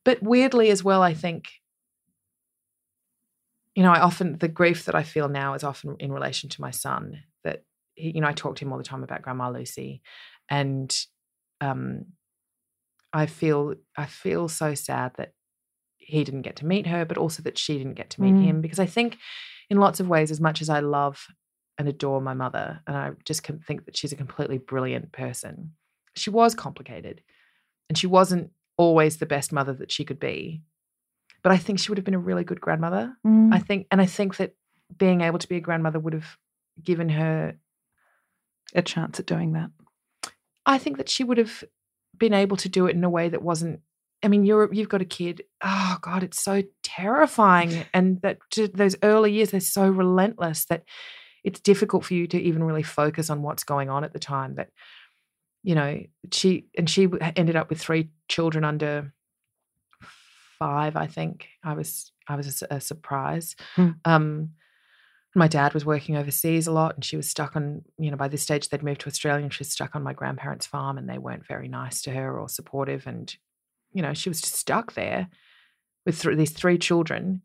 But 0.04 0.24
weirdly, 0.24 0.70
as 0.70 0.84
well, 0.84 1.02
I 1.04 1.14
think, 1.14 1.50
you 3.78 3.84
know, 3.84 3.92
I 3.92 4.00
often, 4.00 4.40
the 4.40 4.48
grief 4.48 4.86
that 4.86 4.96
I 4.96 5.04
feel 5.04 5.30
now 5.30 5.54
is 5.54 5.64
often 5.64 5.98
in 6.00 6.12
relation 6.12 6.50
to 6.50 6.62
my 6.62 6.72
son. 6.72 7.22
That, 7.44 7.64
he, 7.94 8.14
you 8.16 8.22
know, 8.22 8.28
I 8.28 8.34
talk 8.34 8.56
to 8.56 8.66
him 8.66 8.72
all 8.72 8.80
the 8.80 8.84
time 8.84 9.04
about 9.04 9.22
Grandma 9.22 9.52
Lucy. 9.52 10.02
And 10.50 10.92
um, 11.62 12.06
I 13.14 13.28
feel, 13.28 13.76
I 13.96 14.08
feel 14.08 14.48
so 14.48 14.74
sad 14.74 15.12
that 15.18 15.34
he 15.98 16.24
didn't 16.24 16.42
get 16.42 16.56
to 16.56 16.66
meet 16.66 16.88
her, 16.88 17.06
but 17.06 17.20
also 17.20 17.44
that 17.44 17.60
she 17.60 17.78
didn't 17.78 17.94
get 17.94 18.10
to 18.10 18.22
meet 18.22 18.34
Mm. 18.34 18.42
him. 18.42 18.62
Because 18.62 18.80
I 18.80 18.88
think, 18.88 19.20
in 19.70 19.78
lots 19.78 20.00
of 20.00 20.08
ways, 20.08 20.32
as 20.32 20.42
much 20.42 20.60
as 20.60 20.70
I 20.70 20.80
love 20.80 21.28
and 21.78 21.88
adore 21.88 22.20
my 22.20 22.34
mother, 22.34 22.82
and 22.88 22.98
I 22.98 23.12
just 23.26 23.44
can 23.44 23.60
think 23.60 23.86
that 23.86 23.96
she's 23.96 24.12
a 24.12 24.18
completely 24.24 24.58
brilliant 24.58 25.12
person, 25.12 25.74
she 26.16 26.32
was 26.32 26.56
complicated 26.56 27.22
and 27.90 27.96
she 27.96 28.08
wasn't 28.08 28.50
always 28.76 29.18
the 29.18 29.28
best 29.28 29.54
mother 29.54 29.74
that 29.74 29.92
she 29.92 30.04
could 30.04 30.20
be. 30.20 30.64
But 31.48 31.54
I 31.54 31.60
think 31.60 31.80
she 31.80 31.90
would 31.90 31.98
have 31.98 32.04
been 32.04 32.14
a 32.14 32.20
really 32.20 32.44
good 32.44 32.60
grandmother. 32.60 33.16
Mm. 33.26 33.54
I 33.54 33.60
think, 33.60 33.88
and 33.90 34.02
I 34.02 34.06
think 34.06 34.36
that 34.36 34.54
being 34.98 35.22
able 35.22 35.40
to 35.40 35.48
be 35.48 35.56
a 35.56 35.62
grandmother 35.62 35.98
would 35.98 36.12
have 36.12 36.36
given 36.84 37.08
her, 37.08 37.56
a 38.76 38.82
chance 38.82 39.18
at 39.18 39.28
doing 39.28 39.54
that. 39.54 39.70
I 40.66 40.78
think 40.78 40.98
that 40.98 41.08
she 41.08 41.24
would 41.24 41.38
have 41.38 41.64
been 42.18 42.34
able 42.34 42.58
to 42.58 42.68
do 42.68 42.86
it 42.88 42.98
in 42.98 43.04
a 43.06 43.10
way 43.10 43.30
that 43.30 43.42
wasn't. 43.42 43.80
I 44.22 44.28
mean, 44.28 44.44
you're 44.44 44.74
you've 44.74 44.90
got 44.90 45.02
a 45.02 45.06
kid. 45.06 45.44
Oh 45.64 45.98
God, 46.02 46.22
it's 46.22 46.44
so 46.44 46.64
terrifying, 46.84 47.86
and 47.94 48.22
that 48.24 48.40
those 48.74 48.98
early 49.02 49.32
years 49.32 49.52
they're 49.52 49.62
so 49.62 49.88
relentless 49.88 50.66
that 50.66 50.84
it's 51.46 51.62
difficult 51.62 52.04
for 52.04 52.14
you 52.14 52.28
to 52.28 52.38
even 52.38 52.62
really 52.62 52.84
focus 52.84 53.30
on 53.30 53.42
what's 53.42 53.64
going 53.64 53.90
on 53.90 54.04
at 54.04 54.12
the 54.12 54.20
time. 54.20 54.56
That 54.56 54.72
you 55.64 55.76
know, 55.76 56.04
she 56.34 56.66
and 56.78 56.90
she 56.90 57.08
ended 57.38 57.56
up 57.56 57.70
with 57.70 57.80
three 57.80 58.10
children 58.28 58.66
under 58.66 59.14
five. 60.60 60.96
I 60.96 61.08
think 61.08 61.48
I 61.64 61.74
was 61.74 62.12
I 62.28 62.36
was 62.36 62.64
a 62.70 62.80
surprise. 62.80 63.56
Hmm. 63.76 63.90
Um, 64.06 64.50
my 65.36 65.48
dad 65.48 65.74
was 65.74 65.86
working 65.86 66.16
overseas 66.16 66.68
a 66.68 66.72
lot, 66.72 66.96
and 66.96 67.06
she 67.06 67.18
was 67.18 67.30
stuck 67.30 67.56
on. 67.56 67.84
You 67.98 68.12
know, 68.12 68.18
by 68.18 68.28
this 68.28 68.42
stage 68.42 68.70
they'd 68.70 68.84
moved 68.84 69.02
to 69.02 69.08
Australia, 69.08 69.44
and 69.44 69.54
she 69.54 69.62
was 69.62 69.72
stuck 69.72 69.96
on 69.96 70.04
my 70.04 70.14
grandparents' 70.14 70.66
farm, 70.66 70.98
and 70.98 71.10
they 71.10 71.18
weren't 71.18 71.46
very 71.46 71.68
nice 71.68 72.02
to 72.04 72.12
her 72.12 72.40
or 72.40 72.50
supportive, 72.50 73.08
and 73.08 73.36
you 73.94 74.02
know 74.02 74.14
she 74.14 74.30
was 74.30 74.42
just 74.42 74.56
stuck 74.56 74.94
there 74.94 75.28
with 76.06 76.22
th- 76.22 76.38
these 76.38 76.52
three 76.52 76.78
children. 76.78 77.42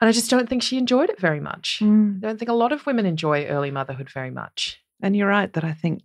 And 0.00 0.08
I 0.08 0.12
just 0.12 0.30
don't 0.30 0.48
think 0.48 0.62
she 0.62 0.76
enjoyed 0.76 1.08
it 1.08 1.20
very 1.20 1.40
much. 1.40 1.78
I 1.80 2.20
don't 2.20 2.38
think 2.38 2.50
a 2.50 2.54
lot 2.54 2.72
of 2.72 2.84
women 2.84 3.06
enjoy 3.06 3.46
early 3.46 3.70
motherhood 3.70 4.10
very 4.10 4.30
much. 4.30 4.82
And 5.00 5.16
you're 5.16 5.28
right 5.28 5.52
that 5.52 5.64
I 5.64 5.72
think 5.72 6.02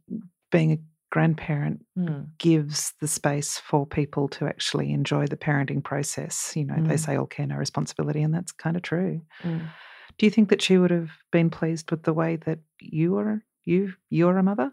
being 0.51 0.72
a 0.72 0.78
grandparent 1.12 1.86
Mm. 1.97 2.28
gives 2.38 2.93
the 3.01 3.07
space 3.07 3.57
for 3.57 3.86
people 3.88 4.28
to 4.30 4.45
actually 4.47 4.91
enjoy 4.93 5.26
the 5.28 5.38
parenting 5.38 5.84
process. 5.84 6.53
You 6.55 6.66
know, 6.66 6.76
they 6.76 6.95
Mm. 6.95 6.99
say 6.99 7.16
all 7.16 7.26
care, 7.26 7.47
no 7.47 7.55
responsibility, 7.55 8.22
and 8.22 8.34
that's 8.34 8.51
kind 8.51 8.76
of 8.78 8.84
true. 8.84 9.22
Mm. 9.41 9.70
Do 10.18 10.26
you 10.26 10.30
think 10.32 10.49
that 10.49 10.62
she 10.62 10.78
would 10.78 10.91
have 10.91 11.12
been 11.32 11.49
pleased 11.49 11.89
with 11.91 12.03
the 12.03 12.14
way 12.14 12.36
that 12.38 12.60
you 12.80 13.18
are 13.18 13.43
you 13.64 13.93
you're 14.10 14.38
a 14.38 14.43
mother? 14.43 14.72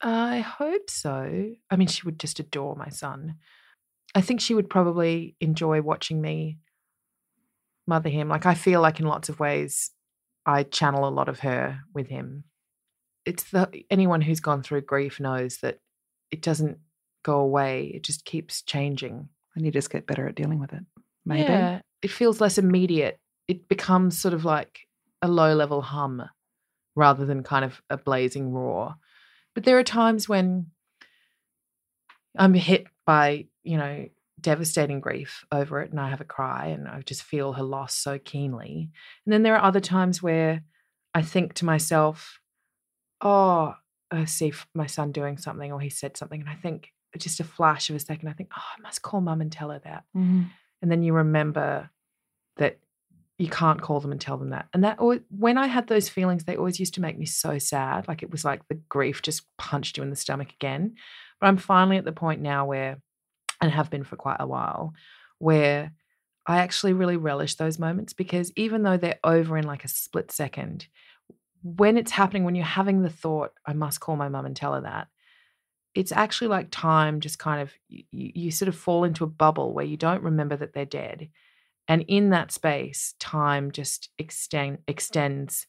I 0.00 0.40
hope 0.40 0.90
so. 0.90 1.54
I 1.70 1.76
mean, 1.76 1.88
she 1.88 2.02
would 2.04 2.18
just 2.18 2.40
adore 2.40 2.74
my 2.76 2.88
son. 2.88 3.36
I 4.14 4.20
think 4.20 4.40
she 4.40 4.54
would 4.54 4.68
probably 4.68 5.36
enjoy 5.40 5.80
watching 5.80 6.20
me 6.20 6.58
mother 7.86 8.10
him. 8.10 8.28
Like, 8.28 8.46
I 8.46 8.54
feel 8.54 8.80
like 8.80 9.00
in 9.00 9.06
lots 9.06 9.28
of 9.28 9.40
ways, 9.40 9.90
I 10.44 10.64
channel 10.64 11.06
a 11.06 11.10
lot 11.10 11.28
of 11.28 11.40
her 11.40 11.80
with 11.94 12.08
him. 12.08 12.44
It's 13.24 13.44
the 13.44 13.84
anyone 13.90 14.20
who's 14.20 14.40
gone 14.40 14.62
through 14.62 14.82
grief 14.82 15.20
knows 15.20 15.58
that 15.58 15.78
it 16.30 16.42
doesn't 16.42 16.78
go 17.22 17.38
away, 17.38 17.92
it 17.94 18.02
just 18.02 18.24
keeps 18.24 18.62
changing. 18.62 19.28
And 19.54 19.64
you 19.64 19.70
just 19.70 19.90
get 19.90 20.06
better 20.06 20.26
at 20.26 20.34
dealing 20.34 20.58
with 20.58 20.72
it. 20.72 20.82
Maybe. 21.24 21.42
Yeah, 21.42 21.80
it 22.00 22.10
feels 22.10 22.40
less 22.40 22.58
immediate. 22.58 23.20
It 23.48 23.68
becomes 23.68 24.18
sort 24.18 24.34
of 24.34 24.44
like 24.44 24.80
a 25.20 25.28
low 25.28 25.54
level 25.54 25.82
hum 25.82 26.22
rather 26.96 27.26
than 27.26 27.42
kind 27.42 27.64
of 27.64 27.80
a 27.90 27.96
blazing 27.96 28.50
roar. 28.50 28.94
But 29.54 29.64
there 29.64 29.78
are 29.78 29.84
times 29.84 30.28
when 30.28 30.66
I'm 32.36 32.54
hit 32.54 32.86
by, 33.06 33.46
you 33.62 33.76
know, 33.76 34.06
devastating 34.40 35.00
grief 35.00 35.44
over 35.52 35.80
it 35.80 35.90
and 35.90 36.00
I 36.00 36.08
have 36.08 36.20
a 36.20 36.24
cry 36.24 36.66
and 36.66 36.88
I 36.88 37.02
just 37.02 37.22
feel 37.22 37.52
her 37.52 37.62
loss 37.62 37.94
so 37.94 38.18
keenly. 38.18 38.90
And 39.24 39.32
then 39.32 39.42
there 39.42 39.54
are 39.56 39.64
other 39.64 39.80
times 39.80 40.22
where 40.22 40.62
I 41.14 41.22
think 41.22 41.54
to 41.54 41.64
myself, 41.64 42.40
oh, 43.22 43.74
I 44.10 44.24
see 44.26 44.52
my 44.74 44.86
son 44.86 45.12
doing 45.12 45.38
something 45.38 45.72
or 45.72 45.80
he 45.80 45.88
said 45.90 46.16
something 46.16 46.40
and 46.40 46.50
I 46.50 46.54
think 46.56 46.92
just 47.18 47.40
a 47.40 47.44
flash 47.44 47.88
of 47.90 47.96
a 47.96 47.98
second, 47.98 48.28
I 48.28 48.32
think, 48.32 48.50
oh, 48.56 48.62
I 48.78 48.80
must 48.80 49.02
call 49.02 49.20
mum 49.20 49.40
and 49.40 49.52
tell 49.52 49.70
her 49.70 49.80
that. 49.84 50.04
Mhm. 50.16 50.50
and 50.82 50.90
then 50.90 51.02
you 51.02 51.12
remember 51.12 51.90
that 52.56 52.78
you 53.38 53.48
can't 53.48 53.80
call 53.80 54.00
them 54.00 54.12
and 54.12 54.20
tell 54.20 54.36
them 54.36 54.50
that. 54.50 54.68
And 54.74 54.82
that 54.84 54.98
al- 55.00 55.18
when 55.30 55.56
i 55.58 55.66
had 55.66 55.86
those 55.86 56.08
feelings 56.08 56.44
they 56.44 56.56
always 56.56 56.78
used 56.80 56.94
to 56.94 57.00
make 57.00 57.18
me 57.18 57.24
so 57.26 57.58
sad 57.58 58.06
like 58.08 58.22
it 58.22 58.30
was 58.30 58.44
like 58.44 58.66
the 58.68 58.74
grief 58.88 59.22
just 59.22 59.42
punched 59.58 59.96
you 59.96 60.02
in 60.02 60.10
the 60.10 60.16
stomach 60.16 60.52
again. 60.52 60.94
But 61.40 61.46
i'm 61.48 61.56
finally 61.56 61.96
at 61.98 62.04
the 62.04 62.12
point 62.12 62.40
now 62.40 62.66
where 62.66 63.00
and 63.60 63.70
have 63.70 63.90
been 63.90 64.04
for 64.04 64.16
quite 64.16 64.36
a 64.40 64.46
while 64.46 64.92
where 65.38 65.92
i 66.46 66.58
actually 66.58 66.92
really 66.92 67.16
relish 67.16 67.54
those 67.56 67.78
moments 67.78 68.12
because 68.12 68.52
even 68.56 68.82
though 68.82 68.96
they're 68.96 69.20
over 69.24 69.56
in 69.56 69.64
like 69.66 69.84
a 69.84 69.88
split 69.88 70.30
second 70.32 70.86
when 71.62 71.96
it's 71.96 72.10
happening 72.10 72.44
when 72.44 72.54
you're 72.54 72.64
having 72.64 73.02
the 73.02 73.10
thought 73.10 73.52
i 73.66 73.72
must 73.72 74.00
call 74.00 74.16
my 74.16 74.28
mum 74.28 74.44
and 74.46 74.56
tell 74.56 74.74
her 74.74 74.80
that 74.80 75.08
it's 75.94 76.12
actually 76.12 76.48
like 76.48 76.68
time 76.70 77.20
just 77.20 77.38
kind 77.38 77.60
of 77.60 77.70
you, 77.88 78.04
you 78.10 78.50
sort 78.50 78.68
of 78.68 78.74
fall 78.76 79.04
into 79.04 79.24
a 79.24 79.28
bubble 79.28 79.72
where 79.74 79.84
you 79.84 79.96
don't 79.96 80.22
remember 80.22 80.56
that 80.56 80.72
they're 80.72 80.84
dead 80.84 81.28
and 81.88 82.02
in 82.08 82.30
that 82.30 82.50
space 82.52 83.14
time 83.20 83.70
just 83.70 84.08
extend 84.18 84.78
extends 84.88 85.66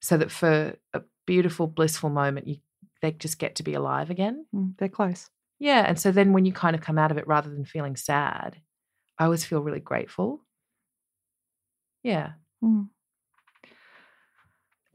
so 0.00 0.16
that 0.16 0.30
for 0.30 0.74
a 0.94 1.02
beautiful 1.26 1.66
blissful 1.66 2.10
moment 2.10 2.46
you 2.48 2.56
they 3.02 3.10
just 3.12 3.38
get 3.38 3.56
to 3.56 3.62
be 3.62 3.74
alive 3.74 4.10
again 4.10 4.46
Mm, 4.54 4.76
They're 4.78 4.88
close. 4.88 5.28
yeah 5.58 5.84
and 5.86 5.98
so 6.00 6.10
then 6.12 6.32
when 6.32 6.44
you 6.44 6.52
kind 6.52 6.74
of 6.74 6.82
come 6.82 6.98
out 6.98 7.10
of 7.10 7.18
it 7.18 7.26
rather 7.26 7.50
than 7.50 7.64
feeling 7.64 7.96
sad 7.96 8.56
i 9.18 9.24
always 9.24 9.44
feel 9.44 9.60
really 9.60 9.80
grateful 9.80 10.44
yeah 12.02 12.32
Mm. 12.62 12.88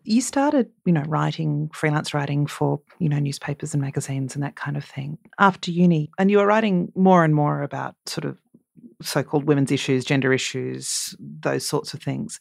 You 0.10 0.22
started, 0.22 0.70
you 0.86 0.94
know, 0.94 1.04
writing, 1.04 1.70
freelance 1.74 2.14
writing 2.14 2.48
for, 2.48 2.80
you 2.98 3.10
know, 3.10 3.20
newspapers 3.20 3.74
and 3.74 3.82
magazines 3.82 4.36
and 4.36 4.44
that 4.44 4.56
kind 4.56 4.78
of 4.78 4.86
thing 4.86 5.18
after 5.38 5.70
uni. 5.70 6.10
And 6.18 6.32
you 6.32 6.38
were 6.38 6.46
writing 6.46 6.94
more 6.96 7.26
and 7.26 7.36
more 7.36 7.62
about 7.62 7.96
sort 8.06 8.24
of 8.24 8.40
so 9.02 9.22
called 9.22 9.44
women's 9.44 9.70
issues, 9.70 10.06
gender 10.06 10.32
issues, 10.32 11.14
those 11.20 11.68
sorts 11.68 11.94
of 11.94 12.02
things. 12.02 12.40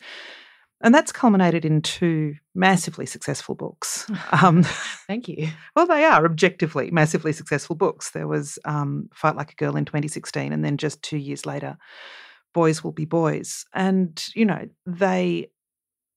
And 0.80 0.94
that's 0.94 1.10
culminated 1.10 1.64
in 1.64 1.82
two 1.82 2.34
massively 2.54 3.04
successful 3.04 3.56
books. 3.56 4.08
Um, 4.30 4.62
thank 5.08 5.26
you 5.26 5.48
well, 5.74 5.88
they 5.88 6.04
are 6.04 6.24
objectively 6.24 6.92
massively 6.92 7.32
successful 7.32 7.74
books. 7.74 8.10
There 8.12 8.28
was 8.28 8.60
um, 8.64 9.08
Fight 9.12 9.34
Like 9.34 9.50
a 9.50 9.56
Girl 9.56 9.76
in 9.76 9.86
2016, 9.86 10.52
and 10.52 10.64
then 10.64 10.76
just 10.76 11.02
two 11.02 11.16
years 11.16 11.44
later, 11.46 11.78
Boys 12.54 12.84
Will 12.84 12.92
Be 12.92 13.06
Boys. 13.06 13.64
And, 13.74 14.24
you 14.36 14.44
know, 14.44 14.68
they 14.86 15.48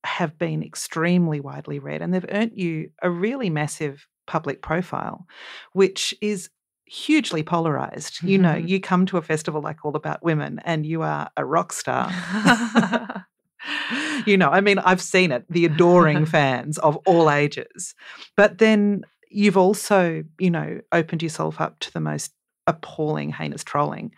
have 0.10 0.38
been 0.38 0.64
extremely 0.64 1.39
widely 1.39 1.80
read 1.80 2.01
and 2.01 2.14
they've 2.14 2.26
earned 2.30 2.51
you 2.55 2.89
a 3.01 3.10
really 3.10 3.49
massive 3.49 4.07
public 4.28 4.62
profile, 4.62 5.26
which 5.74 6.14
is 6.22 6.49
hugely 6.86 7.43
polarized. 7.43 8.22
You 8.24 8.39
know, 8.39 8.55
you 8.55 8.82
come 8.82 9.05
to 9.07 9.18
a 9.18 9.22
festival 9.22 9.62
like 9.62 9.86
All 9.86 9.95
About 9.95 10.24
Women 10.24 10.60
and 10.66 10.86
you 10.86 11.03
are 11.03 11.30
a 11.38 11.45
rock 11.45 11.72
star. 11.72 12.12
you 14.26 14.38
know, 14.38 14.49
I 14.49 14.62
mean, 14.62 14.80
I've 14.80 15.01
seen 15.01 15.32
it, 15.32 15.45
the 15.49 15.66
adoring 15.66 16.26
fans 16.38 16.78
of 16.80 16.97
all 17.05 17.30
ages. 17.30 17.95
But 18.36 18.57
then 18.57 19.03
you've 19.30 19.57
also, 19.57 20.24
you 20.39 20.49
know, 20.49 20.80
opened 20.91 21.24
yourself 21.24 21.60
up 21.60 21.80
to 21.80 21.93
the 21.93 21.99
most 21.99 22.34
appalling, 22.68 23.32
heinous 23.32 23.64
trolling. 23.64 24.12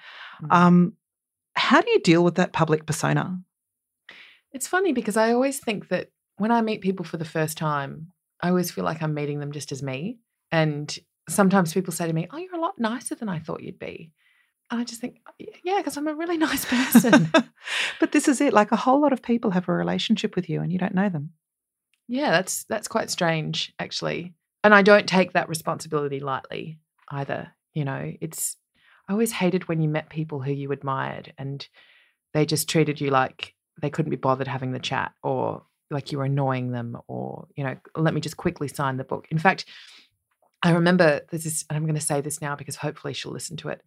Mm. 0.43 0.53
Um, 0.53 0.93
how 1.55 1.81
do 1.81 1.89
you 1.89 1.99
deal 1.99 2.23
with 2.23 2.35
that 2.35 2.53
public 2.53 2.85
persona? 2.85 3.39
It's 4.53 4.67
funny 4.67 4.93
because 4.93 5.17
I 5.17 5.31
always 5.31 5.59
think 5.59 5.89
that 5.89 6.09
when 6.37 6.51
I 6.51 6.61
meet 6.61 6.81
people 6.81 7.05
for 7.05 7.17
the 7.17 7.25
first 7.25 7.57
time, 7.57 8.11
I 8.41 8.49
always 8.49 8.71
feel 8.71 8.83
like 8.83 9.01
I'm 9.01 9.13
meeting 9.13 9.39
them 9.39 9.51
just 9.51 9.71
as 9.71 9.83
me. 9.83 10.17
And 10.51 10.97
sometimes 11.29 11.73
people 11.73 11.93
say 11.93 12.07
to 12.07 12.13
me, 12.13 12.27
Oh, 12.31 12.37
you're 12.37 12.55
a 12.55 12.61
lot 12.61 12.79
nicer 12.79 13.15
than 13.15 13.29
I 13.29 13.39
thought 13.39 13.63
you'd 13.63 13.79
be. 13.79 14.11
And 14.71 14.79
I 14.79 14.85
just 14.85 15.01
think, 15.01 15.19
oh, 15.27 15.45
yeah, 15.63 15.77
because 15.77 15.97
I'm 15.97 16.07
a 16.07 16.15
really 16.15 16.37
nice 16.49 16.65
person. 16.65 17.31
but 17.99 18.11
this 18.13 18.27
is 18.27 18.39
it. 18.41 18.53
Like 18.53 18.71
a 18.71 18.77
whole 18.77 19.01
lot 19.01 19.13
of 19.13 19.21
people 19.21 19.51
have 19.51 19.67
a 19.67 19.73
relationship 19.73 20.35
with 20.35 20.49
you 20.49 20.61
and 20.61 20.71
you 20.71 20.79
don't 20.79 20.95
know 20.95 21.09
them. 21.09 21.31
Yeah, 22.07 22.31
that's 22.31 22.63
that's 22.65 22.87
quite 22.87 23.09
strange, 23.09 23.73
actually. 23.79 24.33
And 24.63 24.73
I 24.73 24.81
don't 24.81 25.07
take 25.07 25.33
that 25.33 25.49
responsibility 25.49 26.19
lightly 26.19 26.79
either. 27.09 27.53
You 27.73 27.85
know, 27.85 28.13
it's 28.19 28.57
I 29.07 29.13
always 29.13 29.31
hated 29.31 29.67
when 29.67 29.81
you 29.81 29.89
met 29.89 30.09
people 30.09 30.41
who 30.41 30.51
you 30.51 30.71
admired 30.71 31.33
and 31.37 31.65
they 32.33 32.45
just 32.45 32.69
treated 32.69 32.99
you 32.99 33.11
like 33.11 33.53
they 33.80 33.89
couldn't 33.89 34.09
be 34.09 34.15
bothered 34.17 34.47
having 34.47 34.72
the 34.72 34.80
chat 34.80 35.13
or 35.24 35.63
like 35.89 36.11
you 36.11 36.17
were 36.17 36.26
annoying 36.26 36.72
them 36.72 36.97
or, 37.07 37.47
you 37.55 37.63
know, 37.63 37.76
let 37.95 38.13
me 38.13 38.22
just 38.22 38.38
quickly 38.38 38.67
sign 38.67 38.97
the 38.97 39.03
book. 39.03 39.28
In 39.30 39.38
fact, 39.38 39.65
I 40.63 40.72
remember 40.72 41.22
this 41.30 41.45
is, 41.45 41.65
and 41.69 41.78
I'm 41.78 41.84
going 41.84 41.95
to 41.95 42.01
say 42.01 42.22
this 42.22 42.41
now 42.41 42.55
because 42.55 42.78
hopefully 42.78 43.13
she'll 43.13 43.32
listen 43.32 43.57
to 43.57 43.69
it. 43.69 43.82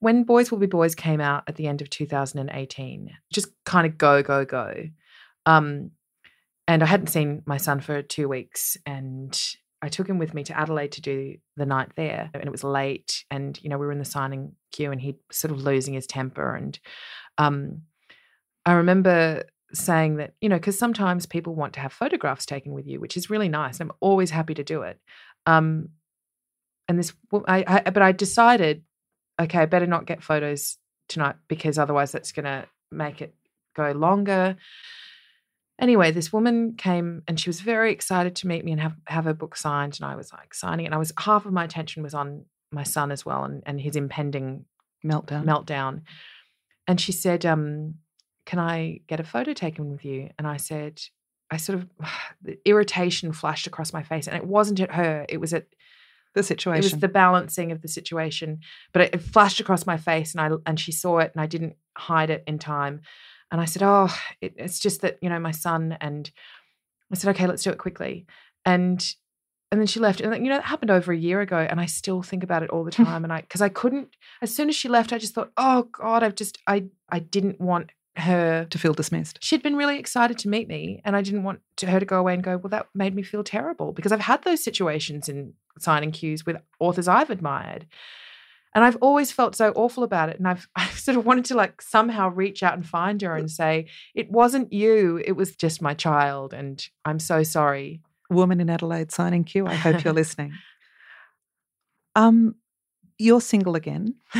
When 0.00 0.24
Boys 0.24 0.50
Will 0.50 0.58
Be 0.58 0.66
Boys 0.66 0.94
came 0.94 1.20
out 1.20 1.44
at 1.46 1.56
the 1.56 1.66
end 1.66 1.80
of 1.80 1.90
2018, 1.90 3.10
just 3.32 3.48
kind 3.64 3.86
of 3.86 3.98
go, 3.98 4.22
go, 4.22 4.44
go. 4.44 4.84
Um, 5.46 5.92
and 6.68 6.82
I 6.82 6.86
hadn't 6.86 7.08
seen 7.08 7.42
my 7.46 7.56
son 7.56 7.80
for 7.80 8.02
two 8.02 8.28
weeks, 8.28 8.76
and 8.84 9.36
I 9.80 9.88
took 9.88 10.08
him 10.08 10.18
with 10.18 10.34
me 10.34 10.44
to 10.44 10.56
Adelaide 10.56 10.92
to 10.92 11.00
do 11.00 11.36
the 11.56 11.66
night 11.66 11.92
there, 11.96 12.30
and 12.34 12.44
it 12.44 12.52
was 12.52 12.62
late, 12.62 13.24
and 13.30 13.58
you 13.62 13.70
know 13.70 13.78
we 13.78 13.86
were 13.86 13.92
in 13.92 13.98
the 13.98 14.04
signing 14.04 14.52
queue, 14.70 14.92
and 14.92 15.00
he 15.00 15.16
sort 15.32 15.50
of 15.50 15.62
losing 15.62 15.94
his 15.94 16.06
temper, 16.06 16.54
and 16.54 16.78
um, 17.38 17.82
I 18.64 18.72
remember 18.72 19.44
saying 19.72 20.16
that 20.16 20.32
you 20.40 20.48
know 20.48 20.56
because 20.56 20.78
sometimes 20.78 21.26
people 21.26 21.54
want 21.54 21.74
to 21.74 21.80
have 21.80 21.92
photographs 21.92 22.46
taken 22.46 22.72
with 22.72 22.86
you, 22.86 23.00
which 23.00 23.16
is 23.16 23.30
really 23.30 23.48
nice. 23.48 23.80
I'm 23.80 23.92
always 24.00 24.30
happy 24.30 24.54
to 24.54 24.64
do 24.64 24.82
it. 24.82 24.98
Um, 25.46 25.90
and 26.88 26.98
this, 26.98 27.12
I, 27.46 27.64
I, 27.66 27.90
but 27.90 28.02
I 28.02 28.12
decided, 28.12 28.82
okay, 29.40 29.58
I 29.58 29.66
better 29.66 29.86
not 29.86 30.06
get 30.06 30.22
photos 30.22 30.78
tonight 31.08 31.36
because 31.46 31.78
otherwise 31.78 32.12
that's 32.12 32.32
going 32.32 32.46
to 32.46 32.66
make 32.90 33.20
it 33.20 33.34
go 33.76 33.92
longer. 33.92 34.56
Anyway, 35.78 36.10
this 36.10 36.32
woman 36.32 36.74
came 36.76 37.22
and 37.28 37.38
she 37.38 37.48
was 37.48 37.60
very 37.60 37.92
excited 37.92 38.34
to 38.36 38.48
meet 38.48 38.64
me 38.64 38.72
and 38.72 38.80
have, 38.80 38.96
have 39.06 39.26
her 39.26 39.34
book 39.34 39.54
signed. 39.54 39.98
And 40.00 40.10
I 40.10 40.16
was 40.16 40.32
like 40.32 40.54
signing 40.54 40.86
it. 40.86 40.88
And 40.88 40.94
I 40.94 40.98
was 40.98 41.12
half 41.18 41.46
of 41.46 41.52
my 41.52 41.64
attention 41.64 42.02
was 42.02 42.14
on 42.14 42.46
my 42.72 42.82
son 42.82 43.12
as 43.12 43.24
well 43.24 43.44
and, 43.44 43.62
and 43.66 43.80
his 43.80 43.94
impending 43.94 44.64
meltdown. 45.04 45.44
Meltdown. 45.44 46.02
And 46.86 47.00
she 47.00 47.12
said, 47.12 47.44
um, 47.46 47.94
Can 48.48 48.58
I 48.58 49.00
get 49.06 49.20
a 49.20 49.24
photo 49.24 49.52
taken 49.52 49.90
with 49.90 50.06
you? 50.06 50.30
And 50.38 50.46
I 50.46 50.56
said, 50.56 51.02
I 51.50 51.58
sort 51.58 51.78
of 51.78 51.88
the 52.42 52.58
irritation 52.64 53.32
flashed 53.32 53.66
across 53.66 53.92
my 53.92 54.02
face. 54.02 54.26
And 54.26 54.34
it 54.36 54.46
wasn't 54.46 54.80
at 54.80 54.92
her, 54.92 55.26
it 55.28 55.36
was 55.36 55.52
at 55.52 55.66
the 56.34 56.42
situation. 56.42 56.78
It 56.78 56.94
was 56.94 57.00
the 57.00 57.08
balancing 57.08 57.72
of 57.72 57.82
the 57.82 57.88
situation. 57.88 58.60
But 58.94 59.02
it, 59.02 59.14
it 59.16 59.18
flashed 59.18 59.60
across 59.60 59.84
my 59.84 59.98
face, 59.98 60.34
and 60.34 60.40
I 60.40 60.56
and 60.64 60.80
she 60.80 60.92
saw 60.92 61.18
it, 61.18 61.32
and 61.34 61.42
I 61.42 61.46
didn't 61.46 61.76
hide 61.96 62.30
it 62.30 62.42
in 62.46 62.58
time. 62.58 63.02
And 63.52 63.60
I 63.60 63.66
said, 63.66 63.82
"Oh, 63.82 64.14
it, 64.40 64.54
it's 64.56 64.78
just 64.78 65.02
that 65.02 65.18
you 65.20 65.28
know 65.28 65.38
my 65.38 65.50
son." 65.50 65.98
And 66.00 66.30
I 67.12 67.16
said, 67.16 67.30
"Okay, 67.34 67.46
let's 67.46 67.62
do 67.62 67.70
it 67.70 67.78
quickly." 67.78 68.26
And 68.64 69.06
and 69.70 69.78
then 69.78 69.86
she 69.86 70.00
left, 70.00 70.22
and 70.22 70.34
you 70.42 70.50
know 70.50 70.56
that 70.56 70.64
happened 70.64 70.90
over 70.90 71.12
a 71.12 71.16
year 71.16 71.42
ago, 71.42 71.58
and 71.58 71.80
I 71.80 71.86
still 71.86 72.22
think 72.22 72.42
about 72.42 72.62
it 72.62 72.70
all 72.70 72.84
the 72.84 72.90
time. 73.04 73.24
and 73.24 73.32
I 73.32 73.42
because 73.42 73.60
I 73.60 73.68
couldn't. 73.68 74.16
As 74.40 74.54
soon 74.54 74.70
as 74.70 74.76
she 74.76 74.88
left, 74.88 75.12
I 75.12 75.18
just 75.18 75.34
thought, 75.34 75.52
"Oh 75.58 75.82
God, 75.82 76.22
I've 76.22 76.36
just 76.36 76.58
I 76.66 76.84
I 77.10 77.18
didn't 77.18 77.60
want 77.60 77.90
her 78.20 78.64
to 78.64 78.78
feel 78.78 78.92
dismissed. 78.92 79.38
She'd 79.42 79.62
been 79.62 79.76
really 79.76 79.98
excited 79.98 80.38
to 80.38 80.48
meet 80.48 80.68
me, 80.68 81.00
and 81.04 81.16
I 81.16 81.22
didn't 81.22 81.44
want 81.44 81.60
to, 81.76 81.86
her 81.86 82.00
to 82.00 82.06
go 82.06 82.18
away 82.18 82.34
and 82.34 82.42
go, 82.42 82.56
Well, 82.56 82.70
that 82.70 82.86
made 82.94 83.14
me 83.14 83.22
feel 83.22 83.44
terrible 83.44 83.92
because 83.92 84.12
I've 84.12 84.20
had 84.20 84.42
those 84.42 84.62
situations 84.62 85.28
in 85.28 85.54
signing 85.78 86.10
queues 86.10 86.44
with 86.44 86.56
authors 86.80 87.08
I've 87.08 87.30
admired. 87.30 87.86
And 88.74 88.84
I've 88.84 88.96
always 89.00 89.32
felt 89.32 89.56
so 89.56 89.72
awful 89.74 90.04
about 90.04 90.28
it. 90.28 90.38
And 90.38 90.46
I've, 90.46 90.68
I've 90.76 90.98
sort 90.98 91.16
of 91.16 91.24
wanted 91.24 91.46
to 91.46 91.54
like 91.54 91.80
somehow 91.80 92.28
reach 92.28 92.62
out 92.62 92.74
and 92.74 92.86
find 92.86 93.20
her 93.22 93.34
and 93.34 93.50
say, 93.50 93.88
It 94.14 94.30
wasn't 94.30 94.72
you, 94.72 95.20
it 95.24 95.32
was 95.32 95.56
just 95.56 95.82
my 95.82 95.94
child. 95.94 96.52
And 96.54 96.86
I'm 97.04 97.18
so 97.18 97.42
sorry. 97.42 98.00
Woman 98.30 98.60
in 98.60 98.68
Adelaide 98.68 99.10
signing 99.10 99.44
queue. 99.44 99.66
I 99.66 99.74
hope 99.74 100.04
you're 100.04 100.12
listening. 100.24 100.52
Um, 102.14 102.56
you're 103.18 103.40
single 103.40 103.74
again. 103.74 104.14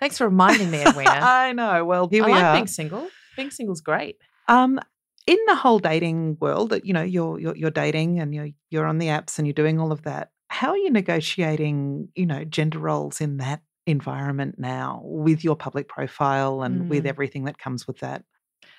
Thanks 0.00 0.18
for 0.18 0.24
reminding 0.24 0.70
me, 0.70 0.82
Edwina. 0.82 1.10
I 1.22 1.52
know. 1.52 1.84
Well, 1.84 2.08
here 2.08 2.22
I 2.24 2.26
we 2.26 2.32
like 2.32 2.44
are. 2.44 2.54
being 2.54 2.66
single. 2.66 3.08
Being 3.36 3.50
single's 3.50 3.80
great. 3.80 4.16
Um, 4.48 4.78
in 5.26 5.38
the 5.46 5.54
whole 5.54 5.78
dating 5.78 6.36
world, 6.40 6.70
that 6.70 6.84
you 6.84 6.92
know, 6.92 7.02
you're, 7.02 7.38
you're 7.38 7.56
you're 7.56 7.70
dating 7.70 8.20
and 8.20 8.34
you're 8.34 8.48
you're 8.70 8.86
on 8.86 8.98
the 8.98 9.06
apps 9.06 9.38
and 9.38 9.46
you're 9.46 9.54
doing 9.54 9.80
all 9.80 9.92
of 9.92 10.02
that. 10.02 10.30
How 10.48 10.70
are 10.70 10.76
you 10.76 10.90
negotiating, 10.90 12.08
you 12.14 12.26
know, 12.26 12.44
gender 12.44 12.78
roles 12.78 13.20
in 13.20 13.38
that 13.38 13.62
environment 13.86 14.56
now 14.58 15.00
with 15.04 15.42
your 15.42 15.56
public 15.56 15.88
profile 15.88 16.62
and 16.62 16.82
mm. 16.82 16.88
with 16.88 17.06
everything 17.06 17.44
that 17.44 17.58
comes 17.58 17.86
with 17.86 18.00
that? 18.00 18.24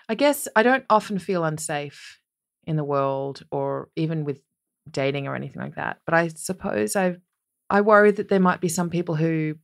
I 0.07 0.15
guess 0.15 0.47
I 0.55 0.63
don't 0.63 0.85
often 0.89 1.17
feel 1.17 1.43
unsafe 1.43 2.19
in 2.65 2.75
the 2.75 2.83
world 2.83 3.43
or 3.51 3.89
even 3.95 4.23
with 4.23 4.41
dating 4.89 5.27
or 5.27 5.35
anything 5.35 5.61
like 5.61 5.75
that. 5.75 5.97
But 6.05 6.13
I 6.13 6.27
suppose 6.27 6.95
I've 6.95 7.19
I 7.69 7.81
worry 7.81 8.11
that 8.11 8.29
there 8.29 8.39
might 8.39 8.61
be 8.61 8.69
some 8.69 8.89
people 8.89 9.15
who 9.15 9.55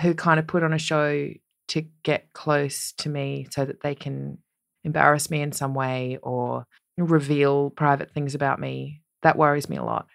who 0.00 0.14
kind 0.14 0.38
of 0.38 0.46
put 0.46 0.62
on 0.62 0.72
a 0.72 0.78
show 0.78 1.28
to 1.68 1.82
get 2.02 2.32
close 2.32 2.92
to 2.92 3.08
me 3.08 3.46
so 3.50 3.64
that 3.64 3.82
they 3.82 3.94
can 3.94 4.38
embarrass 4.84 5.30
me 5.30 5.40
in 5.40 5.52
some 5.52 5.74
way 5.74 6.18
or 6.22 6.64
reveal 6.96 7.70
private 7.70 8.12
things 8.12 8.34
about 8.34 8.60
me. 8.60 9.02
That 9.22 9.36
worries 9.36 9.68
me 9.68 9.76
a 9.76 9.84
lot. 9.84 10.06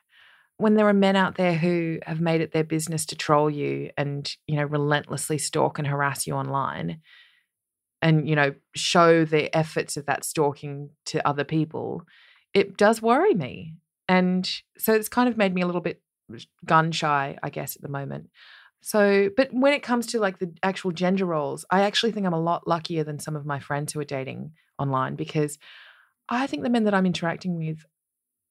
When 0.58 0.76
there 0.76 0.88
are 0.88 0.94
men 0.94 1.16
out 1.16 1.36
there 1.36 1.56
who 1.56 2.00
have 2.06 2.22
made 2.22 2.42
it 2.42 2.54
their 2.54 2.64
business 2.64 3.06
to 3.08 3.16
troll 3.16 3.50
you 3.50 3.90
and, 3.98 4.30
you 4.48 4.56
know, 4.56 4.64
relentlessly 4.64 5.38
stalk 5.38 5.78
and 5.78 5.88
harass 5.88 6.26
you 6.26 6.34
online 6.34 7.02
and, 8.02 8.28
you 8.28 8.36
know, 8.36 8.54
show 8.76 9.26
the 9.26 9.54
efforts 9.56 9.98
of 9.98 10.06
that 10.06 10.24
stalking 10.24 10.92
to 11.08 11.28
other 11.28 11.44
people, 11.44 12.04
it 12.54 12.78
does 12.78 13.02
worry 13.02 13.34
me. 13.34 13.76
And 14.08 14.50
so 14.78 14.94
it's 14.94 15.10
kind 15.10 15.28
of 15.28 15.38
made 15.38 15.54
me 15.54 15.62
a 15.62 15.66
little 15.66 15.82
bit 15.82 16.02
gun 16.66 16.92
shy, 16.92 17.38
I 17.42 17.50
guess, 17.50 17.76
at 17.76 17.82
the 17.82 17.90
moment. 17.90 18.30
So, 18.82 19.30
but 19.36 19.50
when 19.52 19.74
it 19.74 19.82
comes 19.82 20.08
to 20.08 20.20
like 20.20 20.38
the 20.38 20.54
actual 20.62 20.92
gender 20.92 21.26
roles, 21.26 21.66
I 21.72 21.82
actually 21.82 22.12
think 22.12 22.28
I'm 22.28 22.34
a 22.34 22.40
lot 22.40 22.68
luckier 22.68 23.04
than 23.04 23.18
some 23.20 23.36
of 23.36 23.46
my 23.46 23.60
friends 23.60 23.94
who 23.94 24.00
are 24.00 24.06
dating 24.06 24.52
online 24.78 25.16
because 25.16 25.58
I 26.30 26.48
think 26.48 26.64
the 26.64 26.70
men 26.70 26.84
that 26.84 26.94
I'm 26.94 27.06
interacting 27.06 27.56
with, 27.56 27.86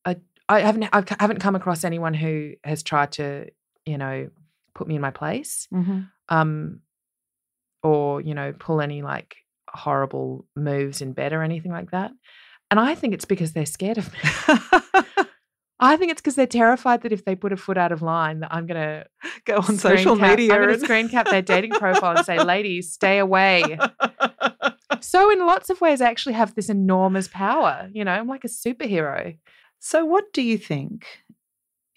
are, 0.05 0.17
I 0.49 0.61
haven't 0.61 0.89
I 0.93 1.05
haven't 1.21 1.41
come 1.41 1.55
across 1.55 1.85
anyone 1.85 2.15
who 2.15 2.55
has 2.65 2.83
tried 2.83 3.13
to, 3.13 3.49
you 3.87 3.97
know, 3.97 4.29
put 4.75 4.89
me 4.89 4.97
in 4.97 5.01
my 5.01 5.11
place, 5.11 5.69
mm-hmm. 5.73 6.01
um, 6.29 6.81
or 7.83 8.21
you 8.21 8.35
know, 8.35 8.53
pull 8.59 8.81
any 8.81 9.03
like 9.03 9.37
horrible 9.69 10.47
moves 10.57 11.01
in 11.01 11.13
bed 11.13 11.33
or 11.33 11.43
anything 11.43 11.73
like 11.73 11.93
that. 11.93 12.13
And 12.71 12.81
I 12.81 12.95
think 12.95 13.15
it's 13.15 13.25
because 13.25 13.53
they're 13.53 13.67
scared 13.67 13.99
of 13.99 14.13
me. 14.13 14.19
I 15.81 15.97
think 15.97 16.13
it's 16.13 16.21
because 16.21 16.37
they're 16.37 16.47
terrified 16.47 17.03
that 17.03 17.13
if 17.13 17.25
they 17.25 17.35
put 17.35 17.53
a 17.53 17.57
foot 17.57 17.77
out 17.77 17.93
of 17.93 18.01
line, 18.01 18.41
that 18.41 18.55
I'm 18.55 18.67
going 18.67 18.81
to 18.81 19.07
go 19.45 19.57
on 19.57 19.77
social 19.77 20.17
cap, 20.17 20.39
media. 20.39 20.55
I'm 20.55 20.63
going 20.63 20.79
to 20.79 20.81
screen 20.81 21.09
cap 21.09 21.29
their 21.29 21.43
dating 21.43 21.73
profile 21.73 22.17
and 22.17 22.27
say, 22.27 22.43
"Ladies, 22.43 22.93
stay 22.93 23.19
away." 23.19 23.79
so, 25.01 25.31
in 25.31 25.41
lots 25.41 25.71
of 25.71 25.81
ways, 25.81 26.01
I 26.01 26.09
actually 26.09 26.35
have 26.35 26.55
this 26.55 26.69
enormous 26.69 27.29
power. 27.29 27.89
You 27.93 28.05
know, 28.05 28.13
I'm 28.13 28.29
like 28.29 28.45
a 28.45 28.49
superhero. 28.49 29.37
So, 29.81 30.05
what 30.05 30.33
do 30.33 30.43
you 30.43 30.59
think 30.59 31.07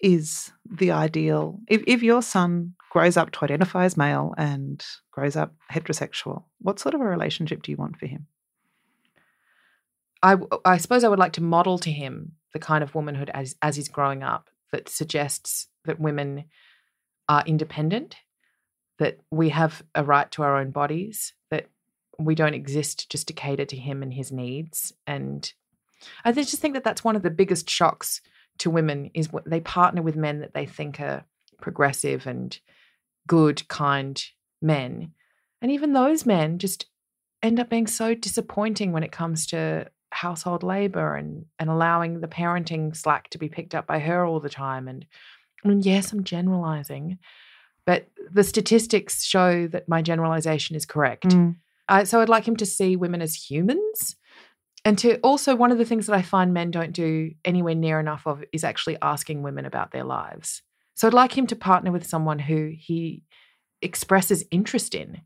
is 0.00 0.52
the 0.68 0.90
ideal? 0.90 1.60
If, 1.68 1.82
if 1.86 2.02
your 2.02 2.22
son 2.22 2.74
grows 2.90 3.16
up 3.16 3.30
to 3.30 3.44
identify 3.44 3.84
as 3.84 3.96
male 3.96 4.34
and 4.36 4.84
grows 5.10 5.36
up 5.36 5.54
heterosexual, 5.72 6.44
what 6.60 6.80
sort 6.80 6.94
of 6.94 7.00
a 7.00 7.04
relationship 7.04 7.62
do 7.62 7.70
you 7.70 7.76
want 7.76 7.96
for 7.96 8.06
him? 8.06 8.26
I, 10.22 10.36
I 10.64 10.78
suppose 10.78 11.04
I 11.04 11.08
would 11.08 11.18
like 11.18 11.34
to 11.34 11.42
model 11.42 11.78
to 11.78 11.92
him 11.92 12.32
the 12.52 12.58
kind 12.58 12.82
of 12.82 12.94
womanhood 12.94 13.30
as, 13.34 13.56
as 13.62 13.76
he's 13.76 13.88
growing 13.88 14.22
up 14.22 14.50
that 14.72 14.88
suggests 14.88 15.68
that 15.84 16.00
women 16.00 16.44
are 17.28 17.44
independent, 17.46 18.16
that 18.98 19.18
we 19.30 19.50
have 19.50 19.82
a 19.94 20.04
right 20.04 20.30
to 20.32 20.42
our 20.42 20.56
own 20.56 20.70
bodies, 20.70 21.34
that 21.50 21.66
we 22.18 22.34
don't 22.34 22.54
exist 22.54 23.10
just 23.10 23.28
to 23.28 23.32
cater 23.32 23.64
to 23.64 23.76
him 23.76 24.02
and 24.02 24.12
his 24.12 24.32
needs. 24.32 24.92
And 25.06 25.50
I 26.24 26.32
just 26.32 26.56
think 26.56 26.74
that 26.74 26.84
that's 26.84 27.04
one 27.04 27.16
of 27.16 27.22
the 27.22 27.30
biggest 27.30 27.68
shocks 27.68 28.20
to 28.58 28.70
women 28.70 29.10
is 29.14 29.32
what 29.32 29.48
they 29.48 29.60
partner 29.60 30.02
with 30.02 30.16
men 30.16 30.40
that 30.40 30.54
they 30.54 30.66
think 30.66 31.00
are 31.00 31.24
progressive 31.60 32.26
and 32.26 32.58
good, 33.26 33.66
kind 33.68 34.22
men. 34.60 35.12
And 35.62 35.70
even 35.70 35.92
those 35.92 36.26
men 36.26 36.58
just 36.58 36.86
end 37.42 37.60
up 37.60 37.68
being 37.68 37.86
so 37.86 38.14
disappointing 38.14 38.92
when 38.92 39.02
it 39.02 39.12
comes 39.12 39.46
to 39.46 39.88
household 40.10 40.62
labor 40.62 41.14
and 41.14 41.44
and 41.58 41.68
allowing 41.68 42.20
the 42.20 42.28
parenting 42.28 42.96
slack 42.96 43.28
to 43.30 43.38
be 43.38 43.48
picked 43.48 43.74
up 43.74 43.86
by 43.86 43.98
her 43.98 44.24
all 44.24 44.40
the 44.40 44.48
time 44.48 44.88
and 44.88 45.06
I 45.64 45.68
mean, 45.68 45.80
yes, 45.80 46.12
I'm 46.12 46.22
generalizing, 46.22 47.18
but 47.84 48.06
the 48.30 48.44
statistics 48.44 49.24
show 49.24 49.66
that 49.66 49.88
my 49.88 50.02
generalization 50.02 50.76
is 50.76 50.86
correct. 50.86 51.28
Mm. 51.28 51.56
Uh, 51.88 52.04
so 52.04 52.20
I'd 52.20 52.28
like 52.28 52.46
him 52.46 52.56
to 52.56 52.66
see 52.66 52.96
women 52.96 53.22
as 53.22 53.34
humans 53.34 54.16
and 54.84 54.96
to 54.98 55.18
also 55.20 55.56
one 55.56 55.72
of 55.72 55.78
the 55.78 55.84
things 55.84 56.06
that 56.06 56.14
I 56.14 56.22
find 56.22 56.52
men 56.52 56.70
don't 56.70 56.92
do 56.92 57.32
anywhere 57.44 57.74
near 57.74 57.98
enough 57.98 58.26
of 58.26 58.44
is 58.52 58.64
actually 58.64 58.98
asking 59.02 59.42
women 59.42 59.64
about 59.64 59.90
their 59.90 60.04
lives. 60.04 60.62
So 60.94 61.06
I'd 61.06 61.14
like 61.14 61.36
him 61.36 61.46
to 61.48 61.56
partner 61.56 61.92
with 61.92 62.06
someone 62.06 62.38
who 62.38 62.72
he 62.76 63.22
expresses 63.82 64.44
interest 64.50 64.94
in, 64.94 65.22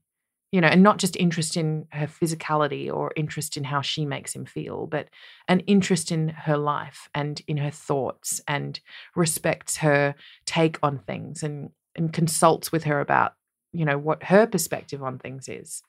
you 0.52 0.60
know, 0.60 0.68
and 0.68 0.82
not 0.82 0.98
just 0.98 1.16
interest 1.16 1.56
in 1.56 1.86
her 1.92 2.06
physicality 2.06 2.92
or 2.92 3.10
interest 3.16 3.56
in 3.56 3.64
how 3.64 3.80
she 3.80 4.04
makes 4.04 4.36
him 4.36 4.44
feel, 4.44 4.86
but 4.86 5.08
an 5.48 5.60
interest 5.60 6.12
in 6.12 6.28
her 6.28 6.58
life 6.58 7.08
and 7.14 7.40
in 7.48 7.56
her 7.56 7.70
thoughts 7.70 8.42
and 8.46 8.78
respects 9.16 9.78
her 9.78 10.14
take 10.44 10.78
on 10.82 10.98
things 10.98 11.42
and 11.42 11.70
and 11.94 12.12
consults 12.12 12.70
with 12.72 12.84
her 12.84 13.00
about, 13.00 13.34
you 13.72 13.84
know, 13.84 13.98
what 13.98 14.22
her 14.24 14.46
perspective 14.46 15.02
on 15.02 15.18
things 15.18 15.48
is. 15.48 15.82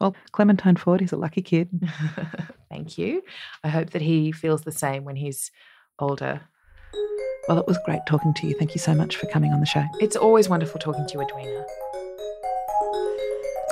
Well, 0.00 0.14
Clementine 0.32 0.76
Ford 0.76 1.00
is 1.00 1.12
a 1.12 1.16
lucky 1.16 1.40
kid. 1.40 1.70
Thank 2.70 2.98
you. 2.98 3.22
I 3.64 3.68
hope 3.68 3.90
that 3.90 4.02
he 4.02 4.32
feels 4.32 4.62
the 4.62 4.72
same 4.72 5.04
when 5.04 5.16
he's 5.16 5.50
older. 5.98 6.42
Well, 7.48 7.58
it 7.58 7.66
was 7.66 7.78
great 7.84 8.00
talking 8.06 8.34
to 8.34 8.46
you. 8.46 8.54
Thank 8.58 8.74
you 8.74 8.80
so 8.80 8.94
much 8.94 9.16
for 9.16 9.26
coming 9.26 9.52
on 9.52 9.60
the 9.60 9.66
show. 9.66 9.84
It's 10.00 10.16
always 10.16 10.48
wonderful 10.48 10.80
talking 10.80 11.06
to 11.06 11.14
you, 11.14 11.22
Edwina. 11.22 11.64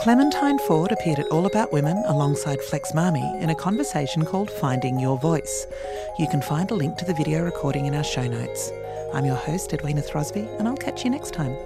Clementine 0.05 0.59
Ford 0.59 0.93
appeared 0.93 1.19
at 1.19 1.29
All 1.29 1.47
About 1.47 1.73
Women 1.73 1.97
alongside 2.05 2.61
Flex 2.61 2.93
Mami 2.93 3.41
in 3.41 3.49
a 3.49 3.55
conversation 3.55 4.27
called 4.27 4.51
Finding 4.51 5.01
Your 5.01 5.19
Voice. 5.19 5.67
You 6.19 6.29
can 6.29 6.43
find 6.43 6.71
a 6.71 6.75
link 6.75 6.99
to 6.99 7.07
the 7.07 7.15
video 7.15 7.43
recording 7.43 7.87
in 7.87 7.95
our 7.95 8.05
show 8.05 8.27
notes. 8.27 8.71
I'm 9.15 9.25
your 9.25 9.35
host, 9.35 9.73
Edwina 9.73 10.03
Throsby, 10.03 10.59
and 10.59 10.69
I'll 10.69 10.77
catch 10.77 11.05
you 11.05 11.11
next 11.11 11.33
time. 11.33 11.57